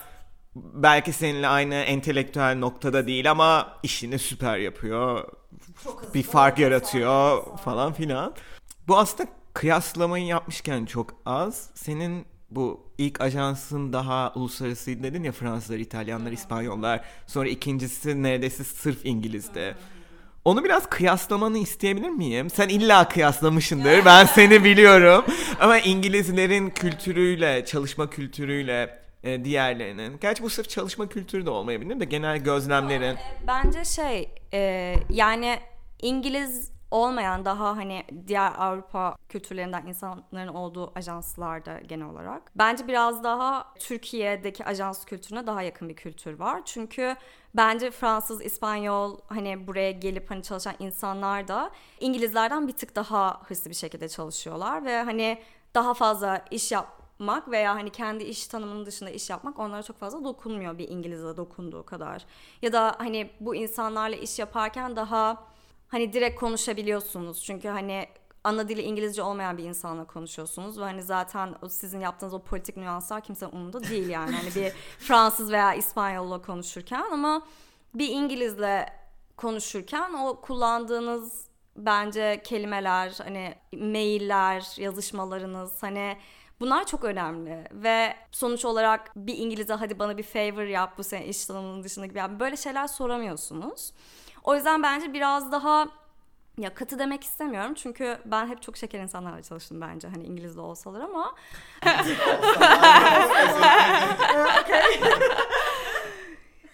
belki 0.56 1.12
seninle 1.12 1.48
aynı 1.48 1.74
entelektüel 1.74 2.56
noktada 2.58 3.06
değil 3.06 3.30
ama 3.30 3.78
işini 3.82 4.18
süper 4.18 4.58
yapıyor. 4.58 5.28
bir 6.14 6.22
fark 6.22 6.58
yaratıyor 6.58 7.42
falan 7.58 7.92
filan. 7.92 8.34
Bu 8.88 8.98
aslında 8.98 9.30
kıyaslamayı 9.54 10.26
yapmışken 10.26 10.86
çok 10.86 11.14
az. 11.26 11.70
Senin 11.74 12.26
bu 12.50 12.92
ilk 12.98 13.20
ajansın 13.20 13.92
daha 13.92 14.32
uluslararası 14.34 15.02
dedin 15.02 15.22
ya 15.22 15.32
Fransızlar, 15.32 15.78
İtalyanlar, 15.78 16.32
İspanyollar. 16.32 17.04
Sonra 17.26 17.48
ikincisi 17.48 18.22
neredeyse 18.22 18.64
sırf 18.64 19.06
İngiliz'de. 19.06 19.74
Onu 20.48 20.64
biraz 20.64 20.86
kıyaslamanı 20.86 21.58
isteyebilir 21.58 22.08
miyim? 22.08 22.50
Sen 22.50 22.68
illa 22.68 23.08
kıyaslamışsındır. 23.08 24.04
Ben 24.04 24.24
seni 24.24 24.64
biliyorum. 24.64 25.24
Ama 25.60 25.78
İngilizlerin 25.78 26.70
kültürüyle, 26.70 27.64
çalışma 27.64 28.10
kültürüyle 28.10 28.98
e, 29.22 29.44
diğerlerinin. 29.44 30.18
Gerçi 30.20 30.42
bu 30.42 30.50
sırf 30.50 30.68
çalışma 30.68 31.08
kültürü 31.08 31.46
de 31.46 31.50
olmayabilir 31.50 32.00
de 32.00 32.04
genel 32.04 32.38
gözlemlerin. 32.38 33.16
Bence 33.46 33.84
şey 33.84 34.30
e, 34.52 34.94
yani 35.10 35.58
İngiliz 36.02 36.70
olmayan 36.90 37.44
daha 37.44 37.76
hani 37.76 38.04
diğer 38.26 38.52
Avrupa 38.58 39.16
kültürlerinden 39.28 39.86
insanların 39.86 40.48
olduğu 40.48 40.92
ajanslarda 40.94 41.80
genel 41.80 42.06
olarak. 42.06 42.42
Bence 42.54 42.88
biraz 42.88 43.24
daha 43.24 43.74
Türkiye'deki 43.78 44.64
ajans 44.64 45.04
kültürüne 45.04 45.46
daha 45.46 45.62
yakın 45.62 45.88
bir 45.88 45.96
kültür 45.96 46.38
var. 46.38 46.62
Çünkü 46.64 47.16
bence 47.54 47.90
Fransız, 47.90 48.42
İspanyol 48.44 49.18
hani 49.26 49.66
buraya 49.66 49.90
gelip 49.90 50.30
hani 50.30 50.42
çalışan 50.42 50.74
insanlar 50.78 51.48
da 51.48 51.70
İngilizlerden 52.00 52.68
bir 52.68 52.72
tık 52.72 52.96
daha 52.96 53.42
hırslı 53.44 53.70
bir 53.70 53.76
şekilde 53.76 54.08
çalışıyorlar 54.08 54.84
ve 54.84 55.02
hani 55.02 55.38
daha 55.74 55.94
fazla 55.94 56.44
iş 56.50 56.72
yapmak 56.72 57.50
veya 57.50 57.74
hani 57.74 57.90
kendi 57.90 58.24
iş 58.24 58.46
tanımının 58.46 58.86
dışında 58.86 59.10
iş 59.10 59.30
yapmak 59.30 59.58
onlara 59.58 59.82
çok 59.82 59.98
fazla 59.98 60.24
dokunmuyor 60.24 60.78
bir 60.78 60.88
İngiliz'e 60.88 61.36
dokunduğu 61.36 61.86
kadar. 61.86 62.24
Ya 62.62 62.72
da 62.72 62.94
hani 62.98 63.30
bu 63.40 63.54
insanlarla 63.54 64.16
iş 64.16 64.38
yaparken 64.38 64.96
daha 64.96 65.48
hani 65.88 66.12
direkt 66.12 66.40
konuşabiliyorsunuz. 66.40 67.44
Çünkü 67.44 67.68
hani 67.68 68.06
ana 68.44 68.68
dili 68.68 68.82
İngilizce 68.82 69.22
olmayan 69.22 69.58
bir 69.58 69.64
insanla 69.64 70.04
konuşuyorsunuz 70.04 70.78
ve 70.78 70.82
hani 70.82 71.02
zaten 71.02 71.54
sizin 71.68 72.00
yaptığınız 72.00 72.34
o 72.34 72.42
politik 72.42 72.76
nüanslar 72.76 73.20
kimsenin 73.20 73.52
umurunda 73.52 73.82
değil 73.84 74.08
yani. 74.08 74.36
Hani 74.36 74.54
bir 74.54 74.70
Fransız 74.98 75.52
veya 75.52 75.74
İspanyolla 75.74 76.42
konuşurken 76.42 77.04
ama 77.12 77.46
bir 77.94 78.08
İngilizle 78.08 78.86
konuşurken 79.36 80.12
o 80.12 80.40
kullandığınız 80.40 81.48
bence 81.76 82.42
kelimeler, 82.44 83.18
hani 83.22 83.54
mailler, 83.72 84.80
yazışmalarınız 84.80 85.82
hani 85.82 86.16
Bunlar 86.60 86.86
çok 86.86 87.04
önemli 87.04 87.64
ve 87.72 88.16
sonuç 88.32 88.64
olarak 88.64 89.12
bir 89.16 89.38
İngilizce 89.38 89.74
hadi 89.74 89.98
bana 89.98 90.18
bir 90.18 90.22
favor 90.22 90.62
yap 90.62 90.98
bu 90.98 91.04
senin 91.04 91.26
iş 91.26 91.46
tanımının 91.46 91.84
dışında 91.84 92.06
gibi 92.06 92.18
yani 92.18 92.40
böyle 92.40 92.56
şeyler 92.56 92.86
soramıyorsunuz. 92.86 93.92
O 94.48 94.54
yüzden 94.54 94.82
bence 94.82 95.12
biraz 95.12 95.52
daha 95.52 95.88
ya 96.58 96.74
katı 96.74 96.98
demek 96.98 97.24
istemiyorum 97.24 97.74
çünkü 97.74 98.18
ben 98.24 98.46
hep 98.46 98.62
çok 98.62 98.76
şeker 98.76 99.00
insanlarla 99.00 99.42
çalıştım 99.42 99.80
bence 99.80 100.08
hani 100.08 100.24
İngilizce 100.24 100.60
olsalar 100.60 101.00
ama 101.00 101.34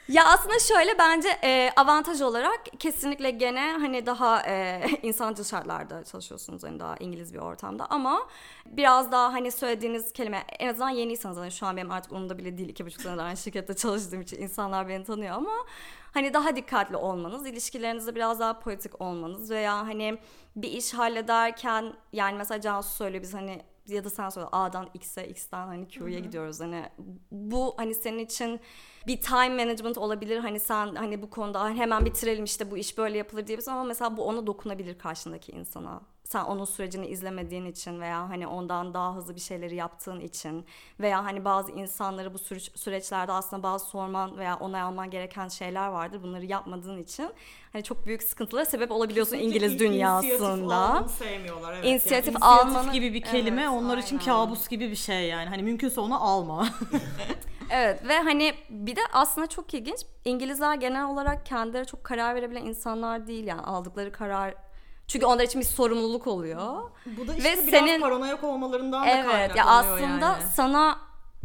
Ya 0.09 0.24
aslında 0.24 0.59
şöyle 0.59 0.98
bence 0.98 1.28
e, 1.44 1.70
avantaj 1.76 2.20
olarak 2.20 2.61
kesinlikle 2.78 3.30
gene 3.30 3.76
hani 3.80 4.07
daha 4.07 4.42
e, 4.46 4.84
insancıl 5.02 5.44
şartlarda 5.44 6.05
çalışıyorsunuz 6.05 6.62
hani 6.64 6.80
daha 6.80 6.96
İngiliz 6.96 7.34
bir 7.34 7.38
ortamda. 7.38 7.86
Ama 7.90 8.28
biraz 8.66 9.12
daha 9.12 9.32
hani 9.32 9.50
söylediğiniz 9.52 10.12
kelime 10.12 10.44
en 10.59 10.68
azından 10.68 10.90
yeniysanız 10.90 11.36
hani 11.36 11.52
şu 11.52 11.66
an 11.66 11.76
benim 11.76 11.90
artık 11.90 12.12
onun 12.12 12.28
da 12.30 12.38
bile 12.38 12.59
değil. 12.59 12.68
İki 12.68 12.86
buçuk 12.86 13.00
senedir 13.02 13.22
aynı 13.22 13.36
şirkette 13.36 13.74
çalıştığım 13.74 14.20
için 14.20 14.42
insanlar 14.42 14.88
beni 14.88 15.05
tanıyor 15.05 15.34
ama 15.36 15.52
hani 16.12 16.34
daha 16.34 16.57
dikkatli 16.57 16.96
olmanız, 16.96 17.46
ilişkilerinizde 17.46 18.14
biraz 18.14 18.40
daha 18.40 18.59
politik 18.59 19.00
olmanız 19.00 19.50
veya 19.50 19.76
hani 19.78 20.18
bir 20.57 20.68
iş 20.68 20.94
hallederken 20.94 21.94
yani 22.12 22.38
mesela 22.38 22.61
Cansu 22.61 22.90
söylüyor 22.90 23.22
biz 23.22 23.34
hani 23.34 23.62
ya 23.87 24.05
da 24.05 24.11
sen 24.11 24.28
söyle 24.28 24.49
A'dan 24.53 24.89
X'e, 24.95 25.28
X'ten 25.28 25.66
hani 25.66 25.89
Q'ya 25.89 26.18
gidiyoruz. 26.18 26.61
Hani 26.61 26.91
bu 27.30 27.74
hani 27.76 27.95
senin 27.95 28.18
için 28.18 28.61
bir 29.07 29.20
time 29.20 29.64
management 29.64 29.99
olabilir. 29.99 30.39
Hani 30.39 30.61
sen 30.61 30.95
hani 30.95 31.22
bu 31.22 31.30
konuda 31.30 31.70
hemen 31.70 32.05
bitirelim 32.05 32.45
işte 32.45 32.70
bu 32.70 32.76
iş 32.76 32.99
böyle 32.99 33.18
yapılır 33.18 33.47
diyebilirsin 33.47 33.72
ama 33.72 33.85
mesela 33.85 34.16
bu 34.16 34.24
ona 34.24 34.47
dokunabilir 34.47 34.99
karşındaki 34.99 35.53
insana 35.53 36.01
sen 36.24 36.44
onun 36.44 36.64
sürecini 36.64 37.06
izlemediğin 37.06 37.64
için 37.66 38.00
veya 38.00 38.28
hani 38.28 38.46
ondan 38.46 38.94
daha 38.94 39.16
hızlı 39.16 39.34
bir 39.34 39.40
şeyleri 39.40 39.74
yaptığın 39.74 40.20
için 40.20 40.66
veya 41.00 41.24
hani 41.24 41.44
bazı 41.44 41.72
insanları 41.72 42.34
bu 42.34 42.38
süreç, 42.38 42.70
süreçlerde 42.74 43.32
aslında 43.32 43.62
bazı 43.62 43.86
sorman 43.86 44.38
veya 44.38 44.56
onay 44.56 44.80
alman 44.80 45.10
gereken 45.10 45.48
şeyler 45.48 45.88
vardır. 45.88 46.22
Bunları 46.22 46.44
yapmadığın 46.44 46.98
için 46.98 47.30
hani 47.72 47.84
çok 47.84 48.06
büyük 48.06 48.22
sıkıntılara 48.22 48.64
sebep 48.64 48.90
olabiliyorsun 48.90 49.36
Kesinlikle 49.36 49.66
İngiliz 49.66 49.78
dünyasında. 49.78 50.98
İnisiyatif 51.00 51.10
sevmiyorlar. 51.10 51.72
Evet. 51.74 51.84
İnisiyatif 51.86 52.34
yani 52.34 52.44
almanı 52.44 52.92
gibi 52.92 53.14
bir 53.14 53.22
kelime 53.22 53.62
evet, 53.62 53.70
onlar 53.70 53.98
için 53.98 54.18
aynen. 54.18 54.26
kabus 54.26 54.68
gibi 54.68 54.90
bir 54.90 54.96
şey 54.96 55.28
yani. 55.28 55.48
Hani 55.48 55.62
mümkünse 55.62 56.00
onu 56.00 56.24
alma. 56.24 56.68
Evet 57.70 58.08
ve 58.08 58.18
hani 58.18 58.54
bir 58.70 58.96
de 58.96 59.00
aslında 59.12 59.46
çok 59.46 59.74
ilginç 59.74 59.98
İngilizler 60.24 60.74
genel 60.74 61.04
olarak 61.04 61.46
kendileri 61.46 61.86
çok 61.86 62.04
karar 62.04 62.34
verebilen 62.34 62.64
insanlar 62.64 63.26
değil 63.26 63.46
yani 63.46 63.60
aldıkları 63.60 64.12
karar 64.12 64.54
çünkü 65.09 65.26
onlar 65.26 65.44
için 65.44 65.61
bir 65.61 65.66
sorumluluk 65.66 66.26
oluyor. 66.26 66.82
Bu 67.07 67.28
da 67.28 67.34
işte 67.34 67.50
Ve 67.50 67.57
biraz 67.57 67.70
senin- 67.70 68.00
paranoyak 68.00 68.44
olmalarından 68.44 69.02
da 69.02 69.11
Evet 69.11 69.26
kaynaklanıyor 69.26 69.57
ya 69.57 69.64
aslında 69.66 70.26
yani. 70.26 70.42
sana 70.55 70.98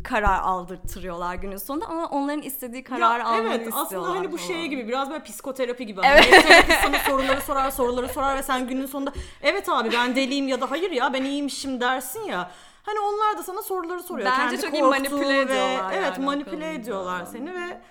karar 0.03 0.39
aldırtıyorlar 0.39 1.36
günün 1.36 1.57
sonunda 1.57 1.86
ama 1.86 2.05
onların 2.05 2.41
istediği 2.41 2.84
kararı 2.84 3.20
Ya 3.20 3.26
almanı 3.28 3.47
evet 3.47 3.68
istiyorlar. 3.68 3.86
aslında 3.86 4.10
hani 4.20 4.32
bu 4.32 4.38
falan. 4.38 4.47
şey 4.47 4.68
gibi 4.68 4.88
biraz 4.88 5.10
böyle 5.10 5.24
psikoterapi 5.24 5.86
gibi. 5.86 6.01
Evet. 6.03 6.45
Hani 6.49 6.78
sana 6.84 6.97
soruları 7.05 7.41
sorar 7.41 7.72
soruları 7.72 8.10
sorar 8.10 8.38
ve 8.38 8.43
sen 8.43 8.68
günün 8.68 8.86
sonunda 8.86 9.12
evet 9.41 9.70
abi 9.70 9.91
ben 9.91 10.16
deliyim 10.16 10.47
ya 10.47 10.62
da 10.62 10.72
hayır 10.72 10.91
ya 10.91 11.14
ben 11.14 11.24
iyiymişim 11.24 11.82
dersin 11.82 12.24
ya. 12.24 12.51
Hani 12.84 12.99
onlar 12.99 13.38
da 13.38 13.43
sana 13.43 13.62
soruları 13.62 14.03
soruyor. 14.03 14.28
Bence 14.32 14.41
Kendi 14.41 14.62
çok 14.62 14.74
iyi 14.74 14.84
manipüle 14.84 15.28
ve- 15.30 15.39
ediyorlar 15.41 15.91
Evet 15.93 16.12
yani 16.16 16.26
manipüle 16.26 16.66
akıllı. 16.66 16.82
ediyorlar 16.82 17.26
seni 17.32 17.53
ve 17.53 17.82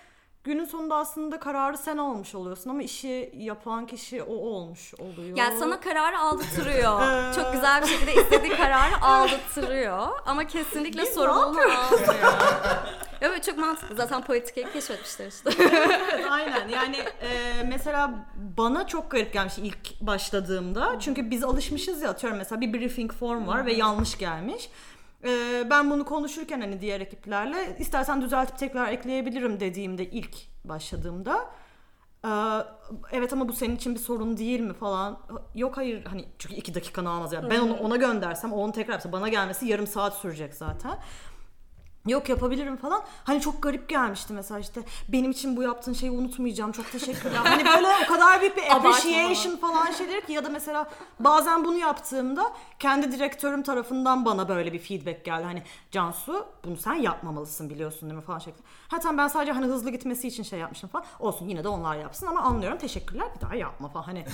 günün 0.44 0.64
sonunda 0.64 0.96
aslında 0.96 1.40
kararı 1.40 1.78
sen 1.78 1.96
olmuş 1.98 2.34
oluyorsun 2.34 2.70
ama 2.70 2.82
işi 2.82 3.32
yapan 3.36 3.86
kişi 3.86 4.22
o 4.22 4.34
olmuş 4.34 4.94
oluyor. 4.94 5.36
Yani 5.36 5.58
sana 5.58 5.80
kararı 5.80 6.18
aldırtıyor. 6.18 7.00
Çok 7.34 7.52
güzel 7.52 7.82
bir 7.82 7.86
şekilde 7.86 8.14
istediği 8.14 8.56
kararı 8.56 9.02
aldırtıyor. 9.02 10.08
Ama 10.26 10.46
kesinlikle 10.46 11.02
Biz 11.02 11.08
sorumluluğunu 11.08 11.48
almıyor. 11.60 12.32
Evet 13.20 13.44
çok 13.44 13.58
mantıklı. 13.58 13.96
Zaten 13.96 14.24
politikayı 14.24 14.72
keşfetmişler 14.72 15.26
işte. 15.26 15.50
Evet 16.12 16.26
aynen 16.30 16.68
yani 16.68 16.96
e, 16.96 17.62
mesela 17.68 18.10
bana 18.36 18.86
çok 18.86 19.10
garip 19.10 19.32
gelmiş 19.32 19.58
ilk 19.58 20.00
başladığımda 20.00 20.96
çünkü 21.00 21.30
biz 21.30 21.44
alışmışız 21.44 22.02
ya 22.02 22.10
atıyorum 22.10 22.38
mesela 22.38 22.60
bir 22.60 22.72
briefing 22.72 23.12
form 23.12 23.46
var 23.46 23.66
ve 23.66 23.72
yanlış 23.72 24.18
gelmiş. 24.18 24.70
E, 25.24 25.66
ben 25.70 25.90
bunu 25.90 26.04
konuşurken 26.04 26.60
hani 26.60 26.80
diğer 26.80 27.00
ekiplerle 27.00 27.76
istersen 27.78 28.22
düzeltip 28.22 28.58
tekrar 28.58 28.88
ekleyebilirim 28.88 29.60
dediğimde 29.60 30.10
ilk 30.10 30.36
başladığımda 30.64 31.50
e, 32.24 32.30
evet 33.12 33.32
ama 33.32 33.48
bu 33.48 33.52
senin 33.52 33.76
için 33.76 33.94
bir 33.94 34.00
sorun 34.00 34.36
değil 34.36 34.60
mi? 34.60 34.72
falan. 34.72 35.18
Yok 35.54 35.76
hayır 35.76 36.04
hani 36.04 36.24
çünkü 36.38 36.54
iki 36.54 36.74
dakikanı 36.74 37.10
almaz. 37.10 37.32
Yani 37.32 37.50
ben 37.50 37.60
onu 37.60 37.76
ona 37.76 37.96
göndersem 37.96 38.52
o 38.52 38.56
onu 38.56 38.72
tekrar 38.72 38.92
yapsa 38.92 39.12
bana 39.12 39.28
gelmesi 39.28 39.66
yarım 39.66 39.86
saat 39.86 40.14
sürecek 40.14 40.54
zaten. 40.54 40.98
Yok 42.06 42.28
yapabilirim 42.28 42.76
falan. 42.76 43.02
Hani 43.24 43.40
çok 43.40 43.62
garip 43.62 43.88
gelmişti 43.88 44.32
mesela 44.32 44.60
işte 44.60 44.80
benim 45.08 45.30
için 45.30 45.56
bu 45.56 45.62
yaptığın 45.62 45.92
şeyi 45.92 46.10
unutmayacağım 46.10 46.72
çok 46.72 46.92
teşekkürler. 46.92 47.36
Hani 47.44 47.64
böyle 47.64 47.88
o 48.04 48.08
kadar 48.08 48.40
büyük 48.40 48.56
bir 48.56 48.62
appreciation 48.76 49.56
falan 49.56 49.92
şeyler 49.92 50.26
ki 50.26 50.32
ya 50.32 50.44
da 50.44 50.48
mesela 50.48 50.90
bazen 51.20 51.64
bunu 51.64 51.78
yaptığımda 51.78 52.52
kendi 52.78 53.12
direktörüm 53.12 53.62
tarafından 53.62 54.24
bana 54.24 54.48
böyle 54.48 54.72
bir 54.72 54.78
feedback 54.78 55.24
geldi. 55.24 55.44
Hani 55.44 55.62
Cansu 55.90 56.46
bunu 56.64 56.76
sen 56.76 56.94
yapmamalısın 56.94 57.70
biliyorsun 57.70 58.10
değil 58.10 58.20
mi 58.20 58.24
falan 58.26 58.38
şeklinde. 58.38 58.68
Ha 58.88 58.98
tamam 59.00 59.18
ben 59.18 59.28
sadece 59.28 59.52
hani 59.52 59.66
hızlı 59.66 59.90
gitmesi 59.90 60.28
için 60.28 60.42
şey 60.42 60.58
yapmışım 60.58 60.88
falan. 60.88 61.06
Olsun 61.20 61.48
yine 61.48 61.64
de 61.64 61.68
onlar 61.68 61.96
yapsın 61.96 62.26
ama 62.26 62.40
anlıyorum 62.40 62.78
teşekkürler 62.78 63.26
bir 63.36 63.40
daha 63.40 63.54
yapma 63.54 63.88
falan 63.88 64.04
hani. 64.04 64.24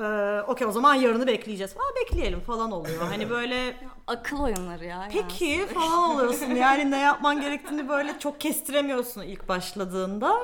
Ee, 0.00 0.40
Okey 0.46 0.66
o 0.66 0.70
zaman 0.72 0.94
yarını 0.94 1.26
bekleyeceğiz. 1.26 1.72
Aa 1.76 1.94
bekleyelim 2.04 2.40
falan 2.40 2.72
oluyor. 2.72 3.02
Hani 3.08 3.30
böyle 3.30 3.76
Akıl 4.06 4.40
oyunları 4.40 4.84
ya. 4.84 5.08
peki 5.12 5.66
falan 5.74 6.10
oluyorsun. 6.10 6.46
Yani 6.46 6.90
ne 6.90 6.98
yapman 6.98 7.40
gerektiğini 7.40 7.88
böyle 7.88 8.18
çok 8.18 8.40
kestiremiyorsun 8.40 9.22
ilk 9.22 9.48
başladığında. 9.48 10.36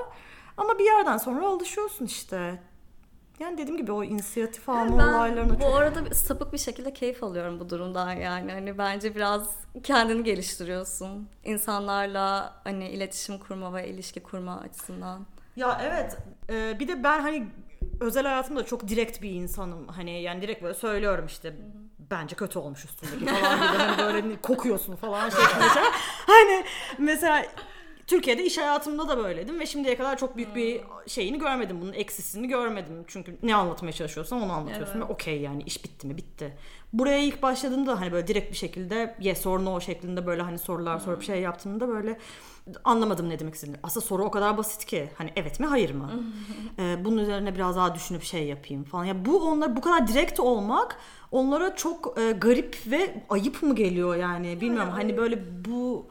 Ama 0.56 0.78
bir 0.78 0.84
yerden 0.84 1.16
sonra 1.16 1.46
alışıyorsun 1.46 2.04
işte. 2.04 2.62
Yani 3.40 3.58
dediğim 3.58 3.76
gibi 3.76 3.92
o 3.92 4.04
inisiyatif 4.04 4.68
alma 4.68 4.98
Ben 4.98 5.08
olaylarına 5.12 5.54
bu 5.54 5.62
çok... 5.62 5.76
arada 5.76 6.14
sapık 6.14 6.52
bir 6.52 6.58
şekilde 6.58 6.92
keyif 6.92 7.22
alıyorum 7.24 7.60
bu 7.60 7.70
durumdan 7.70 8.12
yani. 8.12 8.52
Hani 8.52 8.78
bence 8.78 9.14
biraz 9.14 9.42
kendini 9.82 10.24
geliştiriyorsun. 10.24 11.28
İnsanlarla 11.44 12.54
hani 12.64 12.88
iletişim 12.88 13.38
kurma 13.38 13.74
ve 13.74 13.88
ilişki 13.88 14.22
kurma 14.22 14.60
açısından. 14.60 15.26
Ya 15.56 15.80
evet. 15.84 16.16
Ee, 16.50 16.76
bir 16.80 16.88
de 16.88 17.04
ben 17.04 17.20
hani 17.20 17.46
özel 18.00 18.24
hayatımda 18.24 18.64
çok 18.66 18.88
direkt 18.88 19.22
bir 19.22 19.30
insanım. 19.30 19.88
Hani 19.88 20.22
yani 20.22 20.42
direkt 20.42 20.62
böyle 20.62 20.74
söylüyorum 20.74 21.26
işte 21.26 21.56
bence 22.10 22.36
kötü 22.36 22.58
olmuş 22.58 22.84
üstündeki 22.84 23.24
falan 23.24 23.56
gibi 23.56 23.82
hani 23.82 23.98
böyle 23.98 24.36
kokuyorsun 24.42 24.96
falan 24.96 25.30
şeklinde. 25.30 25.64
Hani 26.26 26.64
mesela 26.98 27.46
Türkiye'de 28.06 28.44
iş 28.44 28.58
hayatımda 28.58 29.08
da 29.08 29.18
böyleydim 29.18 29.60
ve 29.60 29.66
şimdiye 29.66 29.96
kadar 29.96 30.18
çok 30.18 30.36
büyük 30.36 30.54
bir 30.54 30.80
şeyini 31.06 31.38
görmedim. 31.38 31.80
Bunun 31.80 31.92
eksisini 31.92 32.48
görmedim. 32.48 33.04
Çünkü 33.06 33.38
ne 33.42 33.54
anlatmaya 33.54 33.92
çalışıyorsan 33.92 34.42
onu 34.42 34.52
anlatıyorsun 34.52 34.98
Evet. 34.98 35.08
ve 35.08 35.12
okey 35.12 35.40
yani 35.40 35.62
iş 35.62 35.84
bitti 35.84 36.06
mi 36.06 36.16
bitti. 36.16 36.56
Buraya 36.92 37.18
ilk 37.18 37.42
başladığımda 37.42 38.00
hani 38.00 38.12
böyle 38.12 38.26
direkt 38.26 38.50
bir 38.52 38.56
şekilde 38.56 39.16
yes 39.20 39.46
or 39.46 39.64
no 39.64 39.80
şeklinde 39.80 40.26
böyle 40.26 40.42
hani 40.42 40.58
sorular 40.58 40.98
sorup 40.98 41.22
şey 41.22 41.40
yaptığımda 41.40 41.88
böyle 41.88 42.18
anlamadım 42.84 43.28
ne 43.28 43.38
demek 43.38 43.54
istediğini. 43.54 43.78
Aslında 43.82 44.06
soru 44.06 44.24
o 44.24 44.30
kadar 44.30 44.58
basit 44.58 44.84
ki 44.84 45.10
hani 45.14 45.32
evet 45.36 45.60
mi 45.60 45.66
hayır 45.66 45.94
mı? 45.94 46.10
Ee, 46.78 47.04
bunun 47.04 47.18
üzerine 47.18 47.54
biraz 47.54 47.76
daha 47.76 47.94
düşünüp 47.94 48.22
şey 48.22 48.46
yapayım 48.46 48.84
falan. 48.84 49.04
Ya 49.04 49.24
bu 49.24 49.38
onlar 49.50 49.76
bu 49.76 49.80
kadar 49.80 50.08
direkt 50.08 50.40
olmak 50.40 50.96
onlara 51.30 51.76
çok 51.76 52.18
e, 52.20 52.32
garip 52.32 52.78
ve 52.86 53.24
ayıp 53.28 53.62
mı 53.62 53.74
geliyor 53.74 54.16
yani 54.16 54.60
bilmiyorum. 54.60 54.90
Hani 54.92 55.16
böyle 55.16 55.64
bu 55.64 56.08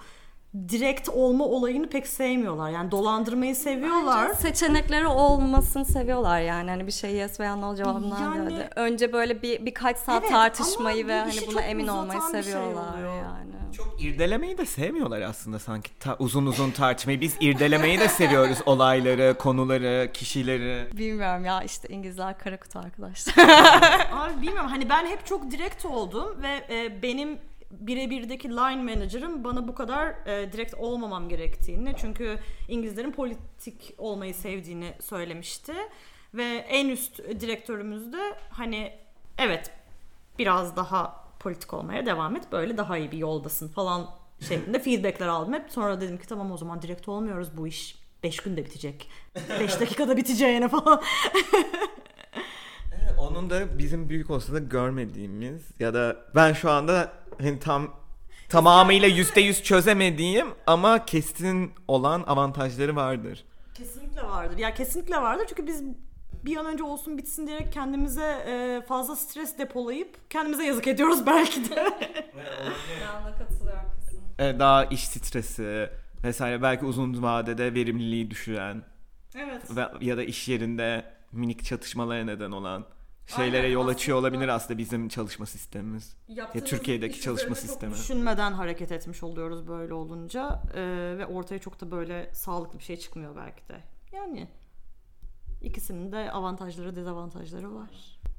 direkt 0.70 1.10
olma 1.10 1.46
olayını 1.46 1.90
pek 1.90 2.08
sevmiyorlar. 2.08 2.70
Yani 2.70 2.92
dolandırmayı 2.92 3.56
seviyorlar. 3.56 4.34
Seçenekleri 4.34 5.08
olmasını 5.08 5.86
seviyorlar 5.86 6.42
yani. 6.42 6.70
Hani 6.70 6.88
bir 6.88 6.92
şey 6.92 7.12
yes 7.12 7.40
veya 7.40 7.56
no 7.56 7.76
cevabından 7.76 8.22
Yani-. 8.36 8.68
Önce 8.76 9.14
böyle 9.14 9.42
bir 9.42 9.66
birkaç 9.66 9.98
saat 9.98 10.22
Evet, 10.22 10.32
tartışmayı 10.32 11.08
ve 11.08 11.20
hani 11.20 11.48
buna 11.48 11.62
emin 11.62 11.88
olmayı 11.88 12.20
şey 12.32 12.44
seviyorlar 12.44 12.94
oluyor. 12.94 13.16
yani. 13.16 13.56
Çok 13.78 14.02
irdelemeyi 14.04 14.58
de 14.58 14.66
sevmiyorlar 14.66 15.22
aslında 15.22 15.60
sanki. 15.60 16.00
Ta- 16.00 16.16
uzun 16.20 16.46
uzun 16.46 16.72
tartışmayı. 16.72 17.22
Biz 17.22 17.36
irdelemeyi 17.40 18.00
de 18.00 18.10
seviyoruz. 18.10 18.58
Olayları, 18.66 19.36
konuları, 19.40 20.12
kişileri. 20.14 20.98
Bilmiyorum 20.98 21.46
ya 21.46 21.64
işte 21.64 21.88
İngilizler 21.88 22.38
kara 22.40 22.60
kutu 22.60 22.80
arkadaşlar. 22.80 23.34
Abi 24.14 24.42
bilmiyorum 24.42 24.70
hani 24.70 24.90
ben 24.90 25.06
hep 25.06 25.26
çok 25.26 25.52
direkt 25.52 25.86
oldum 25.86 26.36
ve 26.42 26.76
e, 26.76 27.02
benim 27.02 27.40
birebirdeki 27.80 28.50
line 28.50 28.94
manager'ım 28.94 29.44
bana 29.44 29.68
bu 29.68 29.76
kadar 29.76 30.28
e, 30.28 30.54
direkt 30.54 30.74
olmamam 30.74 31.30
gerektiğini 31.30 31.94
çünkü 31.98 32.40
İngilizlerin 32.68 33.12
politik 33.12 33.94
olmayı 33.98 34.34
sevdiğini 34.34 34.94
söylemişti. 35.02 35.74
Ve 36.34 36.66
en 36.70 36.90
üst 36.90 37.18
direktörümüz 37.18 38.14
de 38.14 38.38
hani 38.50 38.94
evet 39.38 39.72
biraz 40.40 40.76
daha 40.76 41.26
politik 41.40 41.74
olmaya 41.74 42.06
devam 42.06 42.36
et 42.36 42.52
böyle 42.52 42.78
daha 42.78 42.98
iyi 42.98 43.12
bir 43.12 43.18
yoldasın 43.18 43.68
falan 43.68 44.10
şeklinde 44.40 44.80
feedbackler 44.80 45.28
aldım 45.28 45.54
hep. 45.54 45.72
Sonra 45.72 46.02
dedim 46.02 46.18
ki 46.18 46.28
tamam 46.28 46.52
o 46.52 46.58
zaman 46.58 46.82
direkt 46.82 47.08
olmuyoruz 47.08 47.58
bu 47.58 47.68
iş 47.68 47.96
5 48.24 48.40
günde 48.40 48.66
bitecek. 48.66 49.10
5 49.60 49.80
dakikada 49.80 50.18
biteceğine 50.18 50.68
falan. 50.68 51.02
Onun 53.18 53.50
da 53.50 53.78
bizim 53.78 54.10
büyük 54.10 54.30
olsa 54.30 54.54
da 54.54 54.60
görmediğimiz 54.60 55.62
ya 55.80 55.94
da 55.94 56.16
ben 56.36 56.54
şu 56.54 56.72
anda 56.72 57.14
hani 57.42 57.60
tam 57.60 57.96
tamamıyla 58.50 59.08
yüzde 59.08 59.42
yüz 59.42 59.64
çözemediğim 59.64 60.48
ama 60.68 61.06
kesin 61.06 61.72
olan 61.88 62.24
avantajları 62.24 62.96
vardır. 62.96 63.46
Kesinlikle 63.74 64.22
vardır. 64.24 64.58
Ya 64.58 64.74
kesinlikle 64.74 65.18
vardır 65.18 65.46
çünkü 65.50 65.68
biz 65.68 65.84
bir 66.46 66.58
an 66.58 66.66
önce 66.66 66.84
olsun 66.84 67.18
bitsin 67.18 67.48
diyerek 67.48 67.74
kendimize 67.74 68.44
e, 68.48 68.82
fazla 68.88 69.16
stres 69.16 69.58
depolayıp 69.58 70.30
kendimize 70.30 70.64
yazık 70.66 70.88
ediyoruz 70.88 71.26
belki 71.26 71.70
de. 71.70 71.76
Katılıyorum 73.38 73.92
kesin. 74.00 74.22
Ee, 74.40 74.60
Daha 74.60 74.86
iş 74.86 75.08
stresi 75.08 75.90
vesaire 76.24 76.62
belki 76.62 76.86
uzun 76.86 77.24
vadede 77.24 77.74
verimliliği 77.74 78.32
düşüren 78.32 78.84
evet. 79.36 79.62
ve, 79.78 79.88
ya 80.02 80.18
da 80.18 80.24
iş 80.24 80.48
yerinde 80.48 81.06
minik 81.32 81.66
çatışmalara 81.66 82.24
neden 82.24 82.52
olan 82.52 82.86
şeylere 83.28 83.62
Aynen, 83.62 83.74
yol 83.74 83.88
açıyor 83.88 84.18
olabilir 84.18 84.48
aslında 84.48 84.78
bizim 84.78 85.10
çalışma 85.10 85.46
sistemimiz. 85.46 86.16
Ya 86.28 86.52
Türkiye'deki 86.66 87.22
çalışma 87.22 87.56
sistemi. 87.56 87.94
Düşünmeden 87.94 88.52
hareket 88.52 88.92
etmiş 88.92 89.24
oluyoruz 89.24 89.68
böyle 89.68 89.94
olunca 89.94 90.62
E, 90.74 90.82
ve 91.18 91.26
ortaya 91.26 91.60
çok 91.60 91.82
da 91.82 91.92
böyle 91.92 92.30
sağlıklı 92.34 92.80
bir 92.80 92.84
şey 92.84 92.98
çıkmıyor 92.98 93.36
belki 93.36 93.70
de. 93.70 93.84
Yani 94.14 94.48
ikisinin 95.62 96.12
de 96.12 96.32
avantajları 96.32 96.96
dezavantajları 96.96 97.76
var. 97.76 97.90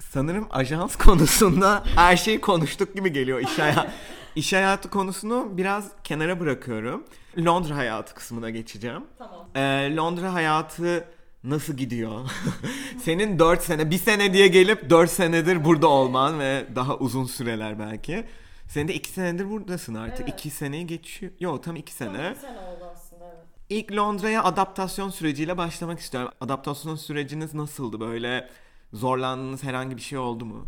Sanırım 0.00 0.46
ajans 0.50 0.96
konusunda 1.06 1.82
her 1.94 2.16
şeyi 2.16 2.40
konuştuk 2.40 2.94
gibi 2.94 3.12
geliyor 3.12 3.40
iş 3.40 3.58
hayatı. 3.58 3.90
iş 4.36 4.52
hayatı 4.52 4.90
konusunu 4.90 5.56
biraz 5.56 5.90
kenara 6.04 6.40
bırakıyorum. 6.40 7.04
Londra 7.38 7.76
hayatı 7.76 8.14
kısmına 8.14 8.50
geçeceğim. 8.50 9.04
Tamam. 9.18 9.46
Ee, 9.54 9.96
Londra 9.96 10.34
hayatı 10.34 11.04
nasıl 11.46 11.74
gidiyor? 11.74 12.30
Senin 12.98 13.38
4 13.38 13.62
sene, 13.62 13.90
bir 13.90 13.98
sene 13.98 14.32
diye 14.32 14.48
gelip 14.48 14.90
4 14.90 15.10
senedir 15.10 15.64
burada 15.64 15.88
olman 15.88 16.40
ve 16.40 16.66
daha 16.74 16.96
uzun 16.96 17.24
süreler 17.24 17.78
belki. 17.78 18.24
Senin 18.68 18.88
de 18.88 18.94
2 18.94 19.10
senedir 19.10 19.50
buradasın 19.50 19.94
artık. 19.94 20.28
Evet. 20.28 20.38
2 20.38 20.50
seneyi 20.50 20.86
geçiyor. 20.86 21.32
Yok 21.40 21.62
tam 21.62 21.76
2 21.76 21.92
sene. 21.92 22.34
sene 22.34 22.58
oldu 22.58 22.84
aslında 22.92 23.24
evet. 23.24 23.46
İlk 23.68 23.92
Londra'ya 23.92 24.44
adaptasyon 24.44 25.10
süreciyle 25.10 25.56
başlamak 25.56 25.98
istiyorum. 25.98 26.32
Adaptasyon 26.40 26.96
süreciniz 26.96 27.54
nasıldı? 27.54 28.00
Böyle 28.00 28.48
zorlandığınız 28.92 29.62
herhangi 29.62 29.96
bir 29.96 30.02
şey 30.02 30.18
oldu 30.18 30.44
mu? 30.44 30.66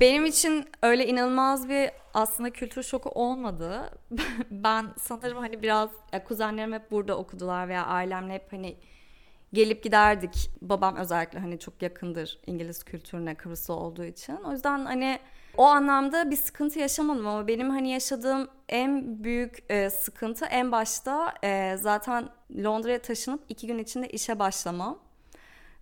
Benim 0.00 0.26
için 0.26 0.64
öyle 0.82 1.06
inanılmaz 1.06 1.68
bir 1.68 1.90
aslında 2.14 2.50
kültür 2.50 2.82
şoku 2.82 3.08
olmadı. 3.08 3.90
ben 4.50 4.86
sanırım 4.98 5.38
hani 5.38 5.62
biraz 5.62 5.90
ya 6.12 6.24
kuzenlerim 6.24 6.72
hep 6.72 6.90
burada 6.90 7.16
okudular 7.16 7.68
veya 7.68 7.86
ailemle 7.86 8.34
hep 8.34 8.52
hani 8.52 8.76
gelip 9.54 9.82
giderdik. 9.82 10.50
Babam 10.62 10.96
özellikle 10.96 11.38
hani 11.38 11.58
çok 11.58 11.82
yakındır 11.82 12.38
İngiliz 12.46 12.84
kültürüne 12.84 13.34
Kıbrıs'ta 13.34 13.72
olduğu 13.72 14.04
için. 14.04 14.36
O 14.36 14.52
yüzden 14.52 14.84
hani 14.84 15.18
o 15.56 15.64
anlamda 15.64 16.30
bir 16.30 16.36
sıkıntı 16.36 16.78
yaşamadım 16.78 17.26
ama 17.26 17.48
benim 17.48 17.70
hani 17.70 17.90
yaşadığım 17.90 18.48
en 18.68 19.24
büyük 19.24 19.64
e, 19.68 19.90
sıkıntı 19.90 20.44
en 20.44 20.72
başta 20.72 21.34
e, 21.44 21.76
zaten 21.76 22.28
Londra'ya 22.64 23.02
taşınıp 23.02 23.40
iki 23.48 23.66
gün 23.66 23.78
içinde 23.78 24.08
işe 24.08 24.38
başlamam. 24.38 24.98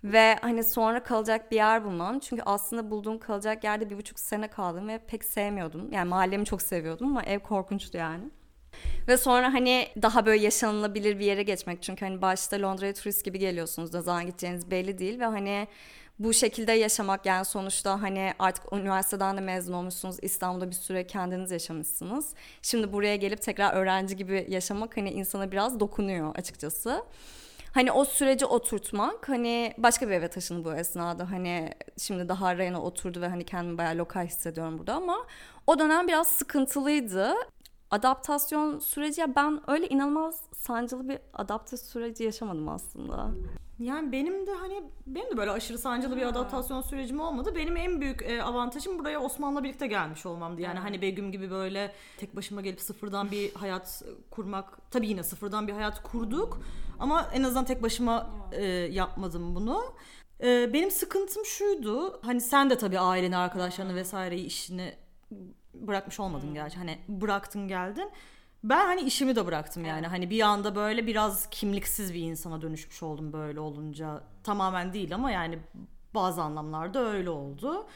Ve 0.05 0.37
hani 0.41 0.65
sonra 0.65 1.03
kalacak 1.03 1.51
bir 1.51 1.57
yer 1.57 1.85
bulmam. 1.85 2.19
Çünkü 2.19 2.43
aslında 2.47 2.91
bulduğum 2.91 3.19
kalacak 3.19 3.65
yerde 3.65 3.91
bir 3.91 3.99
buçuk 3.99 4.19
sene 4.19 4.49
kaldım 4.49 4.89
ve 4.89 4.99
pek 4.99 5.25
sevmiyordum. 5.25 5.93
Yani 5.93 6.09
mahallemi 6.09 6.45
çok 6.45 6.63
seviyordum 6.63 7.07
ama 7.07 7.23
ev 7.23 7.39
korkunçtu 7.39 7.99
yani. 7.99 8.25
Ve 9.09 9.17
sonra 9.17 9.55
hani 9.55 9.89
daha 10.03 10.27
böyle 10.27 10.43
yaşanılabilir 10.43 11.19
bir 11.19 11.25
yere 11.25 11.43
geçmek. 11.43 11.83
Çünkü 11.83 12.05
hani 12.05 12.23
başta 12.23 12.63
Londra'ya 12.63 12.95
turist 12.95 13.25
gibi 13.25 13.39
geliyorsunuz. 13.39 13.95
Ne 13.95 14.01
zaman 14.01 14.27
gideceğiniz 14.27 14.71
belli 14.71 14.99
değil 14.99 15.21
ve 15.21 15.25
hani 15.25 15.69
bu 16.19 16.33
şekilde 16.33 16.73
yaşamak 16.73 17.27
yani 17.27 17.45
sonuçta 17.45 18.03
hani 18.03 18.35
artık 18.39 18.73
üniversiteden 18.73 19.37
de 19.37 19.41
mezun 19.41 19.73
olmuşsunuz. 19.73 20.17
İstanbul'da 20.23 20.71
bir 20.71 20.75
süre 20.75 21.07
kendiniz 21.07 21.51
yaşamışsınız. 21.51 22.35
Şimdi 22.63 22.93
buraya 22.93 23.17
gelip 23.17 23.43
tekrar 23.43 23.75
öğrenci 23.75 24.17
gibi 24.17 24.47
yaşamak 24.49 24.97
hani 24.97 25.11
insana 25.11 25.53
biraz 25.53 25.81
dokunuyor 25.81 26.37
açıkçası. 26.37 27.05
Hani 27.73 27.93
o 27.93 28.05
süreci 28.05 28.47
oturtmak 28.47 29.29
hani 29.29 29.75
başka 29.79 30.09
bir 30.09 30.13
eve 30.13 30.29
taşındı 30.29 30.65
bu 30.65 30.75
esnada 30.75 31.31
hani 31.31 31.75
şimdi 31.99 32.29
daha 32.29 32.59
rayına 32.59 32.83
oturdu 32.83 33.21
ve 33.21 33.29
hani 33.29 33.45
kendimi 33.45 33.79
bayağı 33.79 33.97
lokal 33.97 34.27
hissediyorum 34.27 34.79
burada 34.79 34.95
ama 34.95 35.27
o 35.67 35.79
dönem 35.79 36.09
biraz 36.09 36.29
sıkıntılıydı. 36.29 37.35
Adaptasyon 37.93 38.79
süreci 38.79 39.21
ya 39.21 39.37
ben 39.37 39.61
öyle 39.71 39.89
inanılmaz 39.89 40.41
sancılı 40.57 41.09
bir 41.09 41.19
adaptasyon 41.35 41.89
süreci 41.89 42.25
yaşamadım 42.25 42.69
aslında. 42.69 43.31
Yani 43.79 44.13
benim 44.13 44.47
de 44.47 44.53
hani 44.53 44.83
benim 45.07 45.31
de 45.31 45.37
böyle 45.37 45.51
aşırı 45.51 45.79
sancılı 45.79 46.17
bir 46.17 46.23
adaptasyon 46.23 46.83
sürecim 46.83 47.21
olmadı. 47.21 47.53
Benim 47.57 47.77
en 47.77 48.01
büyük 48.01 48.23
e, 48.23 48.43
avantajım 48.43 48.99
buraya 48.99 49.21
Osman'la 49.21 49.65
birlikte 49.65 49.87
gelmiş 49.87 50.27
olmamdı. 50.27 50.61
Yani 50.61 50.79
hani 50.79 51.03
Begüm 51.03 51.33
gibi 51.33 51.51
böyle 51.51 51.93
tek 52.17 52.37
başıma 52.37 52.61
gelip 52.61 52.81
sıfırdan 52.81 53.31
bir 53.31 53.55
hayat 53.55 54.03
kurmak. 54.31 54.91
Tabii 54.91 55.09
yine 55.09 55.23
sıfırdan 55.23 55.69
bir 55.69 55.73
hayat 55.73 56.03
kurduk 56.03 56.61
ama 56.99 57.29
en 57.35 57.43
azından 57.43 57.65
tek 57.65 57.83
başıma 57.83 58.31
e, 58.53 58.65
yapmadım 58.67 59.55
bunu. 59.55 59.83
E, 60.43 60.73
benim 60.73 60.91
sıkıntım 60.91 61.45
şuydu. 61.45 62.21
Hani 62.23 62.41
sen 62.41 62.71
de 62.71 62.79
tabii 62.79 62.99
aileni, 62.99 63.37
arkadaşlarını 63.37 63.95
vesaireyi 63.95 64.45
işini 64.45 64.95
bırakmış 65.75 66.21
olmadın 66.21 66.55
gerçi. 66.55 66.77
Hani 66.77 66.99
bıraktın 67.09 67.69
geldin. 67.69 68.11
Ben 68.65 68.87
hani 68.87 69.01
işimi 69.01 69.37
de 69.37 69.47
bıraktım 69.47 69.85
yani. 69.85 70.07
Hani 70.07 70.31
bir 70.31 70.41
anda 70.41 70.75
böyle 70.75 71.07
biraz 71.07 71.51
kimliksiz 71.51 72.15
bir 72.15 72.21
insana 72.21 72.63
dönüşmüş 72.63 73.03
oldum 73.03 73.33
böyle 73.33 73.61
olunca. 73.61 74.21
Tamamen 74.45 74.93
değil 74.93 75.15
ama 75.15 75.31
yani 75.31 75.59
Bazı 76.15 76.43
anlamlarda 76.43 76.99
öyle 77.01 77.31
oldu. 77.31 77.87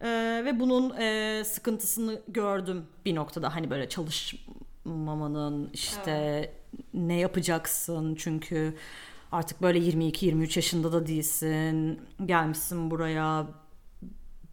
Ee, 0.00 0.42
ve 0.44 0.60
bunun 0.60 0.96
e, 0.96 1.42
sıkıntısını 1.44 2.22
gördüm 2.28 2.86
bir 3.04 3.14
noktada 3.14 3.54
hani 3.54 3.70
böyle 3.70 3.88
çalışmamanın 3.88 5.70
işte 5.72 6.52
ne 6.94 7.18
yapacaksın 7.18 8.14
çünkü 8.14 8.76
artık 9.32 9.62
böyle 9.62 9.78
22-23 9.78 10.58
yaşında 10.58 10.92
da 10.92 11.06
değilsin 11.06 12.00
gelmişsin 12.26 12.90
buraya 12.90 13.46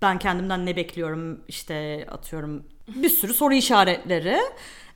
ben 0.04 0.20
kendimden 0.20 0.66
ne 0.66 0.76
bekliyorum 0.76 1.40
işte 1.48 2.08
atıyorum 2.12 2.64
bir 2.88 3.10
sürü 3.10 3.34
soru 3.34 3.54
işaretleri 3.54 4.38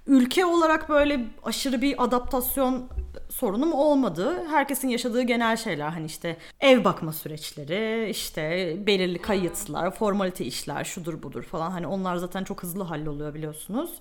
ülke 0.07 0.45
olarak 0.45 0.89
böyle 0.89 1.25
aşırı 1.43 1.81
bir 1.81 2.03
adaptasyon 2.03 2.89
sorunum 3.29 3.73
olmadı. 3.73 4.43
Herkesin 4.49 4.87
yaşadığı 4.87 5.21
genel 5.21 5.57
şeyler 5.57 5.89
hani 5.89 6.05
işte 6.05 6.37
ev 6.59 6.83
bakma 6.83 7.13
süreçleri, 7.13 8.09
işte 8.09 8.75
belirli 8.87 9.21
kayıtlar, 9.21 9.91
formalite 9.91 10.45
işler, 10.45 10.83
şudur 10.83 11.23
budur 11.23 11.43
falan 11.43 11.71
hani 11.71 11.87
onlar 11.87 12.15
zaten 12.15 12.43
çok 12.43 12.63
hızlı 12.63 12.83
halloluyor 12.83 13.33
biliyorsunuz. 13.33 13.91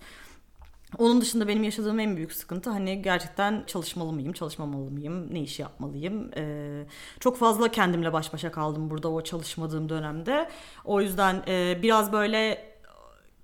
Onun 0.99 1.21
dışında 1.21 1.49
benim 1.49 1.65
yaşadığım 1.65 2.01
en 2.01 2.17
büyük 2.17 2.33
sıkıntı 2.33 2.71
hani 2.71 3.03
gerçekten 3.03 3.65
çalışmalı 3.67 4.13
mıyım, 4.13 4.33
çalışmamalı 4.33 4.91
mıyım, 4.91 5.35
ne 5.35 5.41
iş 5.41 5.59
yapmalıyım. 5.59 6.31
Ee, 6.37 6.87
çok 7.21 7.39
fazla 7.39 7.71
kendimle 7.71 8.13
baş 8.13 8.33
başa 8.33 8.53
kaldım 8.53 8.91
burada 8.91 9.09
o 9.09 9.21
çalışmadığım 9.21 9.89
dönemde. 9.89 10.49
O 10.85 11.01
yüzden 11.01 11.43
e, 11.49 11.79
biraz 11.83 12.13
böyle 12.13 12.73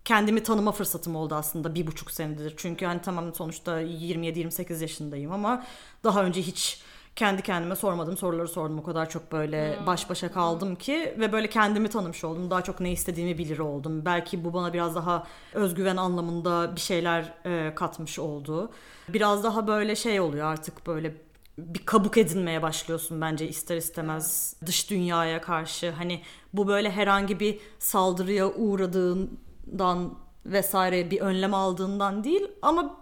kendimi 0.04 0.42
tanıma 0.42 0.72
fırsatım 0.72 1.16
oldu 1.16 1.34
aslında 1.34 1.74
bir 1.74 1.86
buçuk 1.86 2.10
senedir. 2.10 2.54
Çünkü 2.56 2.86
hani 2.86 3.00
tamam 3.02 3.34
sonuçta 3.34 3.82
27-28 3.82 4.82
yaşındayım 4.82 5.32
ama 5.32 5.66
daha 6.04 6.24
önce 6.24 6.42
hiç 6.42 6.82
kendi 7.16 7.42
kendime 7.42 7.76
sormadığım 7.76 8.16
soruları 8.16 8.48
sordum. 8.48 8.78
O 8.78 8.82
kadar 8.82 9.10
çok 9.10 9.32
böyle 9.32 9.78
hmm. 9.78 9.86
baş 9.86 10.10
başa 10.10 10.32
kaldım 10.32 10.76
ki 10.76 11.14
ve 11.18 11.32
böyle 11.32 11.50
kendimi 11.50 11.88
tanımış 11.88 12.24
oldum. 12.24 12.50
Daha 12.50 12.62
çok 12.62 12.80
ne 12.80 12.92
istediğimi 12.92 13.38
bilir 13.38 13.58
oldum. 13.58 14.04
Belki 14.04 14.44
bu 14.44 14.54
bana 14.54 14.72
biraz 14.72 14.94
daha 14.94 15.26
özgüven 15.54 15.96
anlamında 15.96 16.76
bir 16.76 16.80
şeyler 16.80 17.34
e, 17.44 17.74
katmış 17.74 18.18
oldu. 18.18 18.70
Biraz 19.08 19.44
daha 19.44 19.66
böyle 19.66 19.96
şey 19.96 20.20
oluyor 20.20 20.46
artık 20.46 20.86
böyle 20.86 21.16
bir 21.58 21.86
kabuk 21.86 22.18
edinmeye 22.18 22.62
başlıyorsun 22.62 23.20
bence 23.20 23.48
ister 23.48 23.76
istemez 23.76 24.56
dış 24.66 24.90
dünyaya 24.90 25.40
karşı. 25.40 25.90
Hani 25.90 26.22
bu 26.52 26.68
böyle 26.68 26.90
herhangi 26.90 27.40
bir 27.40 27.60
saldırıya 27.78 28.48
uğradığın 28.48 29.40
dan 29.78 30.14
vesaire 30.46 31.10
bir 31.10 31.20
önlem 31.20 31.54
aldığından 31.54 32.24
değil 32.24 32.48
ama 32.62 32.96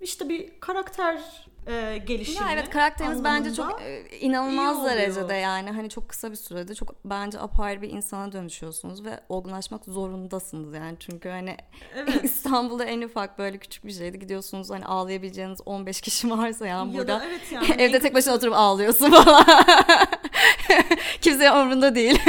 işte 0.00 0.28
bir 0.28 0.60
karakter 0.60 1.46
e, 1.66 1.98
gelişimi. 2.06 2.46
Ya 2.46 2.52
evet 2.52 2.70
karakteriniz 2.70 3.24
bence 3.24 3.54
çok 3.54 3.82
e, 3.82 4.18
inanılmaz 4.20 4.84
derecede 4.84 5.34
yani 5.34 5.70
hani 5.70 5.90
çok 5.90 6.08
kısa 6.08 6.30
bir 6.30 6.36
sürede 6.36 6.74
çok 6.74 6.94
bence 7.04 7.40
apayrı 7.40 7.82
bir 7.82 7.90
insana 7.90 8.32
dönüşüyorsunuz 8.32 9.04
ve 9.04 9.20
olgunlaşmak 9.28 9.84
zorundasınız 9.84 10.74
yani 10.74 10.96
çünkü 11.00 11.28
hani 11.28 11.56
evet. 11.96 12.24
İstanbul'da 12.24 12.84
en 12.84 13.02
ufak 13.02 13.38
böyle 13.38 13.58
küçük 13.58 13.86
bir 13.86 13.92
şeydi 13.92 14.18
gidiyorsunuz 14.18 14.70
hani 14.70 14.84
ağlayabileceğiniz 14.84 15.60
15 15.66 16.00
kişi 16.00 16.30
varsa 16.30 16.66
yani 16.66 16.92
ya 16.92 16.98
burada 16.98 17.22
evet 17.26 17.52
yani, 17.52 17.66
evde 17.82 17.98
tek 17.98 18.14
başına 18.14 18.34
oturup 18.34 18.54
ağlıyorsun 18.54 19.10
falan. 19.10 19.44
Kimseye 21.20 21.52
umurunda 21.52 21.94
değil. 21.94 22.20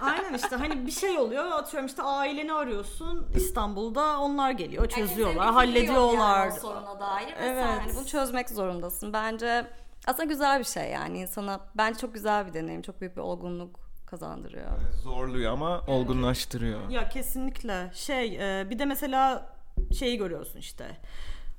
Aynen 0.00 0.34
işte 0.34 0.56
hani 0.56 0.86
bir 0.86 0.90
şey 0.90 1.18
oluyor 1.18 1.44
atıyorum 1.44 1.86
işte 1.86 2.02
aileni 2.02 2.52
arıyorsun 2.52 3.26
İstanbul'da 3.34 4.20
onlar 4.20 4.50
geliyor 4.50 4.88
çözüyorlar 4.88 5.44
yani 5.44 5.54
hallediyorlar. 5.54 6.46
Yani 6.46 6.60
soruna 6.60 7.00
dair 7.00 7.34
evet. 7.40 7.64
sen 7.64 7.78
hani 7.80 7.96
bunu 7.96 8.06
çözmek 8.06 8.50
zorundasın. 8.50 9.12
Bence 9.12 9.66
aslında 10.06 10.24
güzel 10.24 10.58
bir 10.58 10.64
şey 10.64 10.90
yani 10.90 11.18
insana 11.18 11.60
bence 11.74 11.98
çok 11.98 12.14
güzel 12.14 12.46
bir 12.46 12.54
deneyim 12.54 12.82
çok 12.82 13.00
büyük 13.00 13.16
bir 13.16 13.20
olgunluk 13.20 13.80
kazandırıyor. 14.06 14.70
Zorluyor 15.02 15.52
ama 15.52 15.80
olgunlaştırıyor. 15.86 16.88
Ya 16.88 17.08
kesinlikle 17.08 17.90
şey 17.94 18.60
e, 18.60 18.70
bir 18.70 18.78
de 18.78 18.84
mesela 18.84 19.52
şeyi 19.98 20.18
görüyorsun 20.18 20.58
işte 20.58 20.86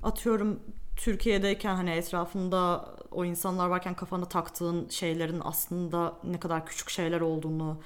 atıyorum 0.02 0.60
Türkiye'deyken 0.96 1.74
hani 1.74 1.90
etrafında 1.90 2.88
o 3.10 3.24
insanlar 3.24 3.66
varken 3.66 3.94
kafana 3.94 4.24
taktığın 4.24 4.88
şeylerin 4.88 5.40
aslında 5.44 6.12
ne 6.24 6.40
kadar 6.40 6.66
küçük 6.66 6.90
şeyler 6.90 7.20
olduğunu 7.20 7.80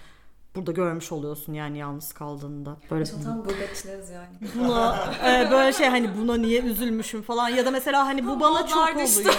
burada 0.57 0.73
görmüş 0.73 1.13
oluyorsun 1.13 1.53
yani 1.53 1.79
yalnız 1.79 2.13
kaldığında. 2.13 2.77
Böyle 2.91 3.05
tam 3.25 3.43
gurbetçileriz 3.43 4.11
yani. 4.11 4.29
Buna 4.55 5.15
e, 5.27 5.51
böyle 5.51 5.73
şey 5.73 5.89
hani 5.89 6.19
buna 6.19 6.37
niye 6.37 6.63
üzülmüşüm 6.63 7.23
falan 7.23 7.49
ya 7.49 7.67
da 7.67 7.71
mesela 7.71 8.07
hani 8.07 8.27
bu 8.27 8.41
bana 8.41 8.67
çok 8.67 8.97
oluyor. 8.97 9.35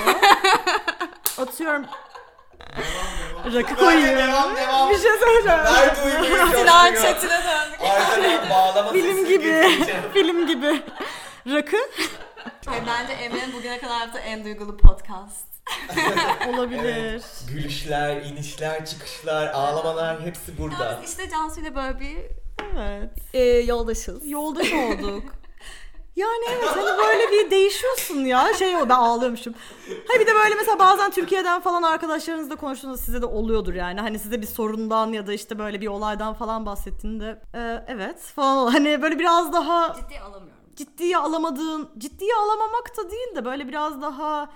Atıyorum 1.38 1.86
Rakı 3.53 3.76
koyuyor. 3.76 4.18
Devam, 4.18 4.55
devam. 4.55 4.89
Bir 4.89 4.97
şey 4.97 5.11
söyleyeceğim. 5.20 5.59
Ver 5.59 5.95
duyguyu. 5.95 6.38
Chatine 7.01 7.32
döndük. 7.32 7.82
Arkadan 7.82 8.49
bağlama 8.49 8.91
Film 8.91 9.26
gibi. 9.26 9.63
Film 10.13 10.47
gibi. 10.47 10.82
Rakı. 11.47 11.78
Hayır, 12.65 12.84
bence 12.88 13.13
Emre'nin 13.13 13.53
bugüne 13.53 13.80
kadar 13.80 13.99
yaptığı 13.99 14.20
en 14.20 14.45
duygulu 14.45 14.78
podcast. 14.78 15.57
Olabilir. 16.50 16.96
Evet, 16.98 17.44
gülüşler, 17.48 18.22
inişler, 18.22 18.86
çıkışlar, 18.86 19.48
ağlamalar 19.48 20.22
hepsi 20.22 20.58
burada. 20.58 20.86
Ya 20.86 21.02
işte 21.06 21.30
Cansu 21.30 21.62
ile 21.62 21.76
böyle 21.76 22.00
bir 22.00 22.18
evet. 22.76 23.12
e, 23.34 23.44
yoldaşız. 23.44 24.28
Yoldaş 24.30 24.74
olduk. 24.74 25.24
Yani 26.18 26.46
evet 26.50 26.68
hani 26.68 26.98
böyle 26.98 27.32
bir 27.32 27.52
değişiyorsun 27.52 28.16
ya. 28.16 28.54
Şey 28.54 28.76
o 28.76 28.90
ben 28.90 28.96
ağlıyormuşum. 28.96 29.54
Ha 30.08 30.20
bir 30.20 30.28
de 30.28 30.36
böyle 30.36 30.56
mesela 30.56 30.80
bazen 30.80 31.12
Türkiye'den 31.12 31.62
falan 31.62 31.84
arkadaşlarınızla 31.84 32.56
konuştuğunuzda 32.56 33.04
size 33.04 33.22
de 33.22 33.26
oluyordur 33.26 33.74
yani. 33.74 34.02
Hani 34.02 34.20
size 34.20 34.42
bir 34.42 34.48
sorundan 34.48 35.14
ya 35.14 35.28
da 35.28 35.34
işte 35.34 35.60
böyle 35.60 35.82
bir 35.82 35.88
olaydan 35.88 36.34
falan 36.34 36.66
bahsettiğinde 36.66 37.42
e, 37.54 37.84
evet 37.88 38.20
falan 38.20 38.72
hani 38.72 39.02
böyle 39.02 39.20
biraz 39.20 39.54
daha 39.54 39.96
ciddiye 39.96 40.22
alamıyorum. 40.22 40.64
Ciddiye 40.76 41.18
alamadığın, 41.18 41.90
ciddiye 41.98 42.36
alamamak 42.36 42.98
da 42.98 43.12
değil 43.12 43.36
de 43.36 43.46
böyle 43.46 43.68
biraz 43.68 44.02
daha 44.02 44.50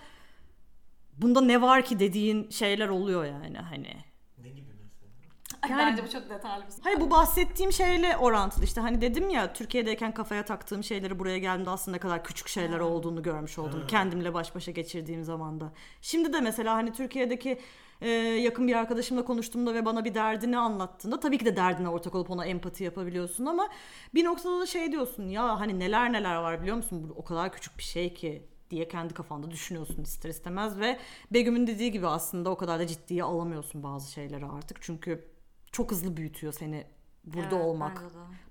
bunda 1.21 1.41
ne 1.41 1.61
var 1.61 1.85
ki 1.85 1.99
dediğin 1.99 2.49
şeyler 2.49 2.89
oluyor 2.89 3.25
yani 3.25 3.57
hani. 3.57 3.93
Ne 4.37 4.49
gibi 4.49 4.71
mesela? 4.83 5.75
Yani, 5.75 5.91
Bence 5.91 6.03
bu 6.03 6.09
çok 6.09 6.29
detaylı 6.29 6.63
bir 6.63 6.83
Hayır 6.83 7.01
bu 7.01 7.11
bahsettiğim 7.11 7.71
şeyle 7.71 8.17
orantılı 8.17 8.63
işte 8.63 8.81
hani 8.81 9.01
dedim 9.01 9.29
ya 9.29 9.53
Türkiye'deyken 9.53 10.13
kafaya 10.13 10.45
taktığım 10.45 10.83
şeyleri 10.83 11.19
buraya 11.19 11.37
geldiğimde 11.37 11.69
aslında 11.69 11.95
ne 11.95 11.99
kadar 11.99 12.23
küçük 12.23 12.47
şeyler 12.47 12.79
olduğunu 12.79 13.23
görmüş 13.23 13.59
oldum. 13.59 13.87
Kendimle 13.87 14.33
baş 14.33 14.55
başa 14.55 14.71
geçirdiğim 14.71 15.23
zamanda. 15.23 15.73
Şimdi 16.01 16.33
de 16.33 16.41
mesela 16.41 16.73
hani 16.73 16.93
Türkiye'deki 16.93 17.59
e, 18.01 18.09
yakın 18.09 18.67
bir 18.67 18.75
arkadaşımla 18.75 19.25
konuştuğumda 19.25 19.73
ve 19.73 19.85
bana 19.85 20.05
bir 20.05 20.13
derdini 20.13 20.57
anlattığında 20.57 21.19
tabii 21.19 21.37
ki 21.37 21.45
de 21.45 21.55
derdine 21.55 21.89
ortak 21.89 22.15
olup 22.15 22.29
ona 22.31 22.45
empati 22.45 22.83
yapabiliyorsun 22.83 23.45
ama 23.45 23.69
bir 24.13 24.25
noktada 24.25 24.59
da 24.59 24.65
şey 24.65 24.91
diyorsun 24.91 25.27
ya 25.27 25.59
hani 25.59 25.79
neler 25.79 26.13
neler 26.13 26.35
var 26.35 26.61
biliyor 26.61 26.77
musun 26.77 27.09
bu 27.09 27.13
o 27.13 27.23
kadar 27.23 27.53
küçük 27.53 27.77
bir 27.77 27.83
şey 27.83 28.13
ki 28.13 28.50
diye 28.71 28.87
kendi 28.87 29.13
kafanda 29.13 29.51
düşünüyorsun 29.51 30.03
ister 30.03 30.29
istemez 30.29 30.79
ve 30.79 30.99
Begüm'ün 31.31 31.67
dediği 31.67 31.91
gibi 31.91 32.07
aslında 32.07 32.49
o 32.49 32.57
kadar 32.57 32.79
da 32.79 32.87
ciddiye 32.87 33.23
alamıyorsun 33.23 33.83
bazı 33.83 34.11
şeyleri 34.11 34.45
artık 34.45 34.77
çünkü 34.81 35.25
çok 35.71 35.91
hızlı 35.91 36.17
büyütüyor 36.17 36.53
seni 36.53 36.85
burada 37.23 37.55
evet, 37.55 37.65
olmak. 37.65 38.03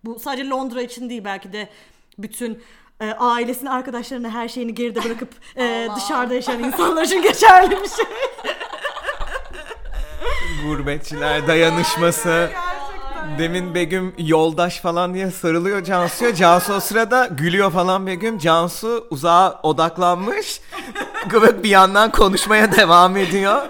Bu 0.05 0.18
sadece 0.18 0.49
Londra 0.49 0.83
için 0.83 1.11
değil 1.11 1.25
belki 1.25 1.53
de 1.53 1.68
bütün 2.18 2.62
e, 3.01 3.11
ailesini, 3.11 3.71
arkadaşlarını, 3.71 4.31
her 4.31 4.49
şeyini 4.49 4.75
geride 4.75 5.05
bırakıp 5.05 5.35
e, 5.57 5.89
dışarıda 5.97 6.35
yaşayan 6.35 6.64
insanlar 6.64 7.05
için 7.05 7.23
geçerli 7.23 7.71
bir 7.71 7.89
şey. 7.89 8.05
Gurbetçiler 10.66 11.47
dayanışması. 11.47 12.51
Demin 13.39 13.75
Begüm 13.75 14.14
yoldaş 14.18 14.81
falan 14.81 15.14
diye 15.14 15.31
sarılıyor 15.31 15.85
Cansu'ya. 15.85 16.35
Cansu 16.35 16.75
o 16.75 16.81
sırada 16.81 17.27
gülüyor 17.27 17.71
falan 17.71 18.07
Begüm. 18.07 18.39
Cansu 18.39 19.07
uzağa 19.11 19.61
odaklanmış. 19.62 20.61
Gıvık 21.29 21.64
bir 21.64 21.68
yandan 21.68 22.12
konuşmaya 22.12 22.73
devam 22.73 23.16
ediyor. 23.16 23.66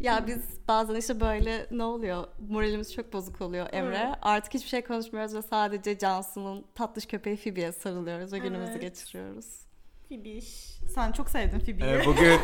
Ya 0.00 0.26
biz 0.26 0.38
bazen 0.68 0.94
işte 0.94 1.20
böyle 1.20 1.66
ne 1.70 1.84
oluyor? 1.84 2.24
Moralimiz 2.48 2.94
çok 2.94 3.12
bozuk 3.12 3.40
oluyor 3.40 3.66
Emre. 3.72 4.04
Evet. 4.06 4.18
Artık 4.22 4.54
hiçbir 4.54 4.68
şey 4.68 4.84
konuşmuyoruz 4.84 5.34
ve 5.34 5.42
sadece 5.42 5.98
Cansu'nun 5.98 6.64
tatlış 6.74 7.06
köpeği 7.06 7.36
Phoebe'ye 7.36 7.72
sarılıyoruz 7.72 8.32
ve 8.32 8.38
günümüzü 8.38 8.72
evet. 8.72 8.82
geçiriyoruz. 8.82 9.67
Phoebe'iş. 10.08 10.44
Sen 10.94 11.12
çok 11.12 11.30
sevdin 11.30 11.58
Phoebe'yi. 11.60 11.92
Ee, 11.92 12.06
bugün 12.06 12.38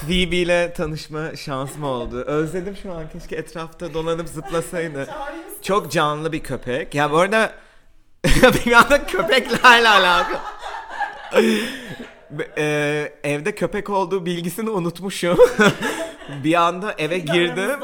Phoebe 0.00 0.36
ile 0.36 0.72
tanışma 0.72 1.36
şansım 1.36 1.84
oldu. 1.84 2.20
Özledim 2.20 2.76
şu 2.82 2.92
an. 2.92 3.08
Keşke 3.08 3.36
etrafta 3.36 3.94
dolanıp 3.94 4.28
zıplasaydı. 4.28 5.08
Çok 5.62 5.92
canlı 5.92 6.32
bir 6.32 6.40
köpek. 6.40 6.94
Ya 6.94 7.10
bu 7.12 7.18
arada 7.18 7.52
bir 8.66 8.72
anda 8.72 9.06
köpeklerle 9.06 9.88
alakalı. 9.88 10.38
ee, 12.58 13.12
evde 13.24 13.54
köpek 13.54 13.90
olduğu 13.90 14.26
bilgisini 14.26 14.70
unutmuşum. 14.70 15.38
bir 16.44 16.54
anda 16.54 16.94
eve 16.98 17.18
girdim. 17.18 17.80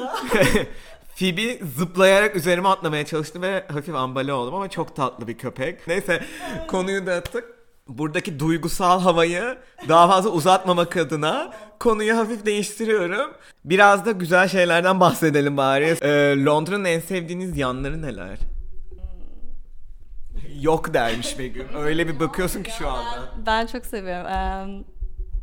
Phoebe 1.16 1.58
zıplayarak 1.78 2.36
üzerime 2.36 2.68
atlamaya 2.68 3.06
çalıştı 3.06 3.42
ve 3.42 3.64
hafif 3.72 3.94
ambale 3.94 4.32
oldum 4.32 4.54
ama 4.54 4.70
çok 4.70 4.96
tatlı 4.96 5.28
bir 5.28 5.38
köpek. 5.38 5.86
Neyse 5.88 6.24
konuyu 6.68 7.06
dağıttık. 7.06 7.61
Buradaki 7.88 8.38
duygusal 8.40 9.00
havayı 9.00 9.58
daha 9.88 10.08
fazla 10.08 10.30
uzatmamak 10.30 10.96
adına 10.96 11.52
konuyu 11.80 12.16
hafif 12.16 12.46
değiştiriyorum. 12.46 13.32
Biraz 13.64 14.06
da 14.06 14.10
güzel 14.12 14.48
şeylerden 14.48 15.00
bahsedelim 15.00 15.56
bari. 15.56 15.96
Ee, 16.02 16.44
Londra'nın 16.44 16.84
en 16.84 17.00
sevdiğiniz 17.00 17.56
yanları 17.58 18.02
neler? 18.02 18.38
Yok 20.60 20.94
dermiş 20.94 21.38
Begüm. 21.38 21.68
Öyle 21.76 22.08
bir 22.08 22.20
bakıyorsun 22.20 22.62
ki 22.62 22.70
şu 22.70 22.88
anda. 22.88 23.28
Ben 23.46 23.66
çok 23.66 23.86
seviyorum. 23.86 24.26
Ee, 24.26 24.84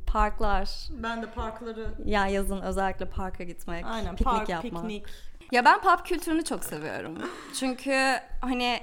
parklar. 0.07 0.69
Ben 1.03 1.21
de 1.21 1.31
parkları 1.31 1.87
Ya 2.05 2.27
yazın 2.27 2.61
özellikle 2.61 3.05
parka 3.05 3.43
gitmek, 3.43 3.85
aynen 3.85 4.15
piknik 4.15 4.25
park, 4.35 4.49
yapmak. 4.49 4.73
piknik. 4.73 5.05
Ya 5.51 5.65
ben 5.65 5.81
pub 5.81 6.05
kültürünü 6.05 6.43
çok 6.43 6.63
seviyorum. 6.63 7.13
Çünkü 7.59 8.15
hani 8.41 8.79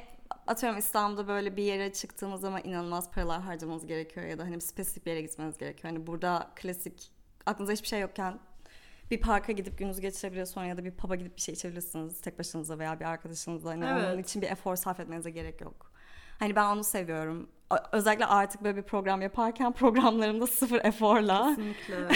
atıyorum 0.47 0.79
İstanbul'da 0.79 1.29
böyle 1.29 1.57
bir 1.57 1.63
yere 1.63 1.93
çıktığınız 1.93 2.41
zaman 2.41 2.61
inanılmaz 2.65 3.11
paralar 3.11 3.43
harcamanız 3.43 3.87
gerekiyor 3.87 4.27
ya 4.27 4.39
da 4.39 4.45
hani 4.45 4.61
spesifik 4.61 5.07
bir 5.07 5.11
yere 5.11 5.23
gitmeniz 5.23 5.59
gerekiyor. 5.59 5.95
Hani 5.95 6.07
burada 6.07 6.51
klasik 6.57 7.11
aklınıza 7.47 7.73
hiçbir 7.73 7.89
şey 7.89 8.01
yokken 8.01 8.39
bir 9.11 9.21
parka 9.21 9.53
gidip 9.53 9.79
gününüzü 9.79 10.03
geçirebiliyorsunuz 10.03 10.69
ya 10.69 10.77
da 10.77 10.85
bir 10.85 10.91
pub'a 10.91 11.15
gidip 11.15 11.37
bir 11.37 11.41
şey 11.43 11.55
içebilirsiniz 11.55 12.21
tek 12.21 12.39
başınıza 12.39 12.79
veya 12.79 13.01
bir 13.01 13.05
arkadaşınızla. 13.05 13.71
Hani 13.71 13.85
Evet. 13.85 14.05
onun 14.15 14.19
için 14.23 14.43
bir 14.43 14.51
efor 14.51 14.77
sarf 14.77 15.01
etmenize 15.01 15.31
gerek 15.31 15.61
yok. 15.61 15.93
Hani 16.39 16.57
ben 16.57 16.65
onu 16.65 16.85
seviyorum. 16.85 17.49
Özellikle 17.93 18.27
artık 18.27 18.65
böyle 18.65 18.77
bir 18.77 18.83
program 18.83 19.23
yaparken 19.23 19.73
programlarımda 19.81 20.47
sıfır 20.47 20.81
eforla 20.85 21.57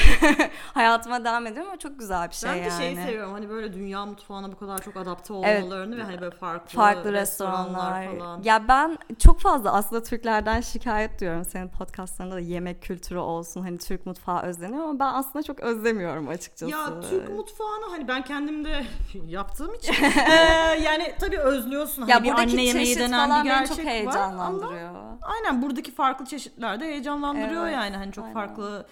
hayatıma 0.75 1.25
devam 1.25 1.47
ediyorum 1.47 1.71
ama 1.71 1.79
çok 1.79 1.99
güzel 1.99 2.29
bir 2.29 2.35
şey 2.35 2.51
ben 2.51 2.57
de 2.57 2.61
yani. 2.61 2.79
şeyi 2.79 2.97
seviyorum 2.97 3.33
hani 3.33 3.49
böyle 3.49 3.73
dünya 3.73 4.07
mutfağına 4.07 4.53
bu 4.53 4.59
kadar 4.59 4.79
çok 4.83 4.97
adapte 4.97 5.35
Evet. 5.35 5.65
olmalarını 5.65 5.97
ve 5.97 6.03
hani 6.03 6.21
böyle 6.21 6.37
farklı, 6.37 6.69
farklı 6.77 7.13
restoranlar. 7.13 8.05
falan. 8.07 8.43
Ya 8.43 8.69
ben 8.69 8.99
çok 9.19 9.41
fazla 9.41 9.73
aslında 9.73 10.03
Türklerden 10.03 10.61
şikayet 10.61 11.21
duyuyorum. 11.21 11.45
Senin 11.45 11.69
podcastlarında 11.69 12.35
da 12.35 12.41
yemek 12.41 12.83
kültürü 12.83 13.19
olsun. 13.19 13.63
Hani 13.63 13.79
Türk 13.79 14.07
mutfağı 14.07 14.43
özleniyor 14.43 14.85
ama 14.85 14.99
ben 14.99 15.15
aslında 15.15 15.43
çok 15.43 15.61
özlemiyorum 15.61 16.29
açıkçası. 16.29 16.73
Ya 16.73 17.01
Türk 17.11 17.29
mutfağını 17.29 17.85
hani 17.91 18.09
ben 18.09 18.25
kendim 18.25 18.65
de 18.65 18.85
yaptığım 19.27 19.75
için 19.75 19.93
eee, 19.93 20.81
yani 20.83 21.15
tabii 21.21 21.39
özlüyorsun. 21.39 22.03
Hani 22.03 22.11
ya 22.11 22.23
bir 22.23 22.29
buradaki 22.29 22.53
anne 22.53 22.63
yemeği 22.63 22.99
denen 22.99 23.45
bir 23.45 23.51
gerçek 23.51 23.77
çok 23.77 23.87
var. 23.87 23.93
heyecanlandırıyor. 23.93 24.89
Ama 25.23 25.40
aynen 25.41 25.63
buradaki 25.63 25.91
farklı 25.95 26.27
çeşitler 26.27 26.81
de 26.81 26.85
heyecanlandırıyor 26.85 27.63
Evet, 27.65 27.75
yani. 27.75 27.97
Hani 27.97 28.13
çok 28.13 28.25
aynen. 28.25 28.35
farklı 28.35 28.87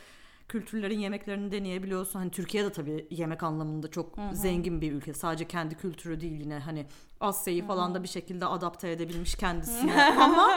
kültürlerin 0.49 0.99
yemeklerini 0.99 1.53
deneyebiliyorsun. 1.53 2.19
Hani 2.19 2.31
Türkiye'de 2.31 2.73
tabii 2.73 3.07
yemek 3.11 3.43
anlamında 3.43 3.91
çok 3.91 4.15
zengin 4.33 4.81
bir 4.81 4.93
ülke. 4.93 5.15
Sadece 5.15 5.49
kendi 5.49 5.75
kültürü 5.75 6.21
değil 6.21 6.41
yine 6.41 6.59
hani 6.59 6.87
Asya'yı 7.21 7.67
falan 7.67 7.95
da 7.95 8.03
bir 8.03 8.09
şekilde 8.09 8.47
adapte 8.47 8.91
edebilmiş 8.91 9.35
kendisine. 9.35 10.05
Ama 10.21 10.49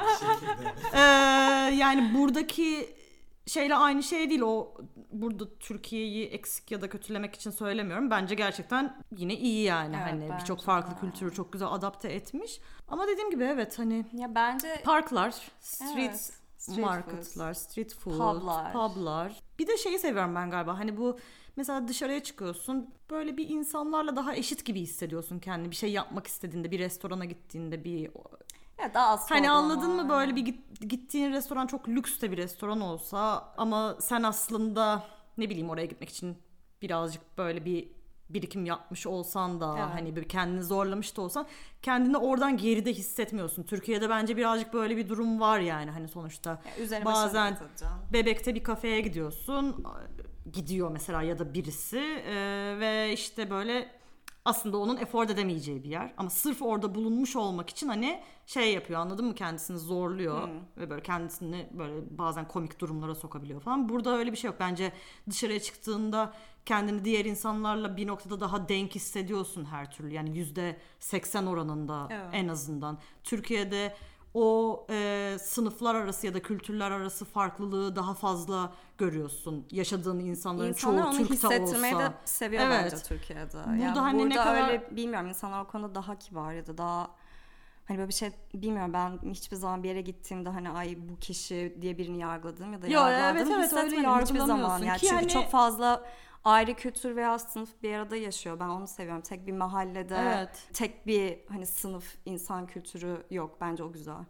eee, 0.94 1.00
yani 1.78 2.14
buradaki 2.18 2.96
şeyle 3.52 3.76
aynı 3.76 4.04
şey 4.04 4.30
değil. 4.30 4.42
O 4.42 4.74
burada 5.12 5.56
Türkiye'yi 5.60 6.26
eksik 6.26 6.72
ya 6.72 6.82
da 6.82 6.90
kötülemek 6.90 7.36
için 7.36 7.52
söylemiyorum. 7.52 8.12
Bence 8.12 8.36
gerçekten 8.36 9.04
yine 9.18 9.36
iyi 9.36 9.64
yani. 9.64 9.96
Evet, 9.96 10.06
hani 10.12 10.40
birçok 10.42 10.62
farklı 10.62 10.96
de. 10.96 11.00
kültürü 11.00 11.34
çok 11.34 11.54
güzel 11.54 11.68
adapte 11.72 12.10
etmiş. 12.10 12.60
Ama 12.88 13.08
dediğim 13.08 13.32
gibi 13.32 13.44
evet 13.44 13.80
hani 13.80 14.06
Ya 14.14 14.36
bence 14.36 14.82
parklar, 14.86 15.32
street 15.60 15.98
Evet, 16.00 16.34
street 16.58 16.80
marketlar, 16.80 17.54
street 17.54 17.96
food, 17.96 18.18
Publar. 18.40 18.74
publar. 18.74 19.42
Bir 19.60 19.68
de 19.68 19.78
şeyi 19.78 20.00
seviyorum 20.00 20.36
ben 20.36 20.50
galiba. 20.50 20.80
Hani 20.80 20.98
bu 20.98 21.20
mesela 21.56 21.88
dışarıya 21.88 22.24
çıkıyorsun. 22.24 22.90
Böyle 23.10 23.38
bir 23.38 23.50
insanlarla 23.50 24.16
daha 24.16 24.36
eşit 24.36 24.66
gibi 24.66 24.80
hissediyorsun 24.82 25.40
kendini. 25.40 25.72
Bir 25.72 25.76
şey 25.76 25.92
yapmak 25.92 26.28
istediğinde, 26.28 26.72
bir 26.72 26.80
restorana 26.80 27.26
gittiğinde, 27.26 27.84
bir 27.84 28.10
ya 28.82 28.94
daha 28.94 29.08
az 29.08 29.32
Hani 29.32 29.52
anladın 29.52 29.92
mı 29.92 30.02
var. 30.04 30.10
böyle 30.10 30.36
bir 30.36 30.42
git- 30.42 30.90
gittiğin 30.90 31.32
restoran 31.32 31.68
çok 31.68 31.90
lüks 31.90 32.22
de 32.22 32.32
bir 32.32 32.38
restoran 32.38 32.82
olsa 32.82 33.54
ama 33.58 33.96
sen 34.00 34.24
aslında 34.24 35.04
ne 35.38 35.50
bileyim 35.50 35.70
oraya 35.70 35.86
gitmek 35.86 36.10
için 36.10 36.38
birazcık 36.82 37.38
böyle 37.38 37.66
bir 37.66 37.88
birikim 38.30 38.66
yapmış 38.66 39.08
olsan 39.08 39.62
da 39.62 39.76
Evet. 39.80 39.88
hani 39.94 40.16
böyle 40.16 40.28
kendini 40.28 40.64
zorlamış 40.64 41.18
da 41.18 41.22
olsan 41.22 41.48
kendini 41.82 42.18
oradan 42.18 42.58
geride 42.58 42.94
hissetmiyorsun. 42.94 43.64
Türkiye'de 43.64 44.10
bence 44.10 44.38
birazcık 44.38 44.74
böyle 44.74 44.98
bir 44.98 45.10
durum 45.10 45.40
var 45.40 45.60
yani 45.60 45.92
hani 45.92 46.08
sonuçta. 46.08 46.50
Ya 46.50 47.06
bazen. 47.06 47.58
Bebekte 48.14 48.56
bir 48.56 48.64
kafeye 48.64 49.02
gidiyorsun 49.02 49.86
gidiyor 50.54 50.92
mesela 50.92 51.22
ya 51.22 51.40
da 51.40 51.54
birisi 51.54 51.98
e, 52.28 52.36
ve 52.80 53.14
işte 53.14 53.50
böyle 53.50 53.92
aslında 54.46 54.78
onun 54.78 54.98
efor 54.98 55.24
edemeyeceği 55.30 55.84
bir 55.84 55.90
yer 55.90 56.14
ama 56.18 56.30
sırf 56.30 56.62
orada 56.62 56.96
bulunmuş 56.96 57.36
olmak 57.36 57.70
için 57.70 57.88
hani 57.88 58.22
şey 58.54 58.74
yapıyor 58.74 59.00
anladın 59.00 59.26
mı 59.26 59.36
kendisini 59.36 59.78
zorluyor 59.78 60.50
ve 60.78 60.90
böyle 60.90 61.04
kendisini 61.04 61.70
böyle 61.78 62.18
bazen 62.18 62.48
komik 62.48 62.80
durumlara 62.80 63.16
sokabiliyor 63.16 63.62
falan. 63.62 63.90
Burada 63.90 64.18
öyle 64.18 64.32
bir 64.32 64.38
şey 64.38 64.48
yok. 64.52 64.60
Bence 64.60 64.92
dışarıya 65.30 65.60
çıktığında 65.60 66.34
kendini 66.66 67.06
diğer 67.06 67.26
insanlarla 67.26 67.98
bir 67.98 68.08
noktada 68.08 68.40
daha 68.40 68.70
denk 68.70 68.96
hissediyorsun 68.96 69.66
her 69.66 69.92
türlü. 69.92 70.14
Yani 70.14 70.38
yüzde 70.38 70.78
seksen 71.00 71.46
oranında 71.46 72.08
Evet. 72.12 72.30
en 72.34 72.48
azından. 72.48 72.98
Türkiye'de 73.24 73.96
o 74.34 74.86
e, 74.90 75.38
sınıflar 75.42 75.96
arası 75.96 76.28
ya 76.28 76.34
da 76.34 76.42
kültürler 76.42 76.92
arası 76.92 77.26
farklılığı 77.26 77.96
daha 77.96 78.14
fazla 78.14 78.74
görüyorsun. 78.98 79.66
Yaşadığın 79.72 80.20
insanların 80.20 80.68
İnsanlar 80.70 81.04
çoğu 81.04 81.18
Türk 81.18 81.30
de 81.30 81.34
hissettirmeyi 81.34 81.96
olsa. 81.96 82.06
de 82.10 82.14
seviyor 82.26 82.64
Evet. 82.64 82.92
bence 82.92 83.04
Türkiye'de. 83.04 83.54
Burada 83.54 83.76
yani 83.84 84.00
hani 84.00 84.18
ne 84.18 84.24
burada 84.24 84.44
kadar- 84.44 84.68
öyle 84.68 84.96
bilmiyorum 84.96 85.28
insanlar 85.30 85.62
o 85.64 85.68
konuda 85.68 85.96
daha 85.96 86.16
kibar 86.20 86.54
ya 86.54 86.68
da 86.68 86.78
daha 86.78 87.12
hani 87.92 87.98
böyle 87.98 88.10
bir 88.10 88.14
şey 88.14 88.32
bilmiyorum 88.54 88.94
ben 88.94 89.20
hiçbir 89.32 89.56
zaman 89.56 89.84
bir 89.84 89.88
yere 89.90 90.02
gittiğimde 90.02 90.50
hani 90.50 90.70
ay 90.70 90.98
bu 91.10 91.20
kişi 91.20 91.78
diye 91.82 91.98
birini 91.98 92.20
yargıladığım 92.20 92.74
ya 92.74 92.82
da 92.82 92.88
Yo, 92.88 93.08
yargıladığım 93.08 93.38
evet, 93.38 93.48
evet, 93.52 93.66
hissetmedim 93.66 94.12
öyle 94.12 94.24
hiçbir 94.24 94.40
zaman. 94.40 94.84
Yani 94.84 95.00
çünkü 95.00 95.16
hani- 95.16 95.28
çok 95.28 95.50
fazla 95.50 96.06
ayrı 96.44 96.74
kültür 96.74 97.16
veya 97.16 97.40
sınıf 97.40 97.70
bir 97.84 97.94
arada 97.94 98.16
yaşıyor. 98.16 98.60
Ben 98.60 98.68
onu 98.68 98.88
seviyorum. 98.88 99.22
Tek 99.22 99.48
bir 99.48 99.52
mahallede 99.52 100.16
Evet. 100.16 100.68
tek 100.74 101.08
bir 101.08 101.40
hani 101.50 101.66
sınıf 101.66 102.16
insan 102.26 102.68
kültürü 102.68 103.24
yok. 103.32 103.58
Bence 103.62 103.84
o 103.84 103.92
güzel. 103.92 104.26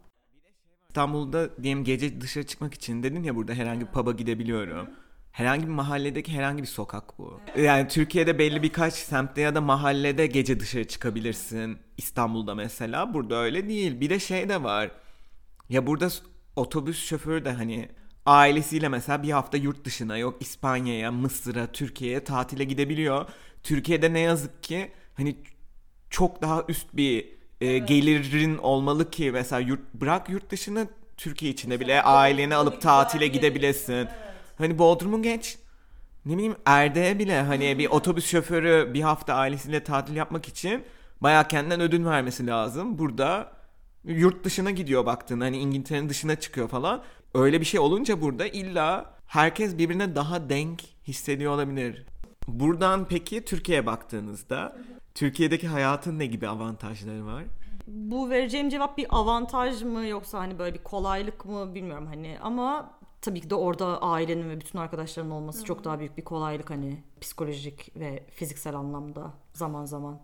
İstanbul'da 0.88 1.62
diyelim 1.62 1.84
gece 1.84 2.20
dışarı 2.20 2.46
çıkmak 2.46 2.74
için 2.74 3.02
dedin 3.02 3.22
ya 3.22 3.36
burada 3.36 3.54
herhangi 3.54 3.80
bir 3.80 3.92
pub'a 3.92 4.12
gidebiliyorum. 4.12 4.90
Herhangi 5.32 5.62
bir 5.62 5.72
mahalledeki 5.72 6.32
herhangi 6.32 6.62
bir 6.62 6.68
sokak 6.68 7.18
bu. 7.18 7.40
Yani 7.56 7.88
Türkiye'de 7.88 8.38
belli 8.38 8.62
birkaç 8.62 8.94
semtte 8.94 9.40
ya 9.40 9.54
da 9.54 9.60
mahallede 9.60 10.26
gece 10.26 10.60
dışarı 10.60 10.88
çıkabilirsin. 10.88 11.78
İstanbul'da 11.96 12.54
mesela. 12.54 13.14
Burada 13.14 13.36
öyle 13.36 13.68
değil. 13.68 14.00
Bir 14.00 14.10
de 14.10 14.18
şey 14.18 14.48
de 14.48 14.62
var. 14.62 14.90
Ya 15.68 15.86
burada 15.86 16.08
otobüs 16.56 17.04
şoförü 17.04 17.44
de 17.44 17.52
hani 17.52 17.88
ailesiyle 18.26 18.88
mesela 18.88 19.22
bir 19.22 19.30
hafta 19.30 19.56
yurt 19.56 19.84
dışına 19.84 20.18
yok 20.18 20.36
İspanya'ya, 20.40 21.12
Mısır'a, 21.12 21.66
Türkiye'ye 21.66 22.24
tatile 22.24 22.64
gidebiliyor. 22.64 23.26
Türkiye'de 23.62 24.12
ne 24.12 24.20
yazık 24.20 24.62
ki 24.62 24.92
hani 25.14 25.36
çok 26.10 26.42
daha 26.42 26.64
üst 26.68 26.86
bir 26.96 27.28
e, 27.60 27.78
gelirin 27.78 28.58
olmalı 28.58 29.10
ki 29.10 29.30
mesela 29.32 29.60
yurt 29.60 29.94
bırak 29.94 30.28
yurt 30.28 30.50
dışını 30.50 30.88
Türkiye 31.16 31.52
içinde 31.52 31.80
bile 31.80 32.02
aileni 32.02 32.54
alıp 32.54 32.82
tatile 32.82 33.26
gidebilesin. 33.26 34.08
Hani 34.58 34.78
Bodrum'u 34.78 35.22
geç. 35.22 35.58
Ne 36.26 36.32
bileyim 36.34 36.56
Erde'ye 36.66 37.18
bile 37.18 37.42
hani 37.42 37.78
bir 37.78 37.86
otobüs 37.86 38.26
şoförü 38.26 38.90
bir 38.94 39.00
hafta 39.00 39.34
ailesiyle 39.34 39.84
tatil 39.84 40.16
yapmak 40.16 40.48
için 40.48 40.84
bayağı 41.20 41.48
kendinden 41.48 41.80
ödün 41.80 42.04
vermesi 42.04 42.46
lazım. 42.46 42.98
Burada 42.98 43.52
yurt 44.04 44.44
dışına 44.44 44.70
gidiyor 44.70 45.06
baktığında 45.06 45.44
hani 45.44 45.58
İngiltere'nin 45.58 46.08
dışına 46.08 46.36
çıkıyor 46.36 46.68
falan. 46.68 47.02
Öyle 47.34 47.60
bir 47.60 47.64
şey 47.64 47.80
olunca 47.80 48.20
burada 48.20 48.46
illa 48.46 49.14
herkes 49.26 49.78
birbirine 49.78 50.14
daha 50.14 50.48
denk 50.48 50.82
hissediyor 51.06 51.52
olabilir. 51.52 52.06
Buradan 52.48 53.06
peki 53.08 53.44
Türkiye'ye 53.44 53.86
baktığınızda 53.86 54.76
Türkiye'deki 55.14 55.68
hayatın 55.68 56.18
ne 56.18 56.26
gibi 56.26 56.48
avantajları 56.48 57.26
var? 57.26 57.44
Bu 57.86 58.30
vereceğim 58.30 58.68
cevap 58.68 58.98
bir 58.98 59.06
avantaj 59.10 59.82
mı 59.82 60.06
yoksa 60.06 60.38
hani 60.38 60.58
böyle 60.58 60.74
bir 60.74 60.82
kolaylık 60.82 61.44
mı 61.44 61.74
bilmiyorum 61.74 62.06
hani 62.06 62.38
ama 62.42 62.90
tabii 63.22 63.40
ki 63.40 63.50
de 63.50 63.54
orada 63.54 64.02
ailenin 64.02 64.50
ve 64.50 64.60
bütün 64.60 64.78
arkadaşların 64.78 65.30
olması 65.30 65.64
çok 65.64 65.84
daha 65.84 65.98
büyük 65.98 66.16
bir 66.16 66.24
kolaylık 66.24 66.70
hani 66.70 67.02
psikolojik 67.20 67.96
ve 67.96 68.26
fiziksel 68.30 68.74
anlamda 68.74 69.32
zaman 69.52 69.84
zaman. 69.84 70.20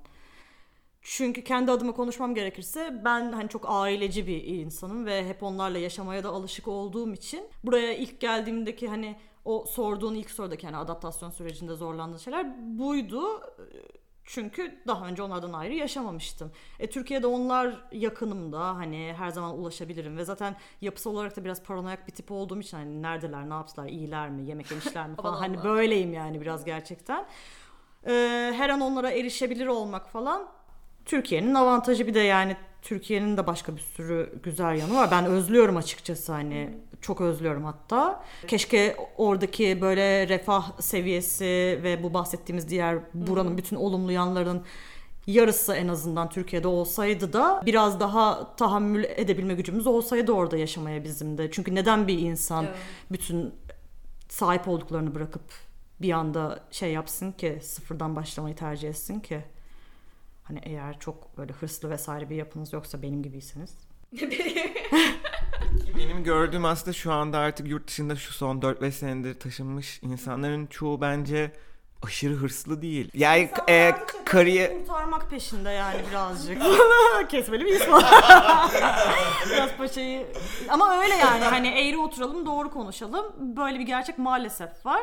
Çünkü 1.03 1.44
kendi 1.44 1.70
adıma 1.70 1.92
konuşmam 1.92 2.34
gerekirse 2.34 3.01
ben 3.05 3.32
hani 3.32 3.49
çok 3.49 3.64
aileci 3.68 4.26
bir 4.26 4.44
insanım 4.44 5.07
ve 5.07 5.28
hep 5.28 5.42
onlarla 5.42 5.78
yaşamaya 5.78 6.24
da 6.24 6.28
alışık 6.28 6.68
olduğum 6.68 7.12
için 7.12 7.44
buraya 7.64 7.94
ilk 7.94 8.20
geldiğimdeki 8.20 8.88
hani 8.88 9.16
o 9.44 9.64
sorduğun 9.68 10.14
ilk 10.14 10.30
sorudaki 10.30 10.66
hani 10.66 10.76
adaptasyon 10.76 11.30
sürecinde 11.30 11.74
zorlandığın 11.74 12.18
şeyler 12.18 12.78
buydu. 12.78 13.22
Çünkü 14.31 14.79
daha 14.87 15.07
önce 15.07 15.22
onlardan 15.22 15.53
ayrı 15.53 15.74
yaşamamıştım. 15.74 16.53
E, 16.79 16.91
Türkiye'de 16.91 17.26
onlar 17.26 17.85
yakınımda 17.93 18.76
hani 18.76 19.14
her 19.18 19.31
zaman 19.31 19.59
ulaşabilirim 19.59 20.16
ve 20.16 20.24
zaten 20.24 20.57
yapısal 20.81 21.14
olarak 21.14 21.37
da 21.37 21.45
biraz 21.45 21.62
paranoyak 21.62 22.09
bir 22.09 22.12
tip 22.12 22.31
olduğum 22.31 22.61
için 22.61 22.76
hani 22.76 23.03
neredeler, 23.03 23.51
ne 23.51 23.55
yaptılar, 23.55 23.89
iyiler 23.89 24.31
mi, 24.31 24.47
yemek 24.47 24.70
yemişler 24.70 25.09
mi 25.09 25.16
falan 25.22 25.39
hani 25.39 25.64
böyleyim 25.64 26.12
yani 26.12 26.41
biraz 26.41 26.64
gerçekten. 26.64 27.26
E, 28.07 28.12
her 28.57 28.68
an 28.68 28.81
onlara 28.81 29.11
erişebilir 29.11 29.66
olmak 29.66 30.09
falan 30.09 30.49
Türkiye'nin 31.09 31.55
avantajı 31.55 32.07
bir 32.07 32.15
de 32.15 32.21
yani 32.21 32.57
Türkiye'nin 32.83 33.37
de 33.37 33.47
başka 33.47 33.77
bir 33.77 33.81
sürü 33.81 34.33
güzel 34.43 34.79
yanı 34.79 34.95
var. 34.95 35.11
Ben 35.11 35.25
özlüyorum 35.25 35.77
açıkçası 35.77 36.33
hani 36.33 36.71
çok 37.01 37.21
özlüyorum 37.21 37.65
hatta. 37.65 38.25
Keşke 38.47 38.97
oradaki 39.17 39.81
böyle 39.81 40.29
refah 40.29 40.81
seviyesi 40.81 41.81
ve 41.83 42.03
bu 42.03 42.15
bahsettiğimiz 42.15 42.69
diğer 42.69 42.99
buranın 43.15 43.59
bütün 43.59 43.77
olumlu 43.77 44.13
yanlarının 44.13 44.63
yarısı 45.27 45.75
en 45.75 45.89
azından 45.89 46.29
Türkiye'de 46.29 46.69
olsaydı 46.69 47.33
da 47.33 47.63
biraz 47.67 48.01
daha 48.01 48.57
tahammül 48.57 49.05
edebilme 49.05 49.55
gücümüz 49.55 49.87
olsaydı 49.87 50.33
orada 50.33 50.57
yaşamaya 50.57 51.05
bizim 51.05 51.39
de. 51.39 51.51
Çünkü 51.51 51.75
neden 51.75 52.09
bir 52.09 52.19
insan 52.19 52.65
Evet. 52.65 52.77
bütün 53.13 53.55
sahip 54.29 54.69
olduklarını 54.69 55.15
bırakıp 55.15 55.43
bir 56.03 56.13
anda 56.13 56.61
şey 56.71 56.93
yapsın 56.93 57.33
ki 57.33 57.59
sıfırdan 57.63 58.17
başlamayı 58.17 58.57
tercih 58.57 58.89
etsin 58.89 59.21
ki 59.21 59.41
hani 60.49 60.61
eğer 60.62 60.99
çok 60.99 61.38
böyle 61.38 61.53
hırslı 61.53 61.90
vesaire 61.90 62.30
bir 62.30 62.36
yapınız 62.36 62.72
yoksa 62.72 63.03
benim 63.03 63.22
gibiyseniz. 63.22 63.74
Benim 65.96 66.24
gördüğüm 66.24 66.64
aslında 66.64 66.92
şu 66.92 67.12
anda 67.12 67.38
artık 67.38 67.68
yurt 67.68 67.88
dışında 67.88 68.16
şu 68.16 68.32
son 68.32 68.61
4-5 68.61 68.90
senedir 68.90 69.40
taşınmış 69.40 70.01
insanların 70.03 70.66
çoğu 70.66 71.01
bence 71.01 71.53
aşırı 72.03 72.34
hırslı 72.34 72.82
değil. 72.82 73.11
Yani 73.14 73.51
e, 73.68 73.94
kariyer... 74.24 74.78
kurtarmak 74.78 75.30
peşinde 75.30 75.70
yani 75.70 76.01
birazcık. 76.11 76.62
Kesmeli 77.28 77.64
miyiz 77.64 77.84
falan. 77.84 78.05
Biraz 79.51 79.76
paçayı 79.76 80.26
ama 80.68 80.99
öyle 80.99 81.14
yani 81.14 81.44
hani 81.44 81.68
eğri 81.68 81.99
oturalım 81.99 82.46
doğru 82.46 82.70
konuşalım. 82.70 83.57
Böyle 83.57 83.78
bir 83.78 83.86
gerçek 83.86 84.18
maalesef 84.18 84.86
var. 84.86 85.03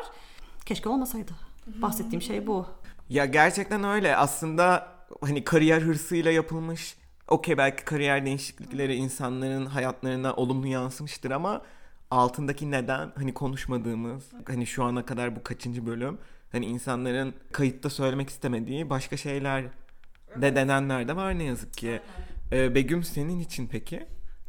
Keşke 0.66 0.88
olmasaydı. 0.88 1.32
Bahsettiğim 1.66 2.22
şey 2.22 2.46
bu. 2.46 2.66
Ya 3.08 3.24
gerçekten 3.24 3.84
öyle. 3.84 4.16
Aslında 4.16 4.95
hani 5.20 5.44
kariyer 5.44 5.82
hırsıyla 5.82 6.30
yapılmış 6.30 6.96
okey 7.28 7.58
belki 7.58 7.84
kariyer 7.84 8.26
değişiklikleri 8.26 8.94
insanların 8.94 9.66
hayatlarına 9.66 10.34
olumlu 10.34 10.66
yansımıştır 10.66 11.30
ama 11.30 11.62
altındaki 12.10 12.70
neden 12.70 13.12
hani 13.16 13.34
konuşmadığımız 13.34 14.24
hani 14.46 14.66
şu 14.66 14.84
ana 14.84 15.06
kadar 15.06 15.36
bu 15.36 15.42
kaçıncı 15.42 15.86
bölüm 15.86 16.18
hani 16.52 16.66
insanların 16.66 17.34
kayıtta 17.52 17.90
söylemek 17.90 18.30
istemediği 18.30 18.90
başka 18.90 19.16
şeyler 19.16 19.64
de 20.36 20.56
denenler 20.56 21.08
de 21.08 21.16
var 21.16 21.38
ne 21.38 21.44
yazık 21.44 21.72
ki. 21.74 22.00
Ee, 22.52 22.74
Begüm 22.74 23.02
senin 23.02 23.40
için 23.40 23.66
peki? 23.66 24.06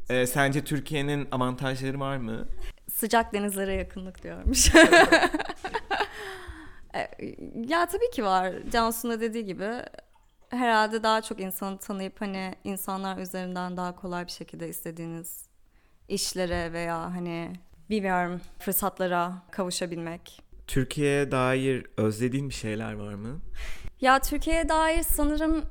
Ee, 0.09 0.27
sence 0.27 0.63
Türkiye'nin 0.63 1.27
avantajları 1.31 1.99
var 1.99 2.17
mı? 2.17 2.47
Sıcak 2.93 3.33
denizlere 3.33 3.73
yakınlık 3.73 4.23
diyormuş. 4.23 4.71
E, 6.95 7.07
ya 7.67 7.85
tabii 7.87 8.11
ki 8.11 8.23
var. 8.23 8.53
Cansu'nun 8.71 9.19
dediği 9.19 9.45
gibi 9.45 9.69
herhalde 10.49 11.03
daha 11.03 11.21
çok 11.21 11.39
insanı 11.39 11.77
tanıyıp 11.77 12.21
hani 12.21 12.55
insanlar 12.63 13.17
üzerinden 13.17 13.77
daha 13.77 13.95
kolay 13.95 14.25
bir 14.25 14.31
şekilde 14.31 14.69
istediğiniz 14.69 15.47
işlere 16.07 16.73
veya 16.73 16.97
hani 17.15 17.53
bilmiyorum 17.89 18.41
fırsatlara 18.59 19.33
kavuşabilmek. 19.51 20.41
Türkiye'ye 20.67 21.31
dair 21.31 21.85
özlediğin 21.97 22.49
bir 22.49 22.53
şeyler 22.53 22.93
var 22.93 23.13
mı? 23.13 23.39
Ya 24.01 24.19
Türkiye'ye 24.19 24.69
dair 24.69 25.03
sanırım 25.03 25.65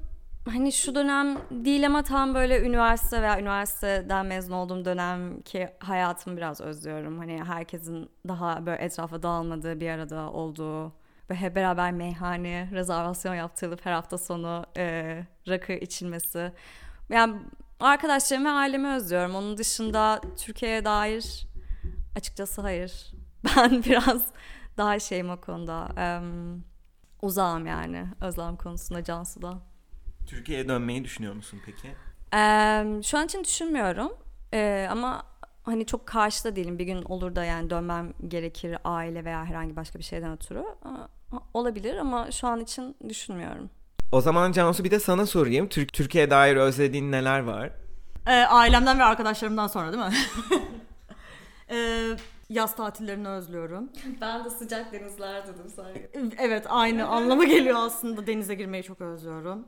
hani 0.48 0.72
şu 0.72 0.94
dönem 0.94 1.38
değil 1.50 1.86
ama 1.86 2.02
tam 2.02 2.34
böyle 2.34 2.60
üniversite 2.60 3.22
veya 3.22 3.40
üniversiteden 3.40 4.26
mezun 4.26 4.52
olduğum 4.52 4.84
dönemki 4.84 5.68
hayatımı 5.78 6.36
biraz 6.36 6.60
özlüyorum. 6.60 7.18
Hani 7.18 7.44
herkesin 7.44 8.10
daha 8.28 8.66
böyle 8.66 8.82
etrafa 8.82 9.22
dağılmadığı 9.22 9.80
bir 9.80 9.90
arada 9.90 10.30
olduğu 10.30 10.92
ve 11.30 11.34
hep 11.34 11.56
beraber 11.56 11.92
meyhane 11.92 12.68
rezervasyon 12.72 13.34
yaptırılıp 13.34 13.86
her 13.86 13.92
hafta 13.92 14.18
sonu 14.18 14.66
e, 14.76 15.18
rakı 15.48 15.72
içilmesi. 15.72 16.52
Yani 17.08 17.36
arkadaşlarımı 17.80 18.48
ve 18.48 18.52
ailemi 18.52 18.88
özlüyorum. 18.88 19.34
Onun 19.34 19.56
dışında 19.56 20.20
Türkiye'ye 20.38 20.84
dair 20.84 21.46
açıkçası 22.16 22.60
hayır. 22.62 23.12
Ben 23.56 23.84
biraz 23.84 24.22
daha 24.76 24.98
şeyim 24.98 25.30
o 25.30 25.40
konuda. 25.40 25.88
em, 25.96 26.64
uzağım 27.22 27.66
yani 27.66 28.06
özlem 28.20 28.56
konusunda 28.56 29.04
Cansu'da. 29.04 29.58
Türkiye'ye 30.26 30.68
dönmeyi 30.68 31.04
düşünüyor 31.04 31.34
musun 31.34 31.60
peki? 31.66 31.88
Em, 32.32 33.04
şu 33.04 33.18
an 33.18 33.24
için 33.24 33.44
düşünmüyorum. 33.44 34.12
Ee, 34.54 34.88
ama 34.90 35.22
hani 35.62 35.86
çok 35.86 36.06
karşıda 36.06 36.56
değilim. 36.56 36.78
Bir 36.78 36.84
gün 36.84 37.02
olur 37.02 37.36
da 37.36 37.44
yani 37.44 37.70
dönmem 37.70 38.12
gerekir 38.28 38.78
aile 38.84 39.24
veya 39.24 39.44
herhangi 39.44 39.76
başka 39.76 39.98
bir 39.98 40.04
şeyden 40.04 40.32
ötürü. 40.32 40.64
Olabilir 41.54 41.96
ama 41.96 42.30
şu 42.30 42.48
an 42.48 42.60
için 42.60 42.96
düşünmüyorum. 43.08 43.70
O 44.12 44.20
zaman 44.20 44.52
Cansu 44.52 44.84
bir 44.84 44.90
de 44.90 45.00
sana 45.00 45.26
sorayım. 45.26 45.68
Türk 45.68 45.92
Türkiye'ye 45.92 46.30
dair 46.30 46.56
özlediğin 46.56 47.12
neler 47.12 47.40
var? 47.40 47.70
Ee, 48.26 48.32
ailemden 48.32 48.98
ve 48.98 49.04
arkadaşlarımdan 49.04 49.66
sonra 49.66 49.92
değil 49.92 50.04
mi? 50.04 50.12
Ee, 51.70 52.02
yaz 52.48 52.76
tatillerini 52.76 53.28
özlüyorum. 53.28 53.88
Ben 54.20 54.44
de 54.44 54.50
sıcak 54.50 54.92
denizler 54.92 55.42
dedim 55.46 55.72
sanki. 55.76 56.10
Evet 56.38 56.66
aynı 56.68 57.06
anlama 57.06 57.44
geliyor 57.44 57.76
aslında. 57.78 58.26
Denize 58.26 58.54
girmeyi 58.54 58.82
çok 58.82 59.00
özlüyorum. 59.00 59.66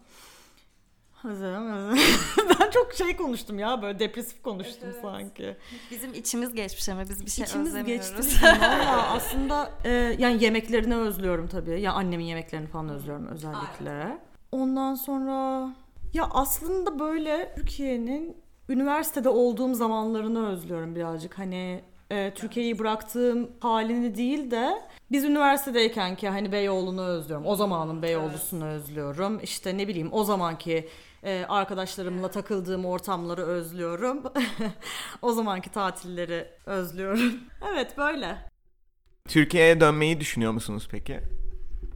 Özledim, 1.25 1.73
özledim. 1.73 2.03
ben 2.61 2.71
çok 2.71 2.93
şey 2.95 3.17
konuştum 3.17 3.59
ya 3.59 3.83
böyle 3.83 3.99
depresif 3.99 4.43
konuştum 4.43 4.79
Evet, 4.85 4.95
evet. 4.95 5.03
sanki. 5.03 5.57
Bizim 5.91 6.15
içimiz 6.15 6.55
geçmiş 6.55 6.89
ama 6.89 7.03
biz 7.03 7.27
bir 7.27 7.31
şey 7.31 7.45
İçimiz 7.45 7.69
özlemiyoruz. 7.69 8.07
geçti 8.11 8.15
bizim 8.19 8.49
valla 8.61 9.09
aslında 9.13 9.71
e, 9.85 9.91
yani 10.19 10.45
yemeklerini 10.45 10.97
özlüyorum 10.97 11.49
tabii. 11.49 11.81
Ya 11.81 11.93
annemin 11.93 12.25
yemeklerini 12.25 12.67
falan 12.67 12.89
özlüyorum 12.89 13.27
özellikle. 13.27 14.19
Ondan 14.53 14.95
sonra 14.95 15.69
ya 16.15 16.29
aslında 16.31 16.99
böyle 16.99 17.53
Türkiye'nin 17.57 18.37
üniversitede 18.69 19.29
olduğum 19.29 19.75
zamanlarını 19.75 20.49
özlüyorum 20.49 20.95
birazcık. 20.97 21.39
Hani 21.39 21.81
e, 22.11 22.35
Türkiye'yi 22.35 22.79
bıraktığım 22.79 23.51
halini 23.61 24.17
değil 24.17 24.51
de 24.51 24.75
biz 25.11 25.25
üniversitedeyken 25.25 26.17
ki 26.17 26.29
hani 26.29 26.53
Beyoğlu'nu 26.53 27.03
özlüyorum. 27.03 27.47
O 27.47 27.57
zamanın 27.57 28.03
Beyoğlu'sunu 28.03 28.65
özlüyorum. 28.67 29.41
İşte 29.43 29.79
ne 29.79 29.89
bileyim 29.89 30.09
o 30.13 30.25
zamanki 30.25 30.89
e, 31.23 31.45
arkadaşlarımla 31.49 32.31
takıldığım 32.31 32.85
ortamları 32.85 33.43
özlüyorum. 33.43 34.23
o 35.23 35.33
zamanki 35.33 35.71
tatilleri 35.71 36.49
özlüyorum. 36.67 37.33
evet 37.73 37.99
böyle. 37.99 38.49
Türkiye'ye 39.29 39.81
dönmeyi 39.81 40.21
düşünüyor 40.21 40.53
musunuz 40.53 40.89
peki? 40.91 41.21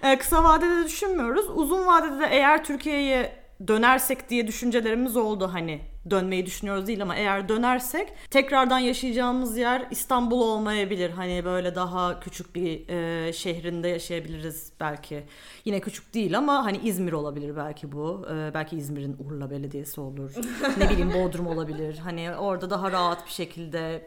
E, 0.03 0.19
kısa 0.19 0.45
vadede 0.45 0.85
düşünmüyoruz. 0.85 1.51
Uzun 1.51 1.87
vadede 1.87 2.21
de 2.21 2.27
eğer 2.31 2.65
Türkiye'ye 2.65 3.42
dönersek 3.69 4.31
diye 4.31 4.47
düşüncelerimiz 4.47 5.17
oldu 5.17 5.51
hani 5.53 5.81
dönmeyi 6.11 6.47
düşünüyoruz 6.47 6.87
değil 6.87 7.03
ama 7.03 7.17
eğer 7.17 7.49
dönersek 7.49 8.09
tekrardan 8.31 8.79
yaşayacağımız 8.79 9.57
yer 9.59 9.87
İstanbul 9.91 10.41
olmayabilir. 10.41 11.11
Hani 11.11 11.45
böyle 11.45 11.75
daha 11.75 12.21
küçük 12.21 12.55
bir 12.55 12.89
e, 12.89 13.33
şehrinde 13.33 13.89
yaşayabiliriz 13.89 14.73
belki. 14.81 15.25
Yine 15.65 15.81
küçük 15.81 16.15
değil 16.15 16.39
ama 16.39 16.65
hani 16.65 16.79
İzmir 16.79 17.13
olabilir 17.13 17.57
belki 17.57 17.93
bu. 17.93 18.27
E, 18.35 18.55
belki 18.55 18.77
İzmir'in 18.77 19.17
Urla 19.19 19.51
Belediyesi 19.51 20.01
olur. 20.01 20.33
ne 20.79 20.91
bileyim 20.91 21.13
Bodrum 21.15 21.47
olabilir. 21.47 21.99
Hani 21.99 22.37
orada 22.37 22.71
daha 22.71 22.93
rahat 22.93 23.27
bir 23.27 23.33
şekilde 23.33 24.07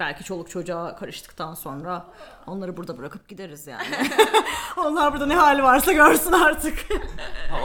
belki 0.00 0.24
çoluk 0.24 0.50
çocuğa 0.50 0.96
karıştıktan 0.96 1.54
sonra 1.54 2.06
onları 2.46 2.76
burada 2.76 2.98
bırakıp 2.98 3.28
gideriz 3.28 3.66
yani. 3.66 3.86
Onlar 4.76 5.12
burada 5.12 5.26
ne 5.26 5.34
hali 5.34 5.62
varsa 5.62 5.92
görsün 5.92 6.32
artık. 6.32 6.86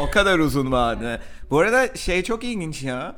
O 0.01 0.11
kadar 0.11 0.39
uzun 0.39 0.71
vade. 0.71 1.21
Bu 1.49 1.59
arada 1.59 1.95
şey 1.95 2.23
çok 2.23 2.43
ilginç 2.43 2.83
ya. 2.83 3.15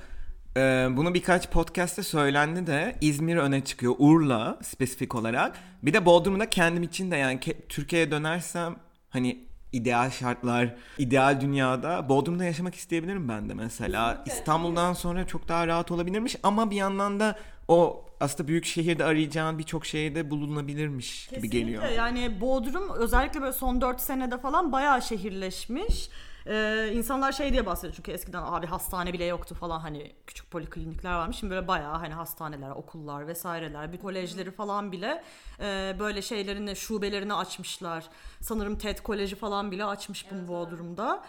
Ee, 0.57 0.87
bunu 0.91 1.13
birkaç 1.13 1.49
podcast'te 1.49 2.03
söylendi 2.03 2.67
de 2.67 2.95
İzmir 3.01 3.37
öne 3.37 3.63
çıkıyor. 3.63 3.95
Urla 3.97 4.59
spesifik 4.63 5.15
olarak. 5.15 5.55
Bir 5.83 5.93
de 5.93 6.05
Bodrum'da 6.05 6.49
kendim 6.49 6.83
için 6.83 7.11
de 7.11 7.15
yani 7.15 7.39
ke- 7.39 7.67
Türkiye'ye 7.69 8.11
dönersem 8.11 8.75
hani 9.09 9.45
ideal 9.71 10.11
şartlar, 10.11 10.75
ideal 10.97 11.41
dünyada 11.41 12.09
Bodrum'da 12.09 12.43
yaşamak 12.43 12.75
isteyebilirim 12.75 13.29
ben 13.29 13.49
de 13.49 13.53
mesela. 13.53 14.23
İstanbul'dan 14.25 14.93
sonra 14.93 15.27
çok 15.27 15.47
daha 15.47 15.67
rahat 15.67 15.91
olabilirmiş 15.91 16.35
ama 16.43 16.71
bir 16.71 16.75
yandan 16.75 17.19
da 17.19 17.35
o 17.67 18.04
aslında 18.19 18.47
büyük 18.47 18.65
şehirde 18.65 19.03
arayacağın 19.03 19.59
birçok 19.59 19.85
şeyde 19.85 20.29
bulunabilirmiş 20.31 21.27
gibi 21.27 21.49
geliyor. 21.49 21.81
Kesinlikle. 21.81 22.01
Yani 22.01 22.41
Bodrum 22.41 22.89
özellikle 22.89 23.41
böyle 23.41 23.53
son 23.53 23.81
4 23.81 24.01
senede 24.01 24.37
falan 24.37 24.71
bayağı 24.71 25.01
şehirleşmiş. 25.01 26.09
Ee, 26.47 26.91
insanlar 26.93 27.31
şey 27.31 27.51
diye 27.51 27.65
bahsediyor 27.65 27.93
çünkü 27.95 28.11
eskiden 28.11 28.41
abi 28.45 28.65
hastane 28.65 29.13
bile 29.13 29.25
yoktu 29.25 29.55
falan 29.55 29.79
hani 29.79 30.11
küçük 30.27 30.51
poliklinikler 30.51 31.13
varmış. 31.13 31.37
Şimdi 31.37 31.53
böyle 31.53 31.67
bayağı 31.67 31.97
hani 31.97 32.13
hastaneler, 32.13 32.69
okullar 32.69 33.27
vesaireler, 33.27 33.93
bir 33.93 33.97
kolejleri 33.97 34.51
falan 34.51 34.91
bile 34.91 35.23
e, 35.59 35.95
böyle 35.99 36.21
şeylerini, 36.21 36.75
şubelerini 36.75 37.33
açmışlar. 37.33 38.05
Sanırım 38.41 38.77
TED 38.77 38.97
Koleji 38.99 39.35
falan 39.35 39.71
bile 39.71 39.85
açmış 39.85 40.25
bunu 40.31 40.47
Bodrum'da. 40.47 41.23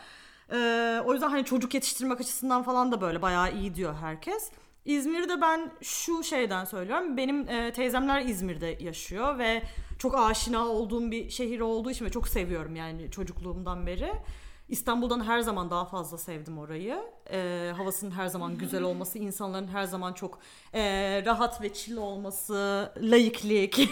Ee, 0.53 1.03
o 1.05 1.13
yüzden 1.13 1.31
hani 1.31 1.45
çocuk 1.45 1.75
yetiştirmek 1.75 2.21
açısından 2.21 2.63
falan 2.63 2.93
da 2.93 3.01
böyle 3.01 3.23
bayağı 3.23 3.53
iyi 3.53 3.75
diyor 3.75 3.95
herkes. 4.01 4.51
İzmir'de 4.87 5.41
ben 5.41 5.71
şu 5.83 6.23
şeyden 6.25 6.65
söylüyorum. 6.65 7.17
Benim 7.17 7.49
e, 7.49 7.73
teyzemler 7.73 8.21
İzmir'de 8.21 8.77
yaşıyor 8.81 9.39
ve 9.39 9.63
çok 9.99 10.19
aşina 10.19 10.67
olduğum 10.67 11.11
bir 11.11 11.31
şehir 11.31 11.61
olduğu 11.61 11.91
için 11.91 12.05
ve 12.05 12.11
çok 12.11 12.29
seviyorum 12.29 12.77
yani 12.77 13.11
çocukluğumdan 13.11 13.87
beri. 13.87 14.13
İstanbul'dan 14.69 15.25
her 15.25 15.41
zaman 15.41 15.71
daha 15.71 15.85
fazla 15.85 16.19
sevdim 16.19 16.59
orayı. 16.59 17.03
Ee, 17.31 17.73
havasının 17.77 18.11
her 18.11 18.27
zaman 18.27 18.59
güzel 18.59 18.83
olması, 18.83 19.19
insanların 19.19 19.69
her 19.69 19.85
zaman 19.85 20.13
çok 20.13 20.39
e, 20.75 20.83
rahat 21.27 21.63
ve 21.63 21.75
chill 21.75 21.97
olması, 21.97 22.93
layıklık. 23.03 23.75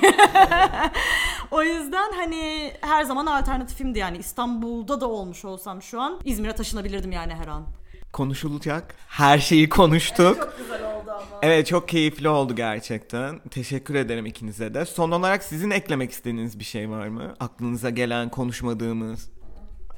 o 1.50 1.62
yüzden 1.62 2.12
hani 2.12 2.72
her 2.80 3.04
zaman 3.04 3.26
alternatifimdi 3.26 3.98
yani. 3.98 4.18
İstanbul'da 4.18 5.00
da 5.00 5.08
olmuş 5.08 5.44
olsam 5.44 5.82
şu 5.82 6.00
an 6.00 6.20
İzmir'e 6.24 6.54
taşınabilirdim 6.54 7.12
yani 7.12 7.34
her 7.34 7.46
an. 7.46 7.66
Konuşulacak 8.14 8.94
her 9.08 9.38
şeyi 9.38 9.68
konuştuk. 9.68 10.36
Çok 10.36 10.58
güzel 10.58 10.94
oldu 10.94 11.10
ama. 11.10 11.24
Evet 11.42 11.66
çok 11.66 11.88
keyifli 11.88 12.28
oldu 12.28 12.56
gerçekten. 12.56 13.40
Teşekkür 13.50 13.94
ederim 13.94 14.26
ikinize 14.26 14.74
de. 14.74 14.84
Son 14.84 15.10
olarak 15.10 15.42
sizin 15.44 15.70
eklemek 15.70 16.10
istediğiniz 16.10 16.58
bir 16.58 16.64
şey 16.64 16.90
var 16.90 17.08
mı? 17.08 17.34
Aklınıza 17.40 17.90
gelen 17.90 18.28
konuşmadığımız. 18.30 19.30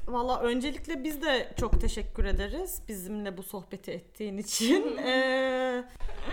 Valla 0.07 0.39
öncelikle 0.39 1.03
biz 1.03 1.21
de 1.21 1.53
çok 1.59 1.81
teşekkür 1.81 2.25
ederiz 2.25 2.81
bizimle 2.87 3.37
bu 3.37 3.43
sohbeti 3.43 3.91
ettiğin 3.91 4.37
için. 4.37 4.97
Ee, 4.97 5.83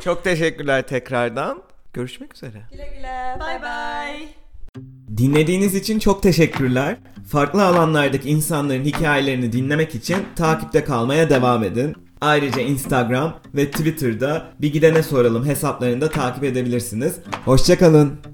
Çok 0.04 0.24
teşekkürler 0.24 0.86
tekrardan. 0.86 1.62
Görüşmek 1.92 2.34
üzere. 2.34 2.62
Güle 2.72 2.86
güle. 2.96 3.36
bye 3.40 3.62
bye. 3.62 4.43
Dinlediğiniz 5.16 5.74
için 5.74 5.98
çok 5.98 6.22
teşekkürler. 6.22 6.96
Farklı 7.28 7.64
alanlardaki 7.64 8.30
insanların 8.30 8.84
hikayelerini 8.84 9.52
dinlemek 9.52 9.94
için 9.94 10.16
takipte 10.36 10.84
kalmaya 10.84 11.30
devam 11.30 11.64
edin. 11.64 11.94
Ayrıca 12.20 12.60
Instagram 12.60 13.40
ve 13.54 13.70
Twitter'da 13.70 14.46
Bir 14.60 14.72
Gidene 14.72 15.02
Soralım 15.02 15.46
hesaplarını 15.46 16.00
da 16.00 16.10
takip 16.10 16.44
edebilirsiniz. 16.44 17.14
Hoşçakalın. 17.44 18.33